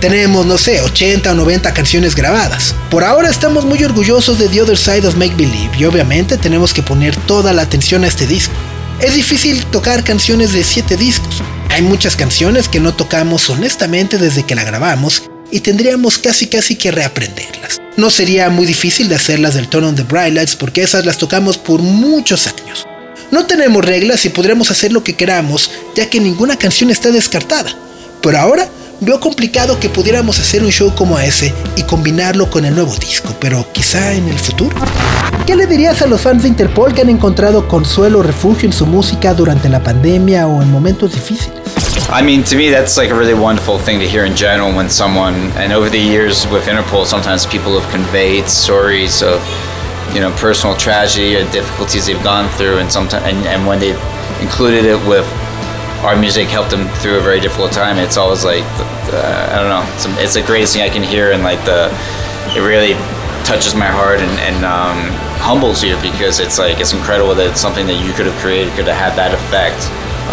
Tenemos, 0.00 0.46
no 0.46 0.58
sé, 0.58 0.80
80 0.80 1.30
o 1.30 1.34
90 1.34 1.72
canciones 1.74 2.16
grabadas. 2.16 2.74
Por 2.90 3.04
ahora 3.04 3.30
estamos 3.30 3.64
muy 3.64 3.84
orgullosos 3.84 4.36
de 4.36 4.48
The 4.48 4.62
Other 4.62 4.76
Side 4.76 5.06
of 5.06 5.14
Make 5.14 5.36
Believe 5.36 5.76
y 5.78 5.84
obviamente 5.84 6.36
tenemos 6.38 6.74
que 6.74 6.82
poner 6.82 7.14
toda 7.14 7.52
la 7.52 7.62
atención 7.62 8.02
a 8.02 8.08
este 8.08 8.26
disco. 8.26 8.54
Es 9.00 9.14
difícil 9.14 9.64
tocar 9.66 10.02
canciones 10.02 10.52
de 10.52 10.64
7 10.64 10.96
discos. 10.96 11.40
Hay 11.70 11.82
muchas 11.82 12.16
canciones 12.16 12.68
que 12.68 12.80
no 12.80 12.92
tocamos 12.94 13.48
honestamente 13.48 14.18
desde 14.18 14.42
que 14.42 14.56
la 14.56 14.64
grabamos 14.64 15.22
y 15.52 15.60
tendríamos 15.60 16.18
casi 16.18 16.48
casi 16.48 16.74
que 16.74 16.90
reaprenderlas. 16.90 17.80
No 17.96 18.10
sería 18.10 18.48
muy 18.48 18.66
difícil 18.66 19.08
de 19.08 19.14
hacerlas 19.14 19.54
del 19.54 19.68
on 19.84 19.94
the 19.94 20.02
Bright 20.02 20.34
Lights 20.34 20.56
porque 20.56 20.82
esas 20.82 21.04
las 21.04 21.18
tocamos 21.18 21.58
por 21.58 21.80
muchos 21.80 22.48
años. 22.48 22.86
No 23.30 23.46
tenemos 23.46 23.84
reglas 23.84 24.24
y 24.24 24.30
podremos 24.30 24.70
hacer 24.70 24.92
lo 24.92 25.04
que 25.04 25.14
queramos 25.14 25.70
ya 25.94 26.08
que 26.10 26.18
ninguna 26.18 26.56
canción 26.56 26.90
está 26.90 27.10
descartada. 27.10 27.70
Pero 28.22 28.38
ahora 28.38 28.68
veo 29.00 29.20
complicado 29.20 29.78
que 29.78 29.90
pudiéramos 29.90 30.38
hacer 30.38 30.62
un 30.62 30.70
show 30.70 30.94
como 30.94 31.18
ese 31.18 31.52
y 31.76 31.82
combinarlo 31.82 32.50
con 32.50 32.64
el 32.64 32.74
nuevo 32.74 32.94
disco, 32.96 33.34
pero 33.38 33.66
quizá 33.72 34.14
en 34.14 34.28
el 34.28 34.38
futuro. 34.38 34.76
¿Qué 35.46 35.54
le 35.54 35.66
dirías 35.66 36.00
a 36.02 36.06
los 36.06 36.20
fans 36.20 36.44
de 36.44 36.48
Interpol 36.48 36.94
que 36.94 37.02
han 37.02 37.10
encontrado 37.10 37.68
consuelo 37.68 38.20
o 38.20 38.22
refugio 38.22 38.66
en 38.66 38.72
su 38.72 38.86
música 38.86 39.34
durante 39.34 39.68
la 39.68 39.82
pandemia 39.82 40.46
o 40.46 40.62
en 40.62 40.70
momentos 40.70 41.12
difíciles? 41.12 41.61
I 42.12 42.22
mean, 42.22 42.42
to 42.44 42.56
me, 42.56 42.70
that's 42.70 42.96
like 42.96 43.10
a 43.10 43.14
really 43.14 43.34
wonderful 43.34 43.78
thing 43.78 43.98
to 44.00 44.08
hear 44.08 44.24
in 44.24 44.36
general 44.36 44.72
when 44.74 44.90
someone, 44.90 45.34
and 45.56 45.72
over 45.72 45.88
the 45.88 45.98
years 45.98 46.46
with 46.48 46.64
Interpol, 46.66 47.06
sometimes 47.06 47.46
people 47.46 47.78
have 47.78 47.90
conveyed 47.90 48.48
stories 48.48 49.22
of, 49.22 49.40
you 50.14 50.20
know, 50.20 50.30
personal 50.36 50.76
tragedy 50.76 51.36
or 51.36 51.50
difficulties 51.52 52.06
they've 52.06 52.22
gone 52.22 52.48
through, 52.50 52.78
and 52.78 52.92
sometimes, 52.92 53.24
and, 53.24 53.46
and 53.46 53.66
when 53.66 53.80
they've 53.80 54.00
included 54.40 54.84
it 54.84 55.00
with 55.08 55.26
our 56.04 56.14
music, 56.14 56.48
helped 56.48 56.70
them 56.70 56.86
through 57.00 57.16
a 57.16 57.22
very 57.22 57.40
difficult 57.40 57.72
time. 57.72 57.96
It's 57.96 58.16
always 58.16 58.44
like, 58.44 58.64
uh, 59.08 59.48
I 59.52 59.56
don't 59.56 59.70
know, 59.72 59.84
it's, 59.94 60.06
it's 60.20 60.34
the 60.34 60.42
greatest 60.42 60.74
thing 60.74 60.82
I 60.82 60.90
can 60.90 61.02
hear, 61.02 61.32
and 61.32 61.42
like 61.42 61.64
the, 61.64 61.88
it 62.52 62.60
really 62.60 62.92
touches 63.44 63.74
my 63.74 63.88
heart 63.88 64.20
and, 64.20 64.38
and 64.40 64.64
um, 64.64 65.10
humbles 65.40 65.82
you 65.82 65.96
because 66.00 66.38
it's 66.38 66.58
like 66.58 66.78
it's 66.78 66.92
incredible 66.92 67.34
that 67.34 67.50
it's 67.50 67.60
something 67.60 67.86
that 67.86 67.98
you 67.98 68.12
could 68.14 68.26
have 68.26 68.38
created 68.38 68.70
could 68.74 68.86
have 68.86 68.94
had 68.94 69.18
that 69.18 69.34
effect 69.34 69.82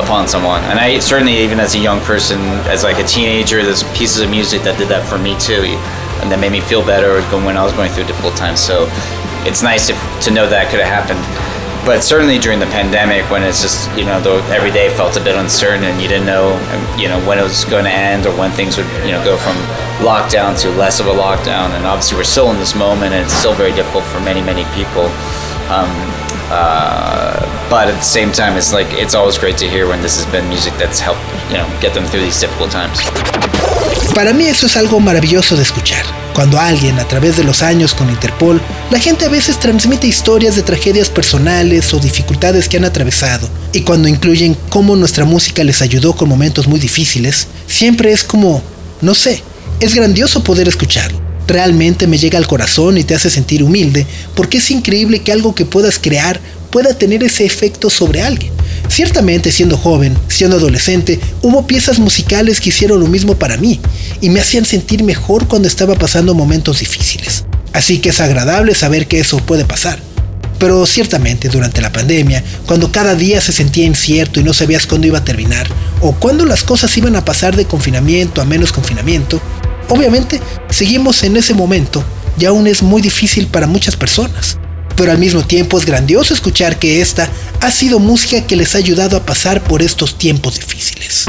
upon 0.03 0.27
someone. 0.27 0.63
And 0.63 0.79
I 0.79 0.99
certainly, 0.99 1.37
even 1.39 1.59
as 1.59 1.75
a 1.75 1.79
young 1.79 1.99
person, 2.01 2.39
as 2.71 2.83
like 2.83 2.97
a 2.97 3.07
teenager, 3.07 3.63
there's 3.63 3.83
pieces 3.97 4.21
of 4.21 4.29
music 4.29 4.63
that 4.63 4.77
did 4.77 4.89
that 4.89 5.07
for 5.07 5.17
me 5.17 5.37
too, 5.39 5.75
and 6.21 6.31
that 6.31 6.39
made 6.39 6.51
me 6.51 6.61
feel 6.61 6.85
better 6.85 7.21
when 7.45 7.57
I 7.57 7.63
was 7.63 7.73
going 7.73 7.91
through 7.91 8.05
difficult 8.05 8.35
time. 8.35 8.55
So 8.55 8.87
it's 9.47 9.63
nice 9.63 9.87
to, 9.87 9.93
to 10.25 10.31
know 10.31 10.47
that 10.49 10.69
could 10.69 10.79
have 10.79 10.89
happened. 10.91 11.21
But 11.85 12.03
certainly 12.03 12.37
during 12.39 12.59
the 12.59 12.67
pandemic, 12.75 13.23
when 13.31 13.41
it's 13.41 13.61
just 13.61 13.87
you 13.97 14.03
know 14.03 14.19
the, 14.19 14.43
every 14.51 14.71
day 14.71 14.91
felt 14.93 15.15
a 15.15 15.23
bit 15.23 15.35
uncertain, 15.35 15.83
and 15.87 16.01
you 16.01 16.07
didn't 16.07 16.27
know 16.27 16.59
you 16.99 17.07
know 17.07 17.17
when 17.23 17.39
it 17.39 17.43
was 17.43 17.63
going 17.65 17.85
to 17.85 17.91
end 17.91 18.27
or 18.27 18.35
when 18.35 18.51
things 18.51 18.75
would 18.77 18.89
you 19.07 19.15
know 19.15 19.23
go 19.23 19.37
from 19.39 19.55
lockdown 20.03 20.59
to 20.59 20.69
less 20.75 20.99
of 20.99 21.07
a 21.07 21.15
lockdown. 21.15 21.71
And 21.79 21.87
obviously, 21.87 22.17
we're 22.17 22.27
still 22.27 22.51
in 22.51 22.59
this 22.59 22.75
moment, 22.75 23.15
and 23.15 23.23
it's 23.23 23.33
still 23.33 23.55
very 23.55 23.71
difficult 23.71 24.03
for 24.11 24.19
many 24.19 24.43
many 24.43 24.67
people. 24.75 25.07
Um, 25.71 25.87
uh, 26.51 27.39
but 27.69 27.87
at 27.87 27.95
the 27.95 28.01
same 28.01 28.31
time, 28.31 28.57
it's 28.57 28.73
like 28.73 28.87
it's 28.93 29.13
always 29.13 29.37
great 29.37 29.57
to 29.57 29.65
hear 29.65 29.87
when 29.87 30.01
this 30.01 30.17
has 30.17 30.25
been 30.31 30.47
music 30.49 30.73
that's 30.77 30.99
helped 30.99 31.21
you 31.49 31.57
know 31.57 31.67
get 31.79 31.93
them 31.93 32.05
through 32.05 32.21
these 32.21 32.39
difficult 32.39 32.71
times. 32.71 32.99
Para 34.15 34.33
mí 34.33 34.45
eso 34.45 34.65
es 34.65 34.75
algo 34.75 34.99
maravilloso 34.99 35.55
de 35.55 35.63
escuchar. 35.63 36.03
Cuando 36.33 36.59
alguien, 36.59 36.97
a 36.99 37.07
través 37.07 37.37
de 37.37 37.43
los 37.43 37.61
años 37.61 37.93
con 37.93 38.09
Interpol, 38.09 38.61
la 38.91 38.99
gente 38.99 39.25
a 39.25 39.29
veces 39.29 39.59
transmite 39.59 40.07
historias 40.07 40.55
de 40.55 40.63
tragedias 40.63 41.09
personales 41.09 41.93
o 41.93 41.99
dificultades 41.99 42.67
que 42.69 42.77
han 42.77 42.85
atravesado, 42.85 43.47
y 43.73 43.81
cuando 43.81 44.07
incluyen 44.07 44.57
cómo 44.69 44.95
nuestra 44.95 45.25
música 45.25 45.63
les 45.63 45.81
ayudó 45.81 46.13
con 46.13 46.29
momentos 46.29 46.67
muy 46.67 46.79
difíciles, 46.79 47.47
siempre 47.67 48.11
es 48.11 48.23
como, 48.23 48.63
no 49.01 49.13
sé, 49.13 49.43
es 49.79 49.93
grandioso 49.93 50.43
poder 50.43 50.67
escucharlo 50.67 51.28
realmente 51.49 52.07
me 52.07 52.17
llega 52.17 52.37
al 52.37 52.47
corazón 52.47 52.97
y 52.97 53.03
te 53.03 53.15
hace 53.15 53.29
sentir 53.29 53.63
humilde, 53.63 54.05
porque 54.35 54.59
es 54.59 54.71
increíble 54.71 55.21
que 55.21 55.31
algo 55.31 55.53
que 55.53 55.65
puedas 55.65 55.99
crear 55.99 56.39
pueda 56.69 56.93
tener 56.93 57.23
ese 57.23 57.45
efecto 57.45 57.89
sobre 57.89 58.21
alguien. 58.21 58.53
Ciertamente 58.87 59.51
siendo 59.51 59.77
joven, 59.77 60.15
siendo 60.27 60.57
adolescente, 60.57 61.19
hubo 61.41 61.67
piezas 61.67 61.99
musicales 61.99 62.61
que 62.61 62.69
hicieron 62.69 62.99
lo 62.99 63.07
mismo 63.07 63.35
para 63.35 63.57
mí 63.57 63.79
y 64.21 64.29
me 64.29 64.39
hacían 64.39 64.65
sentir 64.65 65.03
mejor 65.03 65.47
cuando 65.47 65.67
estaba 65.67 65.95
pasando 65.95 66.33
momentos 66.33 66.79
difíciles. 66.79 67.45
Así 67.73 67.99
que 67.99 68.09
es 68.09 68.19
agradable 68.19 68.73
saber 68.75 69.07
que 69.07 69.19
eso 69.19 69.37
puede 69.37 69.65
pasar. 69.65 69.99
Pero 70.59 70.85
ciertamente 70.85 71.47
durante 71.47 71.81
la 71.81 71.91
pandemia, 71.91 72.43
cuando 72.65 72.91
cada 72.91 73.15
día 73.15 73.39
se 73.41 73.53
sentía 73.53 73.85
incierto 73.85 74.39
y 74.39 74.43
no 74.43 74.53
sabías 74.53 74.85
cuándo 74.85 75.07
iba 75.07 75.19
a 75.19 75.23
terminar, 75.23 75.67
o 76.01 76.13
cuándo 76.13 76.45
las 76.45 76.63
cosas 76.63 76.95
iban 76.97 77.15
a 77.15 77.23
pasar 77.23 77.55
de 77.55 77.65
confinamiento 77.65 78.41
a 78.41 78.45
menos 78.45 78.73
confinamiento, 78.73 79.41
Obviamente, 79.89 80.39
seguimos 80.69 81.23
en 81.23 81.35
ese 81.35 81.53
momento 81.53 82.03
y 82.39 82.45
aún 82.45 82.67
es 82.67 82.81
muy 82.81 83.01
difícil 83.01 83.47
para 83.47 83.67
muchas 83.67 83.95
personas. 83.95 84.57
Pero 84.95 85.11
al 85.11 85.17
mismo 85.17 85.43
tiempo 85.43 85.77
es 85.77 85.85
grandioso 85.85 86.33
escuchar 86.33 86.77
que 86.77 87.01
esta 87.01 87.29
ha 87.61 87.71
sido 87.71 87.99
música 87.99 88.45
que 88.45 88.55
les 88.55 88.75
ha 88.75 88.77
ayudado 88.77 89.17
a 89.17 89.25
pasar 89.25 89.63
por 89.63 89.81
estos 89.81 90.17
tiempos 90.17 90.55
difíciles. 90.55 91.25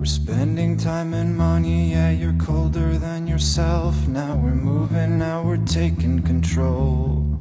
We're 0.00 0.06
spending 0.06 0.78
time 0.78 1.12
and 1.12 1.36
money, 1.36 1.90
yeah, 1.90 2.08
you're 2.08 2.32
colder 2.32 2.96
than 2.96 3.26
yourself. 3.26 4.08
Now 4.08 4.34
we're 4.34 4.54
moving, 4.54 5.18
now 5.18 5.42
we're 5.42 5.58
taking 5.58 6.22
control. 6.22 7.39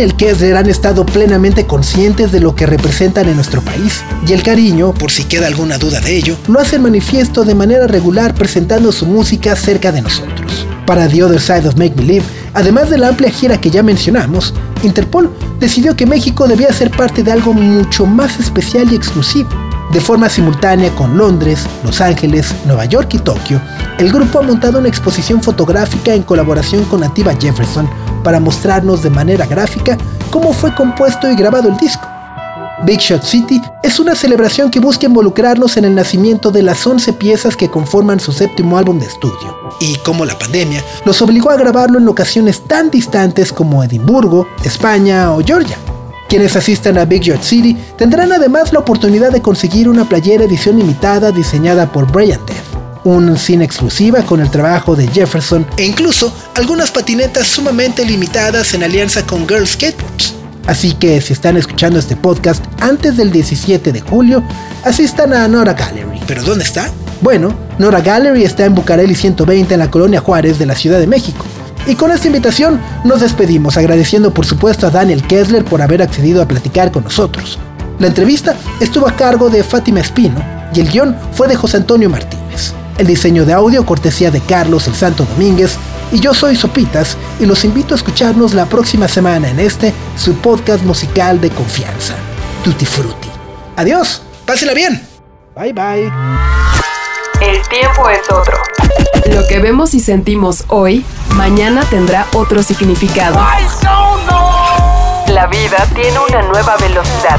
Daniel 0.00 0.16
Kessler 0.16 0.56
han 0.56 0.70
estado 0.70 1.04
plenamente 1.04 1.66
conscientes 1.66 2.32
de 2.32 2.40
lo 2.40 2.54
que 2.54 2.64
representan 2.64 3.28
en 3.28 3.34
nuestro 3.34 3.60
país, 3.60 4.00
y 4.26 4.32
el 4.32 4.42
cariño, 4.42 4.94
por 4.94 5.10
si 5.10 5.24
queda 5.24 5.46
alguna 5.46 5.76
duda 5.76 6.00
de 6.00 6.16
ello, 6.16 6.38
lo 6.48 6.58
hacen 6.58 6.80
manifiesto 6.80 7.44
de 7.44 7.54
manera 7.54 7.86
regular 7.86 8.32
presentando 8.32 8.92
su 8.92 9.04
música 9.04 9.54
cerca 9.56 9.92
de 9.92 10.00
nosotros. 10.00 10.66
Para 10.86 11.06
The 11.06 11.22
Other 11.22 11.38
Side 11.38 11.68
of 11.68 11.76
Make 11.76 11.96
Believe, 11.96 12.24
además 12.54 12.88
de 12.88 12.96
la 12.96 13.08
amplia 13.08 13.30
gira 13.30 13.60
que 13.60 13.68
ya 13.68 13.82
mencionamos, 13.82 14.54
Interpol 14.82 15.30
decidió 15.58 15.94
que 15.94 16.06
México 16.06 16.48
debía 16.48 16.72
ser 16.72 16.90
parte 16.90 17.22
de 17.22 17.32
algo 17.32 17.52
mucho 17.52 18.06
más 18.06 18.40
especial 18.40 18.90
y 18.90 18.96
exclusivo. 18.96 19.50
De 19.92 20.00
forma 20.00 20.30
simultánea 20.30 20.88
con 20.92 21.18
Londres, 21.18 21.66
Los 21.84 22.00
Ángeles, 22.00 22.54
Nueva 22.64 22.86
York 22.86 23.12
y 23.12 23.18
Tokio, 23.18 23.60
el 23.98 24.10
grupo 24.10 24.38
ha 24.38 24.42
montado 24.42 24.78
una 24.78 24.88
exposición 24.88 25.42
fotográfica 25.42 26.14
en 26.14 26.22
colaboración 26.22 26.84
con 26.84 27.00
Nativa 27.00 27.34
Jefferson 27.38 27.86
para 28.22 28.40
mostrarnos 28.40 29.02
de 29.02 29.10
manera 29.10 29.46
gráfica 29.46 29.96
cómo 30.30 30.52
fue 30.52 30.74
compuesto 30.74 31.30
y 31.30 31.36
grabado 31.36 31.68
el 31.68 31.76
disco. 31.76 32.06
Big 32.84 32.98
Shot 32.98 33.22
City 33.22 33.60
es 33.82 34.00
una 34.00 34.14
celebración 34.14 34.70
que 34.70 34.80
busca 34.80 35.06
involucrarnos 35.06 35.76
en 35.76 35.84
el 35.84 35.94
nacimiento 35.94 36.50
de 36.50 36.62
las 36.62 36.86
11 36.86 37.12
piezas 37.14 37.54
que 37.54 37.68
conforman 37.68 38.20
su 38.20 38.32
séptimo 38.32 38.78
álbum 38.78 38.98
de 38.98 39.06
estudio, 39.06 39.54
y 39.80 39.96
como 39.96 40.24
la 40.24 40.38
pandemia 40.38 40.82
los 41.04 41.20
obligó 41.20 41.50
a 41.50 41.56
grabarlo 41.56 41.98
en 41.98 42.06
locaciones 42.06 42.62
tan 42.62 42.90
distantes 42.90 43.52
como 43.52 43.84
Edimburgo, 43.84 44.48
España 44.64 45.32
o 45.32 45.44
Georgia. 45.44 45.76
Quienes 46.28 46.56
asistan 46.56 46.96
a 46.96 47.04
Big 47.04 47.22
Shot 47.22 47.42
City 47.42 47.76
tendrán 47.98 48.32
además 48.32 48.72
la 48.72 48.78
oportunidad 48.78 49.30
de 49.30 49.42
conseguir 49.42 49.88
una 49.88 50.08
playera 50.08 50.44
edición 50.44 50.78
limitada 50.78 51.32
diseñada 51.32 51.92
por 51.92 52.10
Brian 52.10 52.40
Death, 52.46 52.69
un 53.04 53.36
cine 53.36 53.64
exclusiva 53.64 54.22
con 54.22 54.40
el 54.40 54.50
trabajo 54.50 54.96
de 54.96 55.08
Jefferson 55.08 55.66
e 55.76 55.84
incluso 55.84 56.32
algunas 56.56 56.90
patinetas 56.90 57.46
sumamente 57.46 58.04
limitadas 58.04 58.74
en 58.74 58.82
alianza 58.82 59.26
con 59.26 59.48
Girl 59.48 59.66
Skateboards. 59.66 60.34
Así 60.66 60.92
que 60.92 61.20
si 61.20 61.32
están 61.32 61.56
escuchando 61.56 61.98
este 61.98 62.16
podcast 62.16 62.64
antes 62.80 63.16
del 63.16 63.32
17 63.32 63.92
de 63.92 64.00
julio, 64.00 64.42
asistan 64.84 65.32
a 65.32 65.48
Nora 65.48 65.72
Gallery. 65.72 66.20
¿Pero 66.26 66.42
dónde 66.42 66.64
está? 66.64 66.90
Bueno, 67.22 67.54
Nora 67.78 68.00
Gallery 68.00 68.44
está 68.44 68.64
en 68.66 68.74
Bucareli 68.74 69.14
120 69.14 69.74
en 69.74 69.80
la 69.80 69.90
colonia 69.90 70.20
Juárez 70.20 70.58
de 70.58 70.66
la 70.66 70.74
Ciudad 70.74 71.00
de 71.00 71.06
México. 71.06 71.44
Y 71.86 71.94
con 71.94 72.12
esta 72.12 72.26
invitación 72.26 72.80
nos 73.04 73.20
despedimos 73.20 73.76
agradeciendo 73.76 74.32
por 74.32 74.46
supuesto 74.46 74.86
a 74.86 74.90
Daniel 74.90 75.22
Kessler 75.26 75.64
por 75.64 75.82
haber 75.82 76.02
accedido 76.02 76.42
a 76.42 76.48
platicar 76.48 76.92
con 76.92 77.04
nosotros. 77.04 77.58
La 77.98 78.06
entrevista 78.06 78.54
estuvo 78.80 79.08
a 79.08 79.16
cargo 79.16 79.50
de 79.50 79.64
Fátima 79.64 80.00
Espino 80.00 80.42
y 80.74 80.80
el 80.80 80.90
guion 80.90 81.16
fue 81.32 81.48
de 81.48 81.56
José 81.56 81.78
Antonio 81.78 82.08
Martínez. 82.08 82.39
El 82.98 83.06
diseño 83.06 83.44
de 83.44 83.52
audio 83.52 83.84
cortesía 83.86 84.30
de 84.30 84.40
Carlos 84.40 84.86
el 84.86 84.94
Santo 84.94 85.24
Domínguez 85.24 85.76
y 86.12 86.20
yo 86.20 86.34
soy 86.34 86.56
Sopitas 86.56 87.16
y 87.38 87.46
los 87.46 87.64
invito 87.64 87.94
a 87.94 87.96
escucharnos 87.96 88.54
la 88.54 88.66
próxima 88.66 89.08
semana 89.08 89.48
en 89.48 89.60
este, 89.60 89.94
su 90.16 90.34
podcast 90.34 90.84
musical 90.84 91.40
de 91.40 91.50
confianza, 91.50 92.14
Tutti 92.64 92.84
Frutti. 92.84 93.28
Adiós, 93.76 94.22
pásela 94.44 94.74
bien. 94.74 95.06
Bye 95.56 95.72
bye. 95.72 96.12
El 97.40 97.60
tiempo 97.68 98.08
es 98.08 98.30
otro. 98.30 98.58
Lo 99.34 99.46
que 99.46 99.60
vemos 99.60 99.94
y 99.94 100.00
sentimos 100.00 100.64
hoy, 100.68 101.04
mañana 101.34 101.84
tendrá 101.88 102.26
otro 102.34 102.62
significado. 102.62 103.38
La 105.28 105.46
vida 105.46 105.86
tiene 105.94 106.18
una 106.18 106.42
nueva 106.42 106.76
velocidad. 106.76 107.38